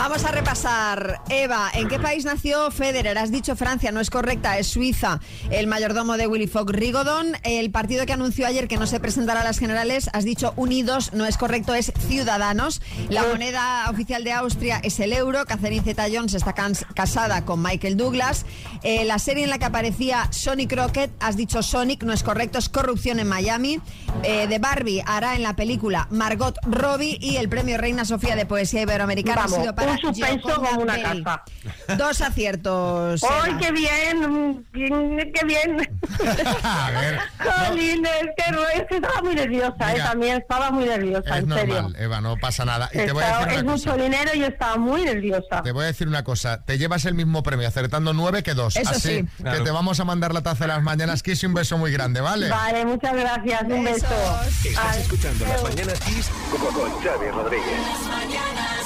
Vamos 0.00 0.24
a 0.24 0.30
repasar. 0.30 1.20
Eva, 1.28 1.70
¿en 1.74 1.86
qué 1.86 1.98
país 1.98 2.24
nació 2.24 2.70
Federer? 2.70 3.18
Has 3.18 3.30
dicho 3.30 3.54
Francia, 3.54 3.92
no 3.92 4.00
es 4.00 4.08
correcta, 4.08 4.56
es 4.56 4.66
Suiza. 4.66 5.20
El 5.50 5.66
mayordomo 5.66 6.16
de 6.16 6.26
Willy 6.26 6.46
Fogg 6.46 6.70
Rigodon. 6.70 7.36
El 7.42 7.70
partido 7.70 8.06
que 8.06 8.14
anunció 8.14 8.46
ayer 8.46 8.66
que 8.66 8.78
no 8.78 8.86
se 8.86 8.98
presentará 8.98 9.42
a 9.42 9.44
las 9.44 9.58
generales, 9.58 10.08
has 10.14 10.24
dicho 10.24 10.54
Unidos, 10.56 11.12
no 11.12 11.26
es 11.26 11.36
correcto, 11.36 11.74
es 11.74 11.92
Ciudadanos. 12.08 12.80
La 13.10 13.24
moneda 13.24 13.90
oficial 13.90 14.24
de 14.24 14.32
Austria 14.32 14.80
es 14.82 14.98
el 15.00 15.12
euro. 15.12 15.44
Catherine 15.44 15.84
Zeta-Jones 15.84 16.32
está 16.32 16.54
casada 16.94 17.44
con 17.44 17.62
Michael 17.62 17.98
Douglas. 17.98 18.46
Eh, 18.82 19.04
la 19.04 19.18
serie 19.18 19.44
en 19.44 19.50
la 19.50 19.58
que 19.58 19.66
aparecía 19.66 20.32
Sonic 20.32 20.72
Rocket, 20.72 21.10
has 21.20 21.36
dicho 21.36 21.62
Sonic, 21.62 22.04
no 22.04 22.14
es 22.14 22.22
correcto, 22.22 22.58
es 22.58 22.70
Corrupción 22.70 23.20
en 23.20 23.28
Miami. 23.28 23.82
Eh, 24.22 24.46
de 24.46 24.58
Barbie 24.58 25.02
hará 25.04 25.36
en 25.36 25.42
la 25.42 25.56
película 25.56 26.08
Margot 26.10 26.56
Robbie 26.62 27.18
y 27.20 27.36
el 27.36 27.50
premio 27.50 27.76
Reina 27.76 28.06
Sofía 28.06 28.34
de 28.34 28.46
Poesía 28.46 28.80
Iberoamericana 28.80 29.42
Vamos, 29.42 29.58
ha 29.58 29.60
sido 29.60 29.74
para 29.74 29.89
un 29.92 29.98
suspenso 29.98 30.48
Gioconda 30.48 30.70
como 30.70 30.82
una 30.82 30.92
Belli. 30.94 31.22
casa. 31.24 31.42
Dos 31.96 32.20
aciertos. 32.20 33.22
¡Ay, 33.24 33.56
qué 33.60 33.72
bien! 33.72 34.66
bien, 34.72 35.32
¡Qué 35.34 35.44
bien! 35.46 36.00
A 36.62 36.90
ver, 36.90 37.18
Jolín, 37.38 38.06
es 38.06 38.28
que, 38.36 38.52
no- 38.52 38.68
es 38.68 38.82
que 38.88 38.96
estaba 38.96 39.22
muy 39.22 39.34
nerviosa, 39.34 39.90
¿eh? 39.90 39.92
Venga. 39.94 40.04
También 40.10 40.36
estaba 40.38 40.70
muy 40.70 40.84
nerviosa, 40.84 41.36
es 41.38 41.44
en 41.44 41.52
serio. 41.52 41.74
normal, 41.82 41.96
Eva, 42.00 42.20
no 42.20 42.36
pasa 42.36 42.64
nada. 42.64 42.88
Y 42.92 42.98
te 42.98 43.12
voy 43.12 43.22
a 43.24 43.26
decir 43.38 43.48
es 43.56 43.62
una 43.62 43.72
cosa. 43.72 43.90
mucho 43.92 44.02
dinero 44.02 44.30
y 44.34 44.42
estaba 44.44 44.76
muy 44.76 45.04
nerviosa. 45.04 45.62
Te 45.62 45.72
voy 45.72 45.84
a 45.84 45.86
decir 45.88 46.08
una 46.08 46.24
cosa, 46.24 46.64
te 46.64 46.78
llevas 46.78 47.04
el 47.04 47.14
mismo 47.14 47.42
premio 47.42 47.66
acertando 47.68 48.12
nueve 48.12 48.42
que 48.42 48.54
dos. 48.54 48.76
Eso 48.76 48.90
Así 48.90 49.00
sí. 49.00 49.08
que 49.36 49.42
Claro. 49.42 49.64
te 49.64 49.70
vamos 49.70 50.00
a 50.00 50.04
mandar 50.04 50.32
la 50.34 50.42
taza 50.42 50.64
de 50.64 50.68
las 50.68 50.82
mañanas, 50.82 51.22
Kiss 51.22 51.42
y 51.42 51.46
un 51.46 51.54
beso 51.54 51.78
muy 51.78 51.92
grande, 51.92 52.20
¿vale? 52.20 52.48
Vale, 52.48 52.84
muchas 52.84 53.14
gracias. 53.14 53.62
Un 53.62 53.84
beso. 53.84 54.06
Estás 54.64 54.84
Ay, 54.94 55.00
escuchando 55.02 55.44
Las. 55.46 55.62
Mañanas 55.62 56.00
Kiss 56.00 56.30
con 56.50 56.72
con 56.74 56.90
Xavi 57.02 57.28
Rodríguez. 57.30 57.66
Las 57.90 58.08
mañanas 58.08 58.79